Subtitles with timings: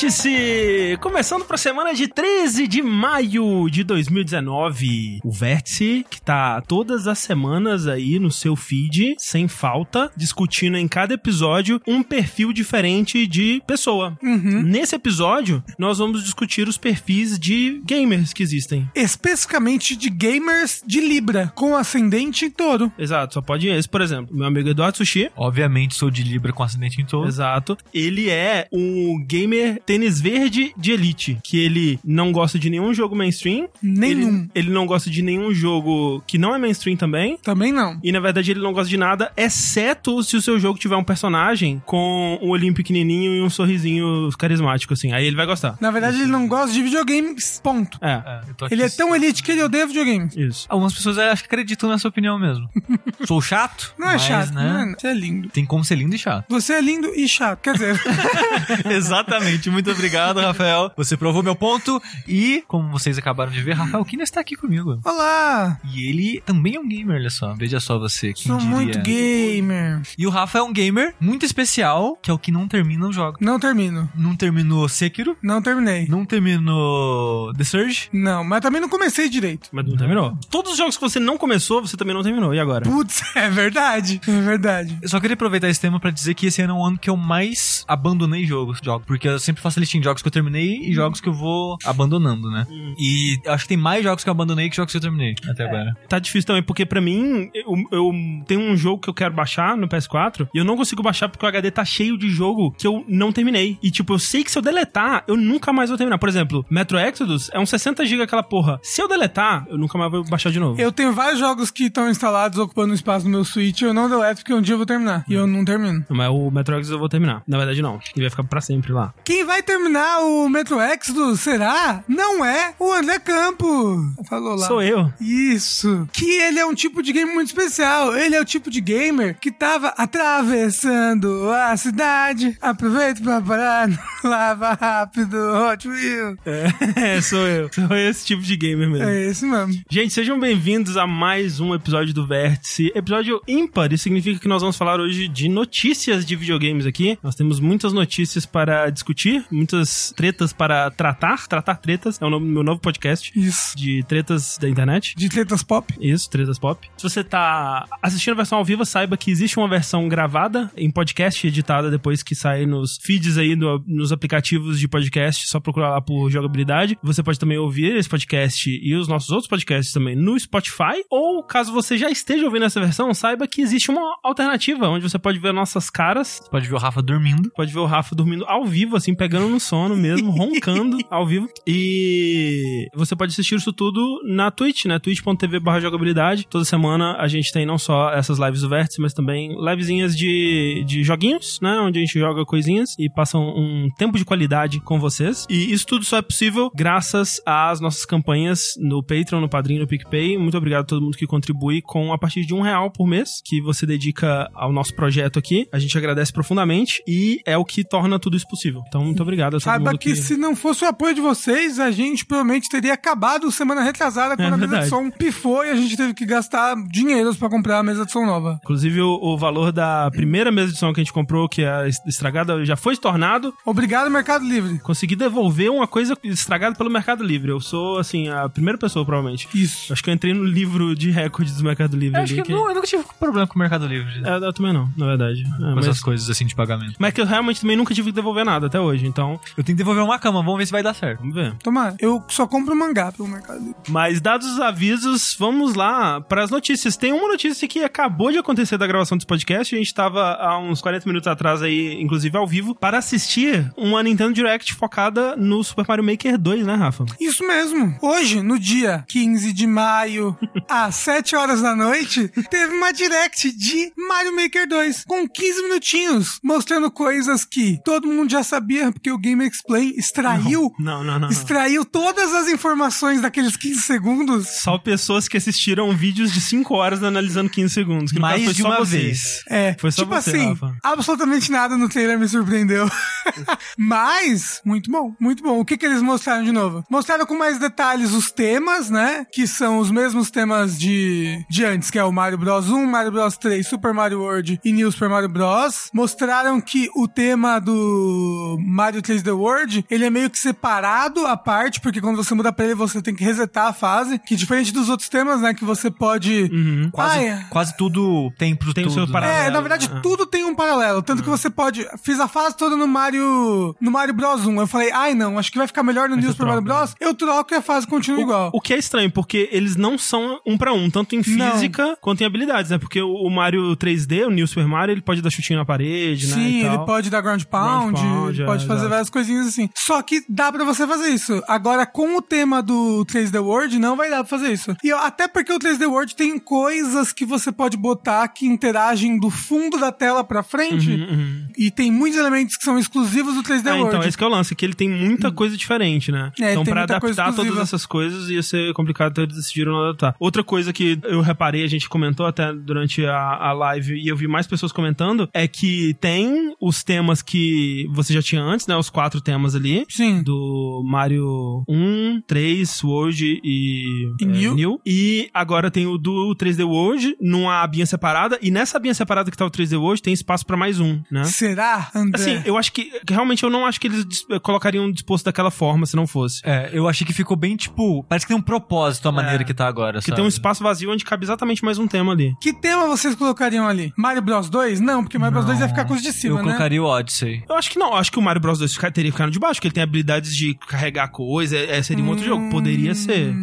[0.00, 0.96] Vértice!
[1.00, 5.18] Começando para a semana de 13 de maio de 2019.
[5.24, 10.86] O Vértice que tá todas as semanas aí no seu feed, sem falta, discutindo em
[10.86, 14.16] cada episódio um perfil diferente de pessoa.
[14.22, 18.88] Nesse episódio, nós vamos discutir os perfis de gamers que existem.
[18.94, 22.92] Especificamente de gamers de Libra, com ascendente em touro.
[22.96, 24.36] Exato, só pode esse, por exemplo.
[24.36, 25.28] Meu amigo Eduardo Sushi.
[25.34, 27.26] Obviamente sou de Libra com acidente em touro.
[27.26, 27.76] Exato.
[27.92, 33.16] Ele é um gamer tênis verde de elite, que ele não gosta de nenhum jogo
[33.16, 33.70] mainstream.
[33.82, 34.40] Nenhum.
[34.40, 37.38] Ele, ele não gosta de nenhum jogo que não é mainstream também.
[37.42, 37.98] Também não.
[38.04, 41.02] E na verdade ele não gosta de nada, exceto se o seu jogo tiver um
[41.02, 45.12] personagem com um olhinho pequenininho e um sorrisinho carismático, assim.
[45.12, 45.78] Aí ele vai gostar.
[45.80, 47.98] Na verdade, ele não gosta de videogames, ponto.
[48.02, 50.36] É, É, Ele é tão elite que ele odeia videogames.
[50.36, 50.66] isso.
[50.68, 52.68] Algumas pessoas acho que acreditam nessa opinião mesmo.
[53.24, 53.94] Sou chato?
[53.98, 54.92] Não é mas, chato, né?
[54.92, 55.48] é, Você é lindo.
[55.48, 56.44] Tem como ser lindo e chato.
[56.50, 57.60] Você é lindo e chato.
[57.60, 58.00] Quer dizer,
[58.90, 59.77] Exatamente.
[59.78, 60.90] Muito obrigado, Rafael.
[60.96, 62.02] Você provou meu ponto.
[62.26, 64.98] E, como vocês acabaram de ver, Rafael Kina está aqui comigo.
[65.04, 67.54] olá, E ele também é um gamer, olha só.
[67.54, 68.32] Veja só você.
[68.32, 68.74] Quem sou diria.
[68.74, 70.02] muito gamer.
[70.18, 73.14] E o Rafa é um gamer muito especial, que é o que não termina os
[73.14, 73.38] jogos.
[73.40, 74.10] Não termino.
[74.16, 76.08] Não terminou Sekiro, Não terminei.
[76.08, 78.08] não terminou The Surge.
[78.12, 79.68] Não, mas também não comecei direito.
[79.72, 80.36] Mas não terminou.
[80.50, 82.52] Todos os jogos que você não começou, você também não terminou.
[82.52, 82.84] E agora?
[82.84, 84.20] Putz, é verdade.
[84.26, 84.98] É verdade.
[85.00, 87.08] Eu só queria aproveitar esse tema pra dizer que esse ano é um ano que
[87.08, 90.78] eu mais abandonei jogos, jogos, porque eu sempre faço listinha de jogos que eu terminei
[90.82, 92.66] e jogos que eu vou abandonando, né?
[92.98, 95.34] E eu acho que tem mais jogos que eu abandonei que jogos que eu terminei
[95.48, 95.96] até agora.
[96.08, 98.12] Tá difícil também, porque pra mim, eu, eu
[98.46, 101.44] tenho um jogo que eu quero baixar no PS4 e eu não consigo baixar porque
[101.44, 103.78] o HD tá cheio de jogo que eu não terminei.
[103.82, 106.18] E tipo, eu sei que se eu deletar, eu nunca mais vou terminar.
[106.18, 108.80] Por exemplo, Metro Exodus é uns 60 GB aquela porra.
[108.82, 110.80] Se eu deletar, eu nunca mais vou baixar de novo.
[110.80, 114.08] Eu tenho vários jogos que estão instalados ocupando espaço no meu Switch e eu não
[114.08, 115.24] deleto porque um dia eu vou terminar.
[115.28, 116.04] E eu não termino.
[116.08, 117.42] Mas o Metro Exodus eu vou terminar.
[117.46, 117.98] Na verdade, não.
[118.14, 119.12] Ele vai ficar pra sempre lá.
[119.24, 122.02] Quem vai terminar o Metro Exodus, será?
[122.08, 124.12] Não é o André Campo.
[124.28, 124.66] Falou lá.
[124.66, 125.12] Sou eu.
[125.20, 126.08] Isso.
[126.12, 128.16] Que ele é um tipo de game muito especial.
[128.16, 132.56] Ele é o tipo de gamer que tava atravessando a cidade.
[132.60, 133.88] Aproveita pra parar.
[134.24, 136.38] Lava rápido, Hot Wheels.
[136.96, 137.70] É, sou eu.
[137.72, 139.06] Sou esse tipo de gamer mesmo.
[139.06, 139.80] É esse mesmo.
[139.90, 142.90] Gente, sejam bem-vindos a mais um episódio do Vértice.
[142.94, 147.18] Episódio ímpar, isso significa que nós vamos falar hoje de notícias de videogames aqui.
[147.22, 151.46] Nós temos muitas notícias para discutir, muitas tretas para tratar.
[151.48, 153.76] Tratar tretas é o nome do meu novo podcast Isso.
[153.76, 155.14] de tretas da internet.
[155.16, 155.92] De tretas pop.
[156.00, 156.88] Isso, Tretas Pop.
[156.96, 160.90] Se você tá assistindo a versão ao vivo, saiba que existe uma versão gravada em
[160.90, 165.90] podcast, editada depois que sai nos feeds aí, no- nos aplicativos de podcast, só procurar
[165.90, 166.98] lá por jogabilidade.
[167.02, 171.02] Você pode também ouvir esse podcast e os nossos outros podcasts também no Spotify.
[171.10, 175.18] Ou, caso você já esteja ouvindo essa versão, saiba que existe uma alternativa, onde você
[175.18, 177.50] pode ver nossas caras, Você pode ver o Rafa dormindo.
[177.56, 181.48] Pode ver o Rafa dormindo ao vivo, assim, pegando no sono mesmo, roncando ao vivo.
[181.66, 184.98] E você pode assistir isso tudo na Twitch, né?
[184.98, 186.46] twitch.tv barra jogabilidade.
[186.48, 190.84] Toda semana a gente tem não só essas lives do Vértice, mas também livezinhas de,
[190.86, 191.78] de joguinhos, né?
[191.80, 195.46] Onde a gente joga coisinhas e passa um, um tempo de qualidade com vocês.
[195.48, 199.86] E isso tudo só é possível graças às nossas campanhas no Patreon, no Padrinho, no
[199.86, 200.38] PicPay.
[200.38, 203.40] Muito obrigado a todo mundo que contribui com a partir de um real por mês,
[203.44, 205.66] que você dedica ao nosso projeto aqui.
[205.72, 208.82] A gente agradece profundamente e é o que torna tudo isso possível.
[208.88, 211.78] Então, muito obrigado a todo Saiba mundo que, se não fosse o apoio de vocês,
[211.78, 215.76] a gente provavelmente teria acabado semana retrasada quando a mesa de som pifou e a
[215.76, 218.60] gente teve que gastar dinheiros pra comprar a mesa de som nova.
[218.62, 221.88] Inclusive, o, o valor da primeira mesa de som que a gente comprou, que é
[222.06, 223.54] estragada, já foi estornado.
[223.64, 224.78] Obrigado, Mercado Livre.
[224.80, 227.50] Consegui devolver uma coisa estragada pelo Mercado Livre.
[227.50, 229.48] Eu sou, assim, a primeira pessoa, provavelmente.
[229.54, 229.92] Isso.
[229.92, 232.16] Acho que eu entrei no livro de recordes do Mercado Livre.
[232.16, 234.12] Eu ali, acho que não, eu nunca tive problema com o Mercado Livre.
[234.24, 235.42] É, eu também não, na verdade.
[235.42, 236.94] É, com mas, essas coisas assim de pagamento.
[236.98, 239.64] mas é que eu realmente também nunca tive que devolver nada até hoje, então Eu
[239.64, 241.20] tenho que devolver uma cama, vamos ver se vai dar certo.
[241.20, 241.54] vamos ver.
[241.62, 241.96] Tomara.
[241.98, 243.74] Eu só compro mangá pelo Mercado Livre.
[243.88, 246.96] Mas dados os avisos, vamos lá para as notícias.
[246.96, 249.74] Tem uma notícia que acabou de acontecer da gravação desse podcast.
[249.74, 254.02] A gente estava há uns 40 minutos atrás aí, inclusive ao vivo, para assistir uma
[254.02, 257.04] Nintendo Direct focada no Super Mario Maker 2, né, Rafa?
[257.20, 257.96] Isso mesmo.
[258.02, 260.36] Hoje, no dia 15 de maio,
[260.68, 266.38] às 7 horas da noite, teve uma direct de Mario Maker 2, com 15 minutinhos,
[266.42, 271.18] mostrando coisas que todo mundo já sabia, porque o Game Explain extraiu, Não, não, não.
[271.20, 271.28] não.
[271.30, 274.48] extraiu todas as informações daqueles 15 segundos.
[274.60, 278.12] Só pessoas que assistiram vídeos de 5 horas analisando 15 segundos.
[278.12, 278.98] Que Mais foi de só uma você.
[278.98, 279.44] vez.
[279.48, 280.76] É, Foi só tipo você, assim, Rafa.
[280.82, 282.88] absolutamente nada no trailer me surpreendeu.
[283.76, 285.60] Mas, muito bom, muito bom.
[285.60, 286.84] O que que eles mostraram de novo?
[286.90, 289.24] Mostraram com mais detalhes os temas, né?
[289.32, 293.12] Que são os mesmos temas de, de antes, que é o Mario Bros 1, Mario
[293.12, 295.88] Bros 3, Super Mario World e New Super Mario Bros.
[295.92, 301.80] Mostraram que o tema do Mario 3D World, ele é meio que separado à parte,
[301.80, 304.88] porque quando você muda pra ele, você tem que resetar a fase, que diferente dos
[304.88, 306.50] outros temas, né, que você pode...
[306.52, 306.90] Uhum.
[306.92, 307.44] Quase, Ah, é.
[307.50, 309.04] quase tudo tem pro Tem o tudo.
[309.04, 309.38] seu paralelo.
[309.46, 310.00] É, na verdade, Ah.
[310.00, 311.02] tudo tem um paralelo.
[311.02, 311.86] Tanto que você pode.
[312.02, 313.74] Fiz a fase toda no Mario.
[313.80, 314.60] No Mario Bros 1.
[314.60, 316.78] Eu falei, ai não, acho que vai ficar melhor no Aí New Super Mario troca,
[316.80, 316.94] Bros.
[317.00, 318.50] Eu troco e a fase continua igual.
[318.52, 321.52] O que é estranho, porque eles não são um pra um, tanto em Não.
[321.52, 322.78] física quanto em habilidades, né?
[322.78, 326.28] Porque o o Mario 3D, o New Super Mario, ele pode dar chutinho na parede,
[326.28, 326.34] né?
[326.34, 326.74] Sim, e tal.
[326.74, 329.68] ele pode dar ground pound, Ground pound, é, pode fazer várias coisinhas assim.
[329.74, 331.42] Só que dá pra você fazer isso.
[331.46, 334.76] Agora, com o tema do 3D World, não vai dar pra fazer isso.
[334.82, 339.30] E até porque o 3D World tem coisas que você pode botar que interagem do
[339.30, 340.90] fundo da tela pra frente.
[340.90, 341.48] Uhum, uhum.
[341.56, 343.88] E tem muitos elementos que são exclusivos do 3D É, World.
[343.88, 346.32] então, esse que é o lance, que ele tem muita coisa diferente, né?
[346.40, 350.14] É, então, pra adaptar todas essas coisas ia ser complicado, então eles decidiram não adaptar.
[350.18, 354.16] Outra coisa que eu reparei, a gente comentou até durante a, a live, e eu
[354.16, 358.76] vi mais pessoas comentando, é que tem os temas que você já tinha antes, né?
[358.76, 359.84] Os quatro temas ali.
[359.88, 360.22] Sim.
[360.22, 364.80] Do Mario 1, 3, World e, E é, New.
[364.86, 368.38] E agora tem o do 3D World numa abinha separada.
[368.42, 371.24] E nessa abinha separada que tá o 3D World tem espaço pra mais um, né?
[371.24, 372.20] Será, André?
[372.20, 375.50] Assim, eu acho que que realmente eu não acho que eles dis- colocariam disposto daquela
[375.50, 376.40] forma se não fosse.
[376.44, 379.44] É, eu achei que ficou bem, tipo, parece que tem um propósito a maneira É.
[379.44, 380.16] que tá agora, Porque sabe?
[380.16, 382.34] tem um espaço vazio onde cabe exatamente mais um tema ali.
[382.40, 383.92] Que tema vocês colocariam ali?
[383.96, 384.80] Mario Bros 2?
[384.80, 386.42] Não, porque Mario Bros 2 ia ficar com os de cima, Eu né?
[386.44, 387.42] colocaria o Odyssey.
[387.48, 389.38] Eu acho que não, eu acho que o Mario Bros 2 fica- teria ficado de
[389.38, 392.48] baixo, porque ele tem habilidades de carregar coisa, é, é, seria um outro jogo.
[392.50, 393.34] Poderia ser.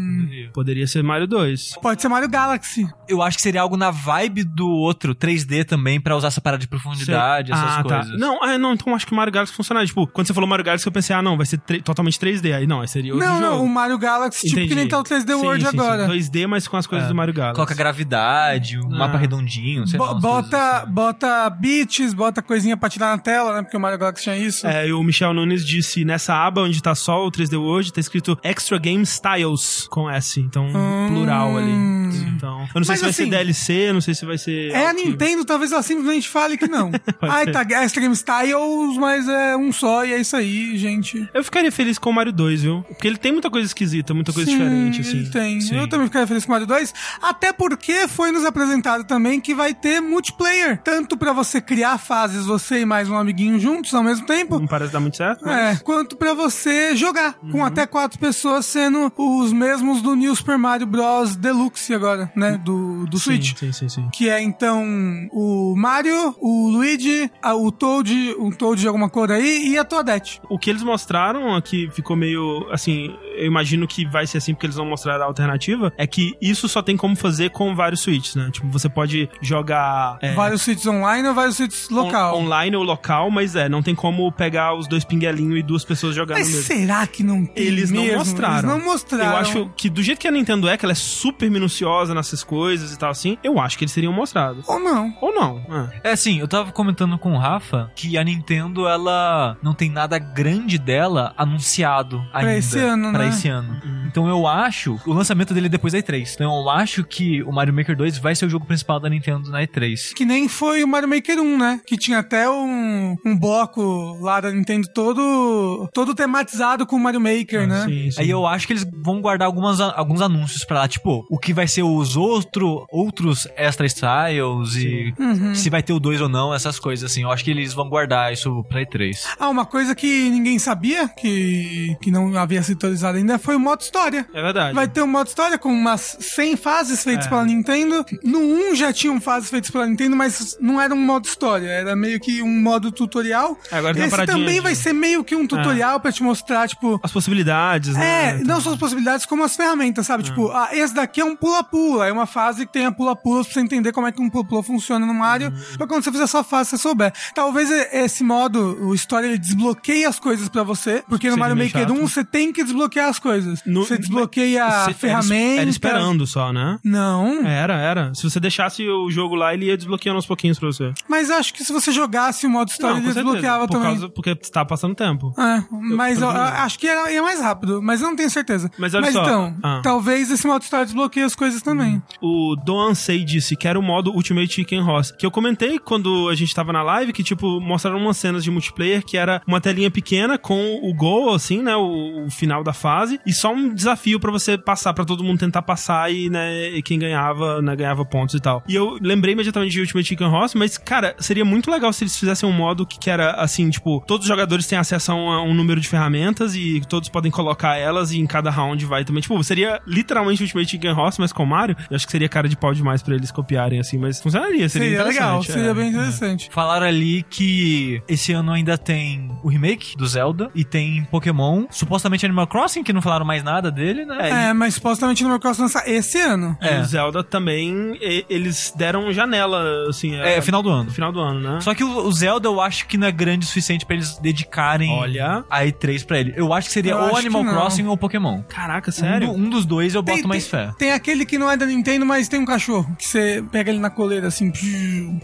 [0.56, 1.75] Poderia ser Mario 2.
[1.81, 2.88] Pode ser Mario Galaxy.
[3.10, 6.62] Eu acho que seria algo na vibe do outro 3D também, pra usar essa parada
[6.62, 8.12] de profundidade, essas ah, coisas.
[8.12, 8.18] Tá.
[8.18, 9.86] Não, ah, não, então eu acho que o Mario Galaxy funcionaria.
[9.86, 12.56] Tipo, quando você falou Mario Galaxy, eu pensei, ah, não, vai ser totalmente 3D.
[12.56, 13.52] Aí não, aí seria outro não, jogo.
[13.57, 14.69] não, o Mario Galaxy, tipo Entendi.
[14.69, 15.78] que nem tá o 3D Sim, World sim, sim.
[15.78, 16.07] agora.
[16.07, 17.10] 2D, mas com as coisas É.
[17.10, 17.56] do Mario Galaxy.
[17.56, 18.98] Coloca gravidade, um Ah.
[19.00, 20.13] mapa redondinho, sei lá.
[20.13, 20.92] Bo- bota, assim.
[20.92, 23.62] bota beats, bota coisinha pra tirar na tela, né?
[23.62, 24.66] Porque o Mario Galaxy tinha isso.
[24.66, 28.00] É, e o Michel Nunes disse, nessa aba onde tá só o 3D World, tá
[28.00, 30.44] escrito Extra Game Styles, com S.
[30.45, 31.07] Então, Hum.
[31.09, 31.95] plural ali.
[32.36, 34.71] Então, eu não sei Mas se vai assim, ser DLC, não sei se vai ser...
[34.71, 36.92] É a Nintendo, talvez ela simplesmente fale que não.
[37.21, 37.51] Ai, ser.
[37.51, 41.27] tá, Extra Game Styles, mas é um só e é isso aí, gente.
[41.33, 42.83] Eu ficaria feliz com o Mario 2, viu?
[42.88, 45.18] Porque ele tem muita coisa esquisita, muita coisa Sim, diferente, assim.
[45.18, 45.62] Ele tem.
[45.62, 45.77] Sim.
[45.77, 46.94] Eu também ficaria feliz com o Mario 2.
[47.21, 50.81] Até porque foi nos apresentado também que vai ter multiplayer.
[50.83, 54.59] Tanto pra você criar fases, você e mais um amiguinho juntos ao mesmo tempo.
[54.59, 55.80] Não parece dar muito certo, mas...
[55.80, 60.58] É, quanto pra você jogar, com até quatro pessoas sendo os mesmos do New Super
[60.58, 61.36] Mario Bros.
[61.36, 62.60] Deluxe agora, né?
[62.64, 63.56] Do, do Switch.
[63.58, 64.10] Sim, sim, sim, sim.
[64.12, 64.84] Que é então
[65.32, 69.84] o Mario, o Luigi, a- o Toad, um Toad de alguma cor aí e a
[69.84, 70.42] Toadette.
[70.50, 73.16] O que eles mostraram aqui ficou meio assim.
[73.38, 75.92] Eu imagino que vai ser assim porque eles vão mostrar a alternativa.
[75.98, 78.50] É que isso só tem como fazer com vários switches, né?
[78.52, 80.18] Tipo, você pode jogar.
[80.22, 82.38] é, Vários Switches online ou vários Switches local.
[82.38, 85.84] on- online ou local, mas é, não tem como pegar os dois pinguelinhos e duas
[85.86, 86.64] pessoas jogando Mas mesmo.
[86.64, 88.18] será que não tem Eles não mesmo?
[88.20, 88.54] mostraram.
[88.56, 89.26] Eles não mostraram.
[89.32, 92.44] Eu acho que do jeito que a Nintendo é, que ela é super minuciosa nessas
[92.44, 94.64] coisas e tal assim, eu acho que eles teriam mostrado.
[94.68, 95.14] Ou não.
[95.22, 95.90] Ou não.
[96.04, 96.10] é.
[96.10, 100.18] É assim, eu tava comentando com o Rafa que a Nintendo, ela não tem nada
[100.19, 102.56] grande dela anunciado ainda.
[102.57, 103.25] esse ano, pra né?
[103.28, 103.76] Esse ano.
[104.08, 106.34] Então eu acho, o lançamento dele é depois da E3.
[106.36, 109.50] Então eu acho que o Mario Maker 2 vai ser o jogo principal da Nintendo
[109.50, 110.14] na E3.
[110.14, 111.82] Que nem foi o Mario Maker 1, né?
[111.86, 117.20] Que tinha até um, um bloco lá da Nintendo todo, todo tematizado com o Mario
[117.20, 117.82] Maker, né?
[117.84, 118.22] Ah, Sim, sim.
[118.22, 121.54] Aí eu acho que eles vão guardar algumas, alguns anúncios pra lá, tipo, o que
[121.54, 125.54] vai ser os outro, outros extra styles e Uhum.
[125.56, 127.24] se vai ter o 2 ou não, essas coisas assim.
[127.24, 129.18] Eu acho que eles vão guardar isso pra E3.
[129.40, 132.78] Ah, uma coisa que ninguém sabia, que, que não havia sido
[133.16, 134.28] atualizado ainda, foi o modo história.
[134.34, 134.74] É verdade.
[134.76, 137.30] Vai ter um modo história com umas 100 fases feitas É.
[137.30, 138.06] pela Nintendo.
[138.24, 141.95] No 1 já tinham fases feitas pela Nintendo, mas não era um modo história, era
[141.95, 143.57] meio que um modo tutorial.
[143.72, 147.00] Agora tem Esse também de- vai ser meio que um tutorial pra te mostrar, tipo,
[147.04, 148.40] As possibilidades, né?
[148.40, 150.24] É, não só as possibilidades, como as ferramentas, sabe?
[150.24, 152.07] Tipo, ah, esse daqui é um pula-pula.
[152.07, 154.64] É uma fase que tem a pula-pula pra você entender como é que um pula-pula
[154.64, 155.52] funciona no Mario.
[155.78, 157.14] Pra quando você fizer sua fase, você souber.
[157.34, 161.04] Talvez esse modo, o Story, ele desbloqueie as coisas pra você.
[161.07, 161.94] Porque no Seria Mario Maker chato.
[161.94, 163.62] 1, você tem que desbloquear as coisas.
[163.66, 165.62] No- você desbloqueia a ferramenta.
[165.62, 166.80] Era esperando só, né?
[166.83, 167.45] Não.
[167.45, 168.14] Era, era.
[168.14, 170.94] Se você deixasse o jogo lá, ele ia desbloqueando aos pouquinhos pra você.
[171.07, 173.92] Mas acho que se você jogasse o modo Não, ele desbloqueava Por também.
[173.92, 175.33] causa, porque você tá passando tempo.
[175.38, 176.42] É, mas eu, menos.
[176.52, 178.69] acho que era, ia mais rápido, mas eu não tenho certeza.
[178.78, 179.81] Mas olha só, então, ah.
[179.83, 182.02] talvez esse modo história desbloqueie as coisas também.
[182.21, 185.16] O Doan Sei disse que era o modo Ultimate Chicken Horse.
[185.18, 188.52] Que eu comentei quando a gente tava na live que, tipo, mostraram umas cenas de
[188.52, 191.76] multiplayer que era uma telinha pequena com o gol, assim, né?
[191.76, 192.94] O, o final da fase.
[193.25, 196.81] E só um desafio pra você passar, pra todo mundo tentar passar e, né, e
[196.81, 198.64] quem ganhava, né, ganhava pontos e tal.
[198.68, 202.18] E eu lembrei imediatamente de Ultimate Chicken Horse, mas, cara, seria muito legal se eles
[202.18, 205.30] fizessem um modo que, que era assim, tipo, todos os jogadores têm acesso a um,
[205.31, 209.04] a um número de ferramentas e todos podem colocar elas e em cada round vai
[209.04, 209.21] também.
[209.21, 211.75] Tipo, seria literalmente Ultimate Chicken Horse, mas com Mario.
[211.90, 214.90] Eu acho que seria cara de pau demais pra eles copiarem, assim, mas funcionaria, seria,
[214.90, 215.73] Seria legal, interessante, seria é.
[215.73, 216.49] bem interessante.
[216.52, 222.25] Falaram ali que esse ano ainda tem o remake do Zelda e tem Pokémon, supostamente
[222.25, 224.49] Animal Crossing, que não falaram mais nada dele, né?
[224.49, 226.57] É, mas supostamente no meu Cross lançar esse ano.
[226.61, 226.80] E É.
[226.80, 230.85] o Zelda também, e- eles deram janela, assim, É, final do ano.
[230.85, 231.59] no final do ano, né?
[231.61, 234.18] Só que o, o Zelda eu acho que não é grande o suficiente pra eles
[234.19, 235.44] dedicarem Olha.
[235.49, 236.33] a E3 pra ele.
[236.35, 237.44] Eu acho que seria Eu ou Animal.
[237.45, 238.42] Crossing ou Pokémon.
[238.47, 239.27] Caraca, Um, sério?
[239.27, 240.73] do- um dos dois eu boto Tem- mais tem, fé.
[240.77, 242.95] Tem aquele que não é da Nintendo, mas tem um cachorro.
[242.97, 244.51] Que você pega ele na coleira assim.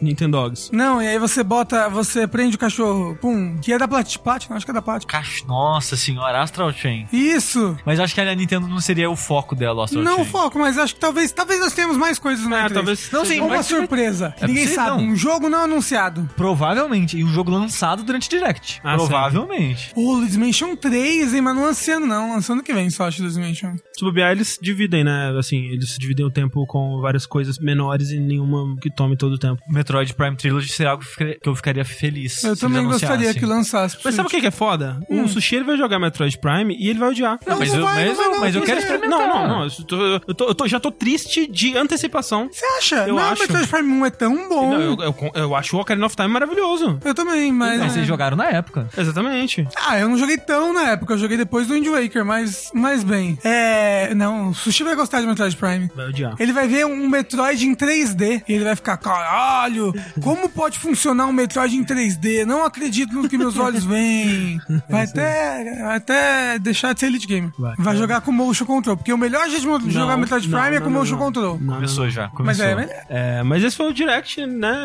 [0.01, 0.69] Nintendo Dogs.
[0.73, 3.17] Não, e aí você bota, você prende o cachorro.
[3.21, 3.57] Pum.
[3.61, 5.11] Que é da Plat, Platinum, acho que é da Platinum.
[5.47, 7.07] Nossa senhora, Astral Chain.
[7.11, 7.40] Isso.
[7.85, 10.25] Mas eu acho que a Nintendo não seria o foco dela, o Astral Não Chain.
[10.25, 12.73] foco, mas acho que talvez, talvez nós tenhamos mais coisas na É, E3.
[12.73, 14.33] talvez Não, seja- sim, Ou uma mas- surpresa.
[14.37, 15.01] que É ninguém possível, sabe.
[15.03, 15.09] não.
[15.11, 16.29] Um jogo não anunciado.
[16.35, 17.17] Provavelmente.
[17.17, 18.79] E um jogo lançado durante Direct.
[18.83, 19.91] Ah, Provavelmente.
[19.93, 21.41] Pô, Luigi's Mansion 3, hein?
[21.41, 22.31] Mas não lançando, não.
[22.33, 23.75] Lançando que vem só, acho, Luigi's Mansion.
[23.97, 25.33] Se bobear, eles dividem, né?
[25.37, 29.37] Assim, eles dividem o tempo com várias coisas menores e nenhuma que tome todo o
[29.37, 29.61] tempo.
[29.69, 32.43] Metroid Prime Trilogy seria algo que eu ficaria feliz.
[32.43, 33.39] Eu se também gostaria anunciassem.
[33.39, 33.97] que lançasse.
[34.03, 34.99] Mas sabe o que que é foda?
[35.09, 37.30] O Sushi ele vai jogar Metroid Prime e ele vai odiar.
[37.45, 39.19] Não, mas eu- vai, mas não eu- mas eu que quero é- experimentar.
[39.19, 39.63] Não, não, não.
[39.65, 42.49] Eu, tô- eu tô- eu tô- já tô triste de antecipação.
[42.51, 42.95] Você acha?
[43.07, 43.41] Eu não, acho.
[43.41, 44.71] Metroid Prime 1 é tão bom.
[44.71, 44.91] Não, eu...
[45.01, 46.99] eu, eu, eu acho o Ocarina of Time maravilhoso.
[47.15, 47.79] também, mas...
[47.79, 48.87] Mas vocês jogaram na época.
[48.97, 49.67] Exatamente.
[49.75, 53.03] Ah, eu não joguei tão na época, eu joguei depois do Wind Waker, mas, mas
[53.03, 53.37] bem.
[53.43, 54.13] É.
[54.15, 55.91] Não, o Sushi vai gostar de Metroid Prime.
[55.95, 56.35] Vai odiar.
[56.39, 61.27] Ele vai ver um Metroid em 3D e ele vai ficar, caralho, como pode funcionar
[61.27, 62.45] um Metroid em 3D?
[62.45, 64.59] Não acredito no que meus olhos veem.
[64.89, 67.51] Vai até, vai até deixar de ser Game.
[67.57, 67.75] Vai.
[67.77, 70.75] Vai, jogar com Motion Control, porque o melhor jeito de mo- jogar Metroid não, Prime
[70.75, 71.19] é não, com não, Motion não.
[71.25, 71.57] Control.
[71.59, 72.23] Não, não, Começou já.
[72.27, 72.65] Mas Começou.
[72.65, 74.75] é, mas É, mas esse foi o Direct, né?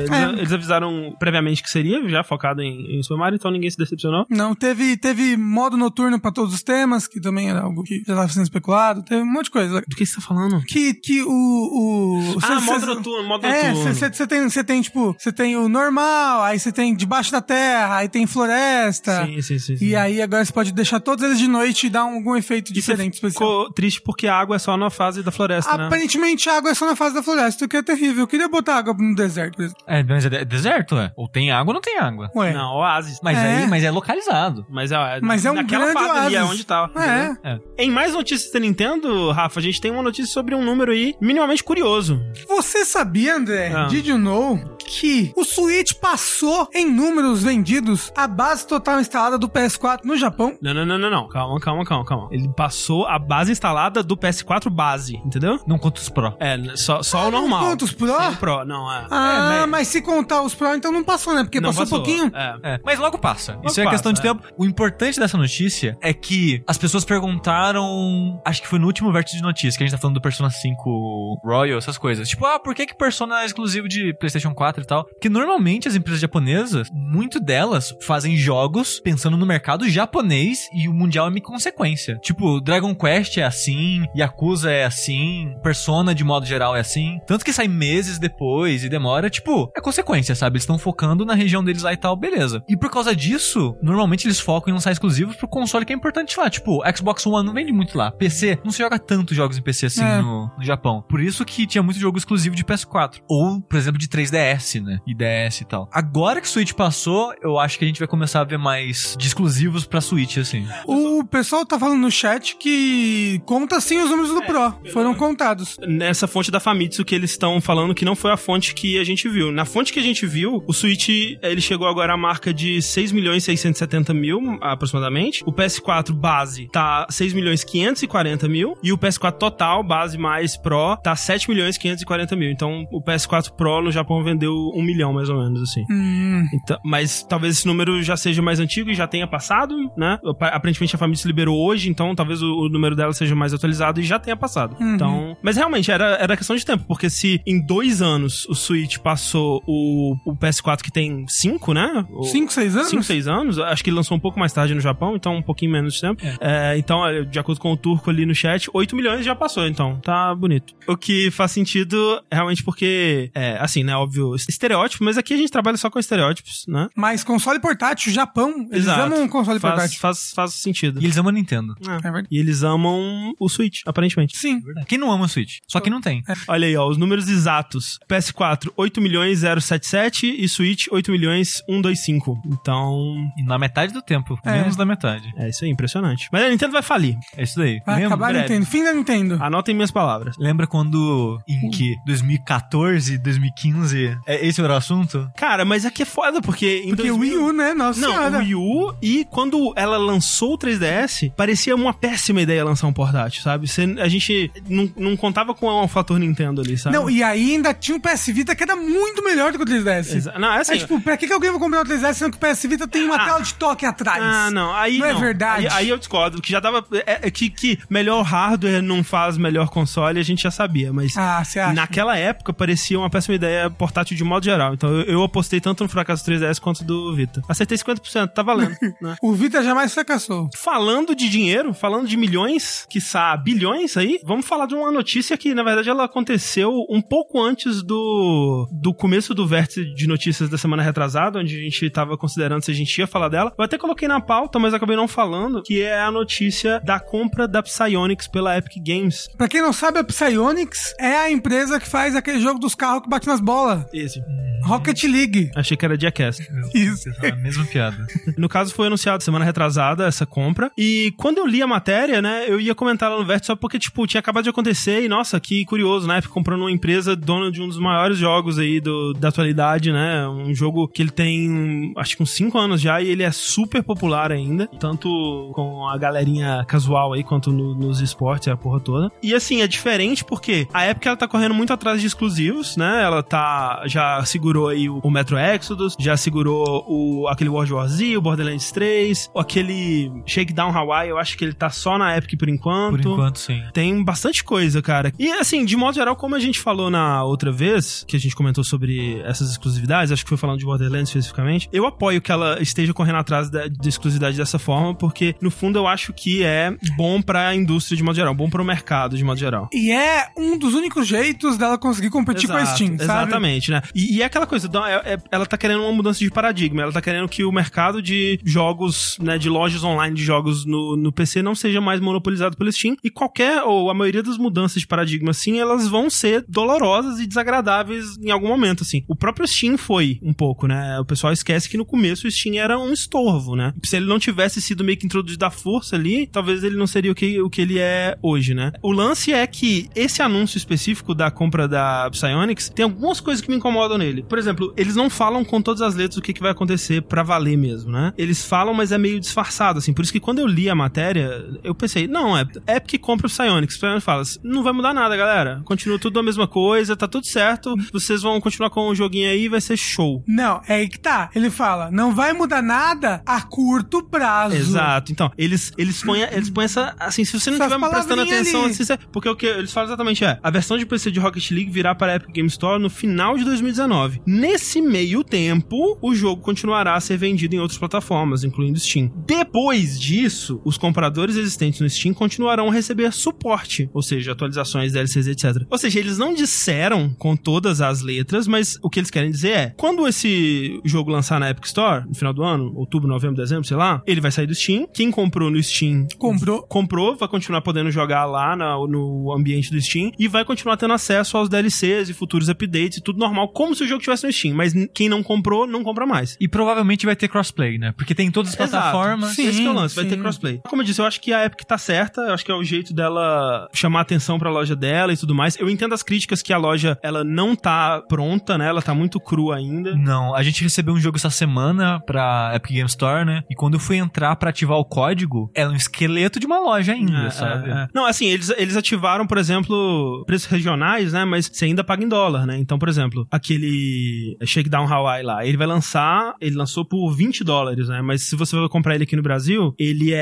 [0.00, 0.24] Eles, É.
[0.30, 4.26] eles avisaram previamente que seria, já focado em, em Super Mario, então ninguém se decepcionou.
[4.30, 8.12] Não, teve, teve modo noturno pra todos os temas, que também era algo que já
[8.14, 9.02] estava sendo especulado.
[9.02, 9.80] Teve um monte de coisa.
[9.86, 10.60] Do que você tá falando?
[10.64, 11.28] Que, que o.
[11.28, 13.94] o Ah, cê- modo cê- noturno, modo É, noturno.
[13.94, 17.96] você tem, cê tem, tipo, você tem o normal, aí você tem debaixo da terra,
[17.96, 19.24] aí tem floresta.
[19.26, 19.76] Sim, sim, sim.
[19.76, 19.84] sim.
[19.84, 22.70] E aí agora você pode deixar todos eles de noite e dar um- algum efeito
[22.72, 23.48] E você diferente, especial.
[23.48, 25.86] ficou triste porque a água é só na fase da floresta, né?
[25.86, 28.22] Aparentemente a água é só na fase da floresta, o que é terrível.
[28.24, 29.56] Eu queria botar água no deserto.
[29.56, 29.82] por exemplo.
[29.86, 31.12] É, mas é de- deserto, é?
[31.16, 32.30] Ou tem água ou não tem água.
[32.34, 32.52] Ué.
[32.52, 33.18] Não, oásis.
[33.22, 33.40] Mas É.
[33.58, 34.66] aí, mas é localizado.
[34.68, 36.54] Mas é, Mas é um grande fase ali é oásis.
[36.54, 36.92] onde tava.
[37.02, 37.36] É.
[37.44, 37.58] É.
[37.78, 41.14] Em mais notícias da Nintendo, Rafa, a gente tem uma notícia sobre um número aí
[41.20, 42.20] minimamente curioso.
[42.48, 43.86] Você sabia, André, Ah.
[43.86, 49.48] did you know, que o Switch passou em números vendidos a base total instalada do
[49.48, 50.56] PS4 no Japão?
[50.62, 51.28] Não, não, não, não, não.
[51.28, 52.28] Calma, calma, calma, calma.
[52.30, 55.58] Ele passou a base instalada do PS4 base, entendeu?
[55.66, 56.34] Não conta os Pro.
[56.38, 57.70] É, só, só o não normal.
[57.70, 58.06] conta os Pro?
[58.16, 59.06] Sem o Pro, não, é.
[59.10, 59.88] Ah, É, mas- mas...
[59.88, 61.42] se contar os Pro, então não passou, né?
[61.44, 62.30] Porque não passou, um pouquinho.
[62.34, 62.74] É.
[62.74, 63.58] É, mas logo passa.
[63.64, 64.22] Isso é passa, questão de é.
[64.22, 64.42] tempo.
[64.56, 67.04] O importante dessa notícia é que as pessoas
[67.52, 68.40] perguntaram.
[68.44, 70.50] Acho que foi no último vértice de notícias que a gente tá falando do Persona
[70.50, 72.28] 5 Royal, essas coisas.
[72.28, 75.04] Tipo, ah, por que que Persona é exclusivo de PlayStation 4 e tal?
[75.04, 80.92] Porque normalmente as empresas japonesas, muito delas fazem jogos pensando no mercado japonês e o
[80.94, 82.16] mundial é uma consequência.
[82.22, 87.18] Tipo, Dragon Quest é assim, Yakuza é assim, Persona de modo geral é assim.
[87.26, 90.54] Tanto que sai meses depois e demora, tipo, é consequência, sabe?
[90.54, 92.62] Eles estão focando na região deles lá e tal, beleza.
[92.68, 96.38] E por causa disso, normalmente eles focam em lançar exclusivos pro console que é importante
[96.38, 96.48] lá.
[96.48, 98.10] Tipo, Xbox One não vende muito lá.
[98.12, 100.22] PC, não se joga tanto jogos em PC assim É.
[100.22, 101.02] no, no Japão.
[101.08, 103.20] Por isso que tinha muito jogo exclusivo de PS4.
[103.28, 104.98] Ou, por exemplo, de 3DS, né?
[105.06, 105.88] E DS e tal.
[105.92, 109.16] Agora que o Switch passou, eu acho que a gente vai começar a ver mais
[109.18, 110.66] de exclusivos pra Switch, assim.
[110.86, 114.74] O pessoal tá falando no chat que conta sim os números do Pro.
[114.92, 115.76] Foram contados.
[115.86, 119.04] Nessa fonte da Famitsu que eles estão falando que não foi a fonte que a
[119.04, 119.50] gente viu.
[119.52, 121.08] Na fonte que a gente viu, o Switch
[121.42, 125.42] ele chegou agora à marca de 6 milhões e 670 mil, aproximadamente.
[125.46, 128.76] O PS4 base tá 6 milhões e 540 mil.
[128.82, 132.50] E o PS4 total, base mais Pro, tá 7 milhões e 540 mil.
[132.50, 135.84] Então o PS4 Pro no Japão vendeu 1 milhão, mais ou menos, assim.
[135.90, 136.44] Hum.
[136.54, 140.18] Então, mas talvez esse número já seja mais antigo e já tenha passado, né?
[140.38, 144.00] Pa- Aparentemente a Famitsu liberou hoje, então talvez o, o número dela seja mais atualizado
[144.00, 144.76] e já tenha passado.
[144.80, 144.94] Uhum.
[144.94, 148.98] Então, mas realmente era, era questão de tempo, porque se em dois anos o Switch
[148.98, 152.04] passou o, o PS4 que tem cinco, né?
[152.10, 152.88] O- 5, 6 anos?
[152.88, 155.42] 5, 6 anos, acho que ele lançou um pouco mais tarde no Japão, então um
[155.42, 156.22] pouquinho menos de tempo.
[156.40, 159.66] É, então, é, de acordo com o turco ali no chat, 8 milhões já passou,
[159.66, 160.74] então tá bonito.
[160.86, 165.50] O que faz sentido realmente porque, é, assim, né, óbvio, estereótipo, mas aqui a gente
[165.50, 166.88] trabalha só com estereótipos, né?
[166.96, 169.00] Mas console portátil, Japão, eles Exato.
[169.02, 170.00] amam um console Faz, portátil.
[170.00, 171.00] faz, faz sentido.
[171.00, 171.74] E eles amam a Nintendo.
[171.86, 171.94] É.
[171.96, 172.28] É verdade.
[172.30, 174.36] E eles amam o Switch, aparentemente.
[174.36, 174.60] Sim.
[174.86, 175.58] Quem não ama o Switch?
[175.68, 176.22] Só que não tem.
[176.46, 177.98] Olha aí, ó, os números exatos.
[178.08, 182.40] PS4, 8 milhões 077 e Switch, 8 milhões 125.
[182.46, 184.38] Então, E na metade do tempo.
[184.44, 184.52] É.
[184.52, 185.32] Menos da metade.
[185.36, 186.28] é isso aí, impressionante.
[186.32, 187.16] Mas a Nintendo vai falir.
[187.36, 187.80] É isso daí.
[187.84, 188.08] Vai Lembra?
[188.08, 188.40] acabar a.
[188.40, 188.66] Nintendo.
[188.66, 189.38] Fim da Nintendo.
[189.42, 190.36] Anotem minhas palavras.
[190.38, 195.30] Lembra quando em que 2014, 2015, é, esse era o assunto?
[195.36, 197.74] Cara, mas aqui é foda, porque em Porque o 2000 Wii U, né?
[197.74, 198.36] Nossa Não, senhora.
[198.36, 202.92] o Wii U, e quando ela lançou o 3DS, parecia uma péssima ideia lançar um
[202.92, 203.66] portátil, sabe?
[203.68, 206.96] Você- a gente não, não contava com o fator Nintendo ali, sabe?
[206.96, 209.66] Não, e aí ainda tinha o PS Vita que era muito melhor do que o
[209.66, 210.14] 3DS.
[210.16, 210.74] Exa- Não, é assim.
[210.74, 212.86] É tipo, pra que, que alguém vai comprar o 3DS sendo que o PS Vita
[212.86, 213.24] tem uma Ah.
[213.24, 214.22] tela de toque atrás?
[214.22, 215.16] Ah, não, aí Não não.
[215.16, 215.66] é verdade?
[215.68, 216.84] Aí, aí eu discordo, que já tava.
[217.06, 221.16] É, é que, que melhor hardware não faz melhor console, a gente já sabia, mas.
[221.16, 221.72] Ah, você acha?
[221.72, 224.74] Naquela época parecia uma péssima ideia portátil de modo geral.
[224.74, 227.42] Então eu, eu apostei tanto no fracasso do 3DS quanto do Vita.
[227.48, 229.16] Acertei 50%, tá valendo, né?
[229.22, 230.48] O Vita jamais fracassou.
[230.56, 235.54] Falando de dinheiro, falando de milhões, quiçá bilhões aí, vamos falar de uma notícia que,
[235.54, 240.58] na verdade, ela aconteceu um pouco antes do, do começo do vértice de notícias da
[240.58, 243.52] semana retrasada, onde a gente tava considerando se a gente ia falar dela.
[243.56, 247.48] Eu até coloquei na pauta, mas acabei não falando, que é a notícia da compra
[247.48, 249.28] da Psyonix pela Epic Games.
[249.36, 253.02] Pra quem não sabe, a Psyonix é a empresa que faz aquele jogo dos carros
[253.02, 253.84] que bate nas bolas.
[253.92, 254.22] Esse.
[254.62, 255.50] Rocket League.
[255.54, 256.38] Achei que era Jackass.
[256.74, 257.08] Isso.
[257.22, 258.06] A mesma piada.
[258.36, 260.70] No caso, foi anunciado semana retrasada essa compra.
[260.76, 263.78] E quando eu li a matéria, né, eu ia comentar lá no Vértice só porque,
[263.78, 266.20] tipo, tinha acabado de acontecer e, nossa, que curioso, né?
[266.22, 270.26] Comprando uma empresa dona de um dos maiores jogos aí do, da atualidade, né?
[270.28, 273.82] Um jogo que ele tem, acho que uns 5 anos já e ele é super
[273.82, 274.66] popular ainda.
[274.78, 275.08] Tanto
[275.54, 279.10] com a galerinha casual aí, quanto no- nos esportes, a porra toda.
[279.22, 283.02] E, assim, é diferente porque a época ela tá correndo muito atrás de exclusivos, né?
[283.02, 287.88] Ela tá, já segurou aí o, o Metro Exodus, já segurou o, aquele World War
[287.88, 292.38] Z, o Borderlands 3, aquele Shakedown Hawaii, eu acho que ele tá só na Epic
[292.38, 292.90] por enquanto.
[293.02, 293.62] Por enquanto, sim.
[293.72, 295.12] Tem bastante coisa, cara.
[295.18, 298.34] E assim, de modo geral, como a gente falou na outra vez, que a gente
[298.34, 302.60] comentou sobre essas exclusividades, acho que foi falando de Borderlands especificamente, eu apoio que ela
[302.62, 306.76] esteja correndo atrás da, de exclusividade dessa forma, porque no fundo eu acho que é
[306.96, 309.68] bom pra indústria de modo geral, bom pro mercado de modo geral.
[309.72, 313.02] E é um dos únicos jeitos dela conseguir competir com a Exato, Steam, sabe?
[313.04, 313.82] Exatamente, né?
[313.94, 316.82] E, e é aquela coisa, então, é- é- ela tá querendo uma mudança de paradigma,
[316.82, 320.96] ela tá querendo que o mercado de jogos, né, de lojas online de jogos no,
[320.96, 324.80] no PC não seja mais monopolizado pelo Steam, e qualquer, ou a maioria das mudanças
[324.80, 329.04] de paradigma, assim, elas vão ser dolorosas e desagradáveis em algum momento, assim.
[329.08, 330.98] O próprio Steam foi um pouco, né?
[331.00, 333.72] O pessoal esquece que no começo o Steam era um estorvo, né?
[333.84, 337.12] Se ele não tivesse sido meio que introduzido à força ali, talvez ele não seria
[337.12, 338.72] o que, o que ele é hoje, né?
[338.82, 343.50] O lance é que esse anúncio específico da compra da Psyonix tem algumas coisas que
[343.50, 344.22] me incomodam nele.
[344.22, 347.22] Por exemplo, eles não falam com todas as letras o que, que vai acontecer pra
[347.22, 348.12] valer mesmo, né?
[348.18, 349.92] Eles falam, mas é meio disfarçado, assim.
[349.92, 353.30] Por isso que quando eu li a matéria, eu pensei, não, é Epic compra o
[353.30, 353.74] Psyonix.
[353.74, 355.60] O Psyonix fala, não vai mudar nada, galera.
[355.64, 357.74] Continua tudo a mesma coisa, tá tudo certo.
[357.92, 360.22] Vocês vão continuar com o joguinho aí, vai ser show.
[360.26, 361.30] Não, é aí que tá.
[361.34, 364.56] Ele fala, não vai mudar nada a curto prazo.
[364.56, 365.12] Exato.
[365.12, 366.94] Então, eles, eles põem, eles põem essa.
[366.98, 369.88] Assim, se você não Essas estiver prestando palavrinhas atenção, assim, porque o que eles falam
[369.88, 372.80] exatamente é: a versão de PC de Rocket League virá para a Epic Game Store
[372.80, 374.22] no final de 2019.
[374.26, 379.12] Nesse meio tempo, o jogo continuará a ser vendido em outras plataformas, incluindo Steam.
[379.26, 385.26] Depois disso, os compradores existentes no Steam continuarão a receber suporte, ou seja, atualizações, DLCs,
[385.26, 385.64] etc.
[385.70, 389.50] Ou seja, eles não disseram com todas as letras, mas o que eles querem dizer
[389.50, 393.64] é: quando esse jogo lançar na Epic Store, no final do ano, outubro, novembro, dezembro,
[393.66, 394.86] sei lá, ele vai sair do Steam.
[394.92, 396.62] Quem comprou no Steam Comprou.
[396.62, 400.92] comprou, vai continuar podendo jogar lá na- no ambiente do Steam e vai continuar tendo
[400.94, 404.32] acesso aos DLCs e futuros updates e tudo normal, como se o jogo estivesse no
[404.32, 404.54] Steam.
[404.54, 406.36] Mas quem não comprou, não compra mais.
[406.40, 407.92] E provavelmente vai ter crossplay, né?
[407.96, 408.70] Porque tem em todas as Exato.
[408.70, 409.34] plataformas.
[409.34, 409.46] Sim.
[409.48, 410.27] Esse que é o lance, vai ter crossplay.
[410.68, 412.62] Como eu disse, eu acho que a Epic tá certa, eu acho que é o
[412.64, 415.56] jeito dela chamar atenção pra loja dela e tudo mais.
[415.58, 418.66] Eu entendo as críticas que a loja, ela não tá pronta, né?
[418.68, 419.94] Ela tá muito crua ainda.
[419.94, 423.42] Não, a gente recebeu um jogo essa semana pra Epic Game Store, né?
[423.50, 426.92] E quando eu fui entrar pra ativar o código, era um esqueleto de uma loja
[426.92, 427.70] ainda, É, sabe?
[427.70, 427.88] é, é.
[427.94, 431.24] Não, assim, eles, eles ativaram, por exemplo, preços regionais, né?
[431.24, 432.58] Mas você ainda paga em dólar, né?
[432.58, 437.88] Então, por exemplo, aquele Shakedown Hawaii lá, ele vai lançar, ele lançou por 20 dólares,
[437.88, 438.00] né?
[438.02, 440.17] Mas se você vai comprar ele aqui no Brasil, ele é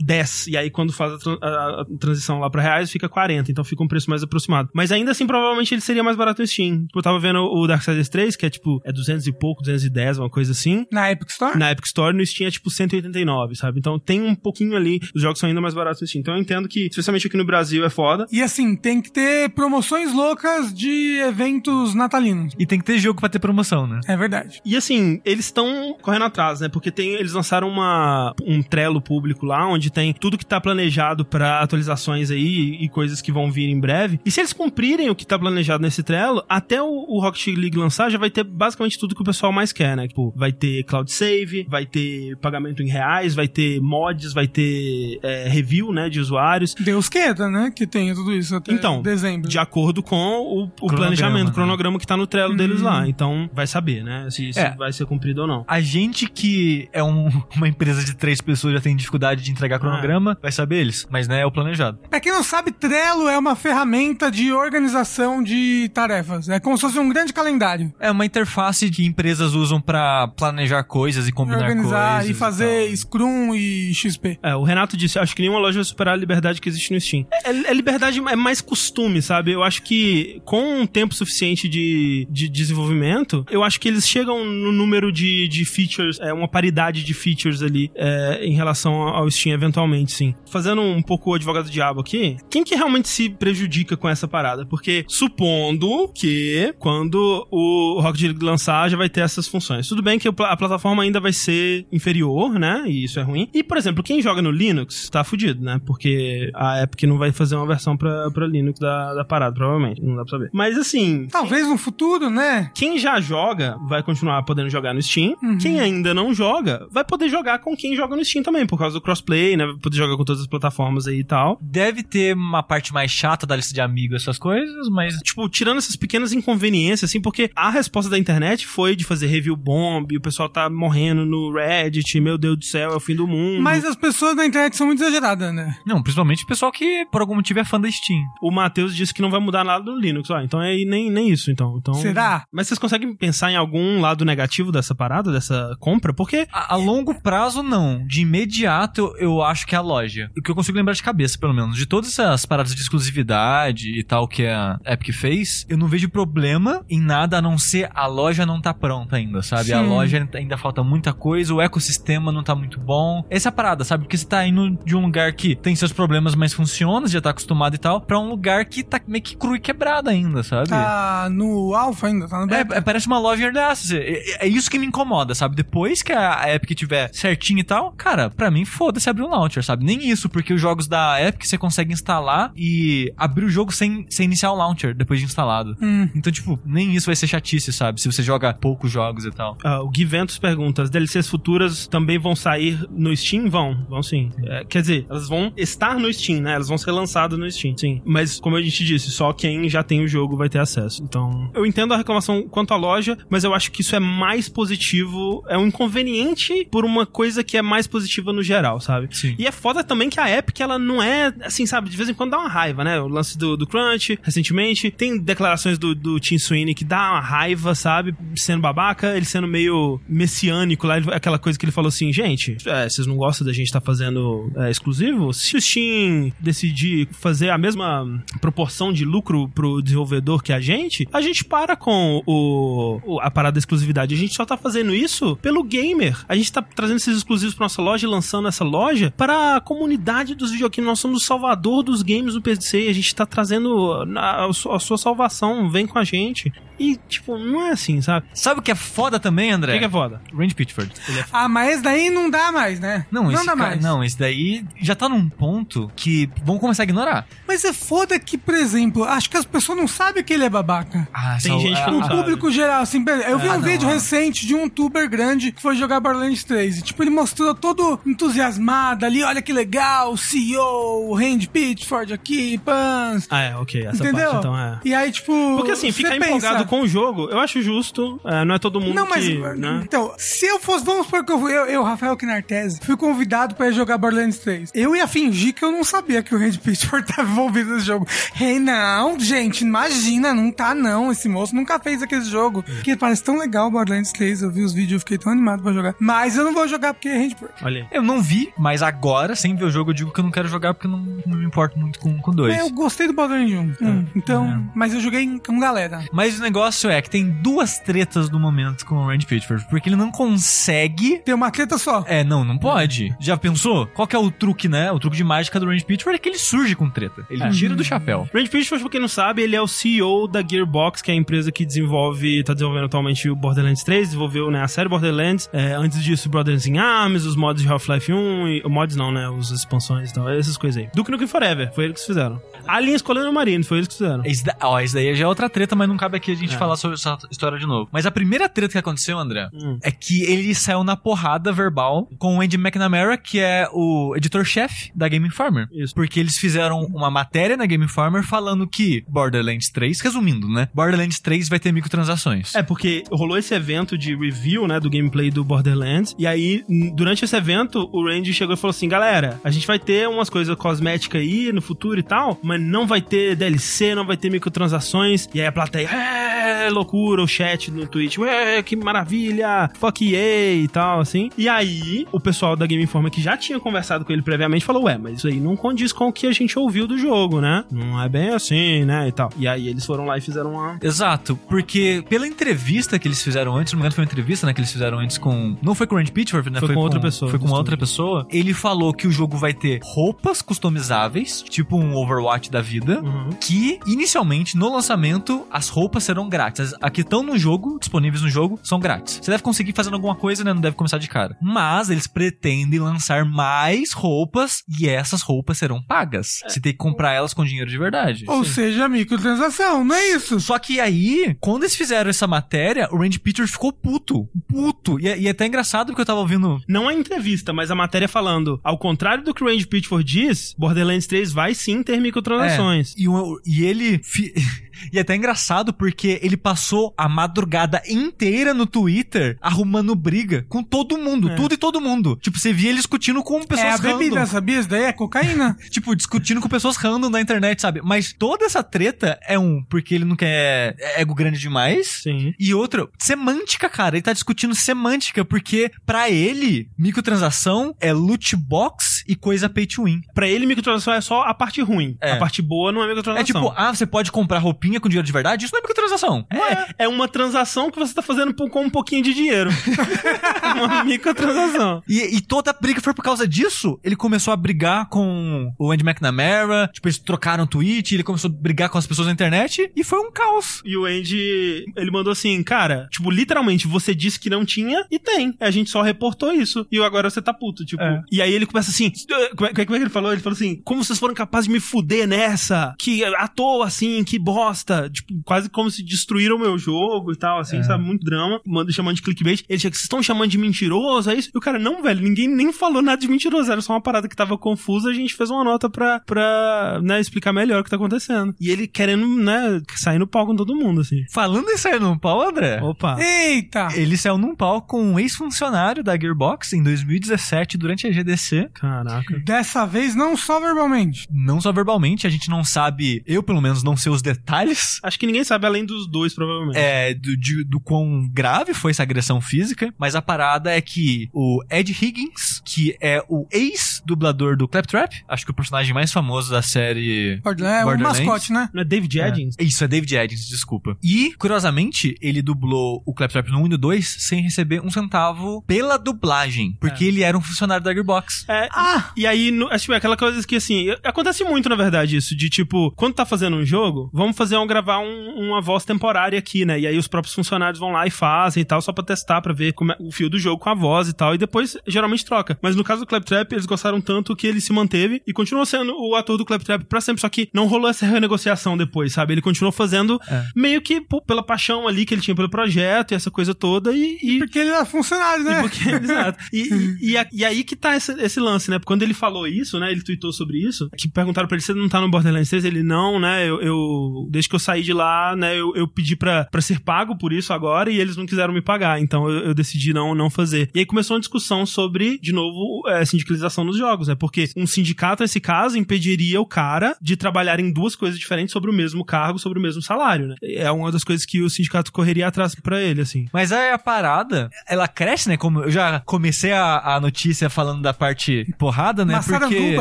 [0.00, 0.46] 10.
[0.48, 3.50] E aí, quando faz a, tran- a- transição lá pra reais, fica 40.
[3.50, 4.68] Então fica um preço mais aproximado.
[4.74, 6.82] Mas ainda assim, provavelmente ele seria mais barato no Steam.
[6.86, 10.18] Tipo, Eu tava vendo o Darksiders 3, que é tipo, é 200 e pouco, 210,
[10.18, 10.86] uma coisa assim.
[10.92, 11.58] Na Epic Store?
[11.58, 13.78] Na Epic Store, no Steam é tipo 189, sabe?
[13.78, 16.20] Então tem um pouquinho ali, os jogos são ainda mais baratos no Steam.
[16.20, 18.26] Então eu entendo que, especialmente aqui no Brasil, é foda.
[18.32, 22.54] E assim, tem que ter promoções loucas de eventos natalinos.
[22.58, 24.00] E tem que ter jogo pra ter promoção, né?
[24.06, 24.60] É verdade.
[24.64, 26.68] E assim, eles estão correndo atrás, né?
[26.68, 28.62] Porque tem, eles lançaram uma, um
[29.00, 33.50] público lá, onde tem tudo que tá planejado pra atualizações aí e coisas que vão
[33.50, 34.20] vir em breve.
[34.24, 37.76] E se eles cumprirem o que tá planejado nesse Trello, até o, o Rocket League
[37.76, 40.06] lançar já vai ter basicamente tudo que o pessoal mais quer, né?
[40.08, 45.18] Tipo, vai ter cloud save, vai ter pagamento em reais, vai ter mods, vai ter
[45.22, 46.74] é, review, né, de usuários.
[46.74, 47.72] Deus queira, né?
[47.74, 49.48] Que tenha tudo isso até Então, dezembro.
[49.48, 51.50] De acordo com o, o planejamento, né?
[51.50, 52.84] o cronograma que tá no Trello deles Uhum.
[52.86, 53.08] lá.
[53.08, 54.26] Então, vai saber, né?
[54.30, 54.70] Se, se É.
[54.74, 55.64] vai ser cumprido ou não.
[55.68, 59.78] A gente que é um- uma empresa de três pessoas já tem dificuldade de entregar
[59.78, 61.06] cronograma, vai saber eles.
[61.10, 61.98] Mas não é o planejado.
[62.10, 66.48] Pra quem não sabe, Trello é uma ferramenta de organização de tarefas.
[66.50, 67.92] É como se fosse um grande calendário.
[67.98, 72.30] É uma interface que empresas usam pra planejar coisas e combinar Organizar coisas.
[72.30, 72.96] e fazer tal.
[72.96, 74.38] Scrum e XP.
[74.42, 77.00] É, o Renato disse, acho que nenhuma loja vai superar a liberdade que existe no
[77.00, 77.26] Steam.
[77.32, 79.52] É, é liberdade, é mais costume, sabe?
[79.52, 84.44] Eu acho que com um tempo suficiente de, de desenvolvimento, eu acho que eles chegam
[84.44, 89.30] no número de, de features, é, uma paridade de features ali é, em relação ao
[89.30, 90.34] Steam, eventualmente, sim.
[90.50, 94.26] Fazendo um pouco o advogado do diabo aqui, quem que realmente se prejudica com essa
[94.28, 94.66] parada?
[94.66, 99.88] Porque supondo que quando o Rocket League lançar já vai ter essas funções.
[99.88, 102.84] Tudo bem que a plataforma ainda vai ser inferior, né?
[102.86, 103.48] E isso é ruim.
[103.52, 105.80] E, por exemplo, quem joga no Linux tá fudido, né?
[105.84, 110.02] Porque a Epic não vai fazer uma versão pra, pra Linux da, da parada, provavelmente.
[110.02, 110.50] Não dá pra saber.
[110.52, 112.70] Mas assim, Talvez no futuro, né?
[112.74, 115.34] quem já joga vai continuar podendo jogar no Steam.
[115.42, 115.58] Uhum.
[115.58, 118.94] Quem ainda não joga vai poder jogar com quem joga no Steam também, por causa
[118.94, 119.66] do crossplay, né?
[119.82, 121.58] Poder jogar com todas as plataformas aí e tal.
[121.60, 125.78] Deve ter uma parte mais chata da lista de amigos, essas coisas, mas Tipo, tirando
[125.78, 130.20] essas pequenas inconveniências, assim, porque a resposta da internet foi de fazer review bomb, o
[130.20, 133.62] pessoal tá morrendo no Reddit, meu Deus do céu, é o fim do mundo.
[133.62, 135.76] Mas as pessoas na internet são muito exageradas, né?
[135.86, 138.22] Não, principalmente o pessoal que por algum motivo é fã da Steam.
[138.42, 140.40] O Matheus disse que não vai mudar nada no Linux, ó.
[140.40, 141.76] Então é nem, nem isso, então.
[141.78, 141.94] então.
[141.94, 142.44] Será?
[142.52, 146.12] Mas vocês conseguem pensar em algum lado negativo dessa parada, dessa compra?
[146.12, 148.06] Porque A, a longo prazo, não.
[148.06, 150.30] De imediato, eu, eu acho que é a loja.
[150.36, 151.76] O que eu consigo lembrar de cabeça, pelo menos.
[151.76, 156.08] De todas essas paradas de exclusividade e tal que a Epic fez, eu não vejo
[156.08, 159.72] problema em nada a não ser a loja não tá pronta ainda, sabe?
[159.72, 159.88] A Sim.
[159.88, 163.24] loja ainda falta muita coisa, o ecossistema não tá muito bom.
[163.30, 164.04] Essa é a parada, sabe?
[164.04, 167.30] Porque você tá indo de um lugar que tem seus problemas, mas funciona, já tá
[167.30, 170.68] acostumado e tal, pra um lugar que tá meio que cru e quebrado ainda, sabe?
[170.68, 172.74] Tá no alfa ainda, tá no beta.
[172.74, 173.94] É, é, parece uma loja access.
[173.96, 175.54] É, é- é isso que me incomoda, sabe?
[175.56, 179.30] Depois que a a Epic tiver certinho e tal, cara, pra mim foda-se abrir um
[179.30, 179.84] launcher, sabe?
[179.84, 184.06] Nem isso, porque os jogos da Epic você consegue instalar e abrir o jogo sem,
[184.08, 185.76] sem iniciar o launcher depois de instalado.
[185.80, 186.08] Hum.
[186.14, 188.00] Então, tipo, nem isso vai ser chatice, sabe?
[188.00, 189.56] Se você joga poucos jogos e tal.
[189.64, 193.48] ah, o Gui Ventos pergunta: as DLCs futuras também vão sair no Steam?
[193.48, 194.30] Vão, vão sim.
[194.44, 196.54] É, quer dizer, elas vão estar no Steam, né?
[196.54, 198.00] Elas vão ser lançadas no Steam, sim.
[198.04, 201.02] Mas, como a gente disse, só quem já tem o jogo vai ter acesso.
[201.02, 204.48] Então, eu entendo a reclamação quanto à loja, mas eu acho que isso é mais
[204.48, 209.08] positivo, é um inconveniente por uma coisa que é mais positiva no geral, sabe?
[209.12, 209.34] Sim.
[209.38, 212.14] E é foda também que a Epic, ela não é, assim, sabe, de vez em
[212.14, 213.00] quando dá uma raiva, né?
[213.00, 217.20] O lance do, do Crunch, recentemente, tem declarações do, do Tim Sweeney que dá uma
[217.20, 218.14] raiva, sabe?
[218.36, 222.88] Sendo babaca, ele sendo meio messiânico lá, aquela coisa que ele falou assim, gente, é,
[222.88, 225.32] vocês não gostam da gente estar fazendo é, exclusivo?
[225.32, 228.06] Se o Steam decidir fazer a mesma
[228.40, 233.30] proporção de lucro pro desenvolvedor que a gente, a gente para com o, o- a
[233.30, 234.14] parada da exclusividade.
[234.14, 236.16] A gente só tá fazendo isso pelo gamer.
[236.28, 239.60] A gente tá trazendo esses exclusivos pra nossa loja e lançando essa loja para a
[239.60, 240.86] comunidade dos videogames.
[240.88, 242.86] Nós somos o salvador dos games no PC.
[242.88, 245.68] A gente tá trazendo a, a sua salvação.
[245.70, 246.52] Vem com a gente.
[246.76, 248.26] E, tipo, não é assim, sabe?
[248.34, 249.74] Sabe o que é foda também, O André?
[249.74, 250.20] que, que é foda?
[250.36, 250.92] Range Pitchford.
[251.32, 253.06] Ah, mas esse daí não dá mais, né?
[253.12, 253.80] Não, esse dá cara- mais.
[253.82, 257.26] não, esse daí já tá num ponto que vão começar a ignorar.
[257.46, 260.50] Mas é foda que, por exemplo, acho que as pessoas não sabem que ele é
[260.50, 261.06] babaca.
[261.14, 262.16] Ah, Tem gente que não O sabe.
[262.16, 263.92] público geral, assim, eu vi Ah, um não, vídeo ah.
[263.92, 266.78] recente de um youtuber grande que foi jogar Borderlands 3.
[266.78, 272.58] E, tipo, ele mostrou todo entusiasmado ali, olha que legal, CEO, o Randy Pitchford aqui,
[272.58, 273.26] Pans.
[273.30, 273.86] Ah, é, ok.
[273.86, 274.30] Essa Entendeu?
[274.30, 274.80] parte, então, é.
[274.84, 275.32] E aí, tipo.
[275.56, 278.20] Porque assim, ficar pensa- empolgado com o jogo, eu acho justo.
[278.24, 279.24] é, não é todo mundo Não, mas.
[279.24, 279.34] que.
[279.38, 279.80] Né?
[279.84, 280.84] Então, se eu fosse.
[280.84, 284.70] Vamos supor que eu, eu, eu Rafael Kinartese, fui convidado pra ir jogar Borderlands 3.
[284.74, 288.06] Eu ia fingir que eu não sabia que o Randy Pitchford tava envolvido nesse jogo.
[288.38, 291.10] Hey, não, gente, imagina, não tá não.
[291.10, 292.62] Esse moço nunca fez aquele jogo.
[292.82, 294.42] Que parece tão legal o Borderlands 3.
[294.42, 295.94] Eu vi os vídeos, eu fiquei tão animado pra jogar.
[295.98, 297.64] Mas eu não vou jogar porque é Randy Pitchford.
[297.64, 297.88] Olha.
[297.94, 300.48] Eu não vi, mas agora, sem ver o jogo, eu digo que eu não quero
[300.48, 302.58] jogar porque eu não, não me importo muito com, com dois.
[302.58, 303.86] Eu gostei do Borderlands 1.
[303.86, 306.04] Hum, então, mas eu joguei com galera.
[306.12, 309.88] Mas o negócio é que tem duas tretas no momento com o Randy Pitchford, porque
[309.88, 311.18] ele não consegue.
[311.24, 312.04] Tem uma treta só.
[312.06, 313.14] É, não, não pode.
[313.20, 313.86] Já pensou?
[313.86, 314.90] Qual que é o truque, né?
[314.90, 317.24] O truque de mágica do Randy Pitchford é que ele surge com treta.
[317.30, 317.50] Ele É.
[317.50, 318.28] tira do chapéu.
[318.34, 321.16] Randy Pitchford, pra quem não sabe, ele é o CEO da Gearbox, que é a
[321.16, 325.74] empresa que desenvolve, tá desenvolvendo atualmente o Borderlands 3, desenvolveu né, a série Borderlands, é,
[325.74, 329.50] antes disso Brothers in Arms, os mods de Half-Life 1, e, mods não, né, os
[329.50, 330.88] expansões e tal, essas coisas aí.
[330.94, 332.40] Duke Nukem Forever, foi eles que fizeram.
[332.66, 334.24] Aliens Colonial Marine, foi eles que fizeram.
[334.24, 336.54] Esse, da, ó, esse daí já é outra treta, mas não cabe aqui a gente
[336.54, 336.58] É.
[336.58, 337.88] falar sobre essa história de novo.
[337.92, 339.78] Mas a primeira treta que aconteceu, André, Hum.
[339.82, 344.90] é que ele saiu na porrada verbal com o Andy McNamara, que é o editor-chefe
[344.94, 345.68] da Game Informer.
[345.72, 345.94] Isso.
[345.94, 350.68] Porque eles fizeram uma matéria na Game Informer falando que Borderlands 3, resumindo, né?
[350.74, 352.54] Borderlands 3 vai ter microtransações.
[352.54, 357.24] É, porque rolou esse evento de review, né, do gameplay do Borderlands, e aí, durante
[357.24, 360.54] esse evento, o Randy chegou e falou assim, galera, a gente vai ter umas coisas
[360.56, 365.28] cosméticas aí no futuro e tal, mas não vai ter DLC, não vai ter microtransações,
[365.34, 370.54] e aí a plateia, é, loucura, o chat no Twitch, ué, que maravilha, fuck EA
[370.54, 371.30] e tal, assim.
[371.36, 374.84] E aí, o pessoal da Game Informer, que já tinha conversado com ele previamente, falou,
[374.84, 377.64] ué, mas isso aí não condiz com o que a gente ouviu do jogo, né?
[377.70, 379.30] Não é bem assim, né, e tal.
[379.36, 380.78] E aí, eles foram lá e fizeram uma...
[380.82, 384.60] Exato, porque pela entrevista que eles fizeram antes, no momento foi uma entrevista, né, que
[384.60, 385.56] eles fizeram antes com...
[385.62, 386.60] Não foi com o Randy Pitchford, né?
[386.60, 388.26] Foi com outra pessoa, Foi com uma outra pessoa.
[388.30, 393.30] Ele falou que o jogo vai ter roupas customizáveis, tipo um Overwatch da vida, Uhum.
[393.40, 396.60] que inicialmente, no lançamento, as roupas serão grátis.
[396.72, 399.18] As- A que estão no jogo, disponíveis no jogo, são grátis.
[399.22, 400.52] Você deve conseguir fazendo alguma coisa, né?
[400.52, 401.36] Não deve começar de cara.
[401.40, 406.40] Mas eles pretendem lançar mais roupas e essas roupas serão pagas.
[406.46, 408.24] Você tem que comprar elas com dinheiro de verdade.
[408.28, 410.38] Ou seja, microtransação, não é isso?
[410.40, 414.28] Só que aí, quando eles fizeram essa matéria, o Randy Pitchford ficou puto.
[414.48, 415.00] Puto.
[415.00, 416.60] E, é- e é até engraçado porque eu tava ouvindo.
[416.68, 420.54] Não a entrevista, mas a matéria falando, ao contrário do que o Range Pitchford diz,
[420.58, 422.94] Borderlands 3 vai sim ter microtransações.
[422.96, 423.06] É, e,
[423.46, 423.98] e ele.
[424.02, 424.34] fi-
[424.92, 430.62] E é até engraçado porque ele passou a madrugada inteira no Twitter arrumando briga com
[430.62, 431.34] todo mundo, É.
[431.34, 432.16] tudo e todo mundo.
[432.20, 434.26] Tipo, você via ele discutindo com pessoas É a bebida, random.
[434.30, 434.58] sabia?
[434.60, 435.56] Isso daí é cocaína.
[435.70, 437.80] Tipo, discutindo com pessoas random na internet, sabe?
[437.82, 442.00] Mas toda essa treta é um, porque ele não quer é ego grande demais.
[442.02, 442.34] Sim.
[442.38, 443.96] E outra, semântica, cara.
[443.96, 449.84] Ele tá discutindo semântica, porque pra ele, microtransação é loot box e coisa pay to
[449.84, 450.00] win.
[450.14, 451.96] Pra ele, microtransação é só a parte ruim.
[452.00, 452.12] É.
[452.12, 453.24] A parte boa não é É microtransação.
[453.42, 455.44] tipo, ah, você pode comprar roupinha com dinheiro de verdade?
[455.44, 455.83] Isso não é microtransação.
[456.30, 459.50] É, é uma transação que você tá fazendo com um pouquinho de dinheiro.
[460.56, 461.82] uma microtransação.
[461.88, 463.78] E, e toda a briga foi por causa disso.
[463.82, 468.32] Ele começou a brigar com o Andy McNamara, tipo, eles trocaram tweet, ele começou a
[468.32, 470.62] brigar com as pessoas na internet e foi um caos.
[470.64, 474.98] E o Andy, ele mandou assim, cara, tipo, literalmente, você disse que não tinha e
[474.98, 475.34] tem.
[475.40, 476.66] A gente só reportou isso.
[476.70, 477.82] E agora você tá puto, tipo.
[477.82, 478.02] É.
[478.10, 478.92] E aí ele começa assim,
[479.36, 480.12] como é, como é que ele falou?
[480.12, 482.74] Ele falou assim, como vocês foram capazes de me fuder nessa?
[482.78, 484.88] Que à toa, assim, que bosta.
[484.90, 487.62] Tipo, quase como se destruíram o meu jogo e tal, assim, É.
[487.62, 487.84] sabe?
[487.84, 488.40] Muito drama.
[488.46, 489.44] Manda chamando de clickbait.
[489.48, 491.30] Ele chega, vocês estão chamando de mentiroso, é isso?
[491.34, 493.50] E o cara, não, velho, ninguém nem falou nada de mentiroso.
[493.50, 497.00] Era só uma parada que tava confusa, a gente fez uma nota pra, pra né,
[497.00, 498.34] explicar melhor o que tá acontecendo.
[498.40, 501.02] E ele querendo, né, sair no pau com todo mundo, assim.
[501.12, 502.60] Falando em sair num pau, André.
[502.62, 502.96] Opa.
[503.00, 503.68] Eita!
[503.74, 508.50] Ele saiu num pau com um ex-funcionário da Gearbox em 2017, durante a GDC.
[508.54, 509.18] Caraca.
[509.24, 511.06] Dessa vez não só verbalmente.
[511.10, 514.98] Não só verbalmente, a gente não sabe, eu pelo menos não sei os detalhes Acho
[514.98, 516.56] que ninguém sabe além dos dois, provavelmente.
[516.58, 521.08] é, do, de- do quão grave foi essa agressão física, mas a parada é que
[521.12, 526.30] o Ed Higgins, que é o ex-dublador do Claptrap, acho que o personagem mais famoso
[526.30, 527.20] da série.
[527.24, 528.48] É o mascote, né?
[528.52, 529.36] Não é David Eddings?
[529.38, 529.44] É.
[529.44, 530.76] Isso, é David Eddings, desculpa.
[530.82, 535.42] E, curiosamente, ele dublou o Claptrap no 1 e no 2 sem receber um centavo
[535.46, 538.24] pela dublagem, porque ele era um funcionário da Gearbox.
[538.28, 538.92] É, Ah!
[538.96, 542.16] e aí, no- acho que é aquela coisa que, assim, acontece muito, na verdade, isso,
[542.16, 546.18] de tipo, quando tá fazendo um jogo, vamos fazer um, gravar um- uma voz temporária
[546.18, 546.58] aqui, né?
[546.60, 549.32] E aí os próprios funcionários vão lá e fazem e tal, só pra testar, pra
[549.32, 552.04] ver como é o fio do jogo com a voz e tal, e depois geralmente
[552.04, 552.38] troca.
[552.42, 555.74] Mas no caso do Claptrap, eles gostaram tanto que ele se manteve e continuou sendo
[555.76, 559.14] o ator do Claptrap pra sempre, só que não rolou essa renegociação depois, sabe?
[559.14, 560.24] Ele continuou fazendo É.
[560.34, 563.72] meio que pô, pela paixão ali que ele tinha pelo projeto e essa coisa toda,
[563.72, 565.40] e- e Porque ele era funcionário, e né?
[565.40, 566.18] porque- exato.
[566.32, 568.58] E, e, e a- e aí que tá esse, esse lance, né?
[568.58, 569.70] Porque quando ele falou isso, né?
[569.70, 572.44] Ele tweetou sobre isso, que perguntaram pra ele, você não tá no Borderlands 3?
[572.44, 573.28] Ele, não, né?
[573.28, 575.38] Eu, eu- desde que eu saí de lá, né?
[575.38, 578.42] Eu, eu pedi pra, pra ser pago por isso agora e eles não quiseram me
[578.42, 578.80] pagar.
[578.80, 580.50] Então eu, eu decidi não, não fazer.
[580.54, 583.94] E aí começou uma discussão sobre, de novo, é, sindicalização nos jogos, né?
[583.94, 588.50] Porque um sindicato, nesse caso, impediria o cara de trabalhar em duas coisas diferentes sobre
[588.50, 590.16] o mesmo cargo, sobre o mesmo salário, né?
[590.22, 593.06] É uma das coisas que o sindicato correria atrás pra ele, assim.
[593.12, 595.16] Mas aí a parada, ela cresce, né?
[595.16, 599.00] Como eu já comecei a, a notícia falando da parte porrada, né?
[599.06, 599.56] Porque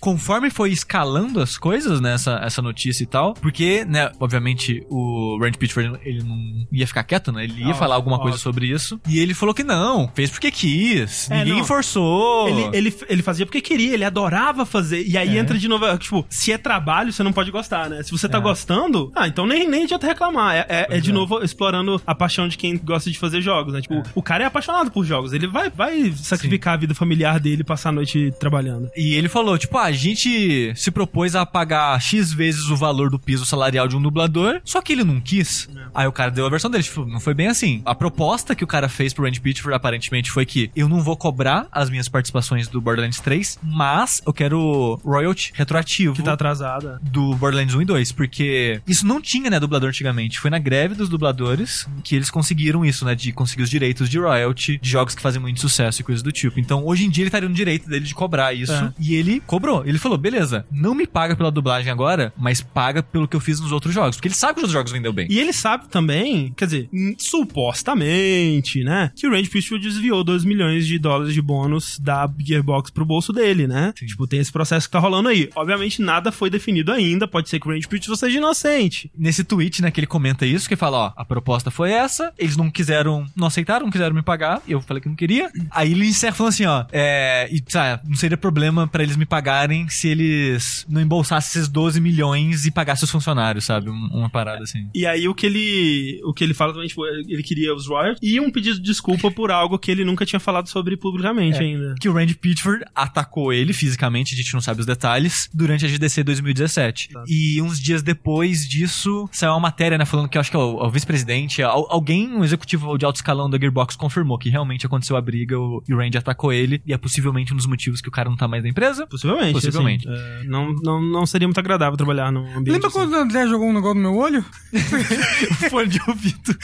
[0.00, 2.14] conforme foi escalando as coisas, né?
[2.14, 4.10] Essa, essa notícia e tal, porque, né?
[4.20, 7.44] Obviamente o Randy Randy Pitchford, ele não ia ficar quieto, né?
[7.44, 9.00] Ele ia falar alguma coisa sobre isso.
[9.08, 11.30] E ele falou que não, fez porque quis.
[11.30, 11.64] É, Ninguém não.
[11.64, 12.48] forçou.
[12.48, 15.06] Ele, ele, ele fazia porque queria, ele adorava fazer.
[15.06, 15.40] E aí É.
[15.40, 18.02] entra de novo, tipo, se é trabalho, você não pode gostar, né?
[18.02, 18.40] Se você tá É.
[18.40, 20.54] gostando, ah, então nem, nem adianta reclamar.
[20.56, 21.12] É, é- é de é.
[21.12, 23.80] novo explorando a paixão de quem gosta de fazer jogos, né?
[23.80, 25.32] Tipo, o cara é apaixonado por jogos.
[25.32, 28.90] Ele vai, vai sacrificar a vida familiar dele, passar a noite trabalhando.
[28.96, 33.10] E ele falou, tipo, ah, a gente se propôs a pagar X vezes o valor
[33.10, 35.43] do piso salarial de um dublador, só que ele não quis.
[35.74, 35.84] É.
[35.94, 37.82] Aí o cara deu a versão dele, tipo, não foi bem assim.
[37.84, 41.16] A proposta que o cara fez pro Randy Pitchford, aparentemente, foi que eu não vou
[41.16, 47.00] cobrar as minhas participações do Borderlands 3, mas eu quero royalty retroativo Que tá atrasada.
[47.02, 50.38] do Borderlands 1 e 2, porque isso não tinha, né, dublador antigamente.
[50.40, 54.18] Foi na greve dos dubladores que eles conseguiram isso, né, de conseguir os direitos de
[54.18, 56.58] royalty de jogos que fazem muito sucesso e coisas do tipo.
[56.60, 58.72] Então, hoje em dia ele estaria no direito dele de cobrar isso.
[58.72, 58.92] É.
[58.98, 59.84] E ele cobrou.
[59.86, 63.60] Ele falou: beleza, não me paga pela dublagem agora, mas paga pelo que eu fiz
[63.60, 64.16] nos outros jogos.
[64.16, 65.26] Porque ele sabe que os outros jogos vendeu bem.
[65.34, 69.10] E ele sabe também, quer dizer, hum, supostamente, né?
[69.16, 73.32] Que o Randy Pitchford desviou 2 milhões de dólares de bônus da Gearbox pro bolso
[73.32, 73.92] dele, né?
[73.98, 74.06] Sim.
[74.06, 75.50] Tipo, tem esse processo que tá rolando aí.
[75.54, 77.26] Obviamente, nada foi definido ainda.
[77.26, 79.10] Pode ser que o Randy Pitchford seja inocente.
[79.16, 82.56] Nesse tweet, né, que ele comenta isso, que fala, ó, a proposta foi essa, eles
[82.56, 85.50] não quiseram, não aceitaram, não quiseram me pagar, eu falei que não queria.
[85.70, 89.26] Aí ele encerra falando assim, ó, é, e, sabe, não seria problema pra eles me
[89.26, 93.90] pagarem se eles não embolsassem esses 12 milhões e pagassem os funcionários, sabe?
[93.90, 94.88] Um- uma parada assim.
[94.94, 98.18] E aí o que ele o que ele fala também, tipo, ele queria os royalties
[98.22, 101.60] e um pedido de desculpa por algo que ele nunca tinha falado sobre publicamente É.
[101.60, 101.94] ainda.
[102.00, 105.88] Que o Randy Pitchford atacou ele fisicamente, a gente não sabe os detalhes, durante a
[105.88, 107.08] GDC 2017.
[107.12, 107.24] Tá.
[107.28, 110.60] E uns dias depois disso, saiu uma matéria, né, falando que eu acho que é
[110.60, 114.86] o, o vice-presidente, al- alguém, um executivo de alto escalão da Gearbox, confirmou que realmente
[114.86, 118.00] aconteceu a briga o, e o Randy atacou ele, e é possivelmente um dos motivos
[118.00, 119.06] que o cara não tá mais na empresa.
[119.06, 119.52] Possivelmente.
[119.52, 120.08] Possivelmente.
[120.08, 122.98] assim, é, não, não, não seria muito agradável trabalhar num ambiente Lembra assim.
[122.98, 124.44] quando o André jogou um negócio no meu olho?
[125.70, 126.56] Fone de ouvido.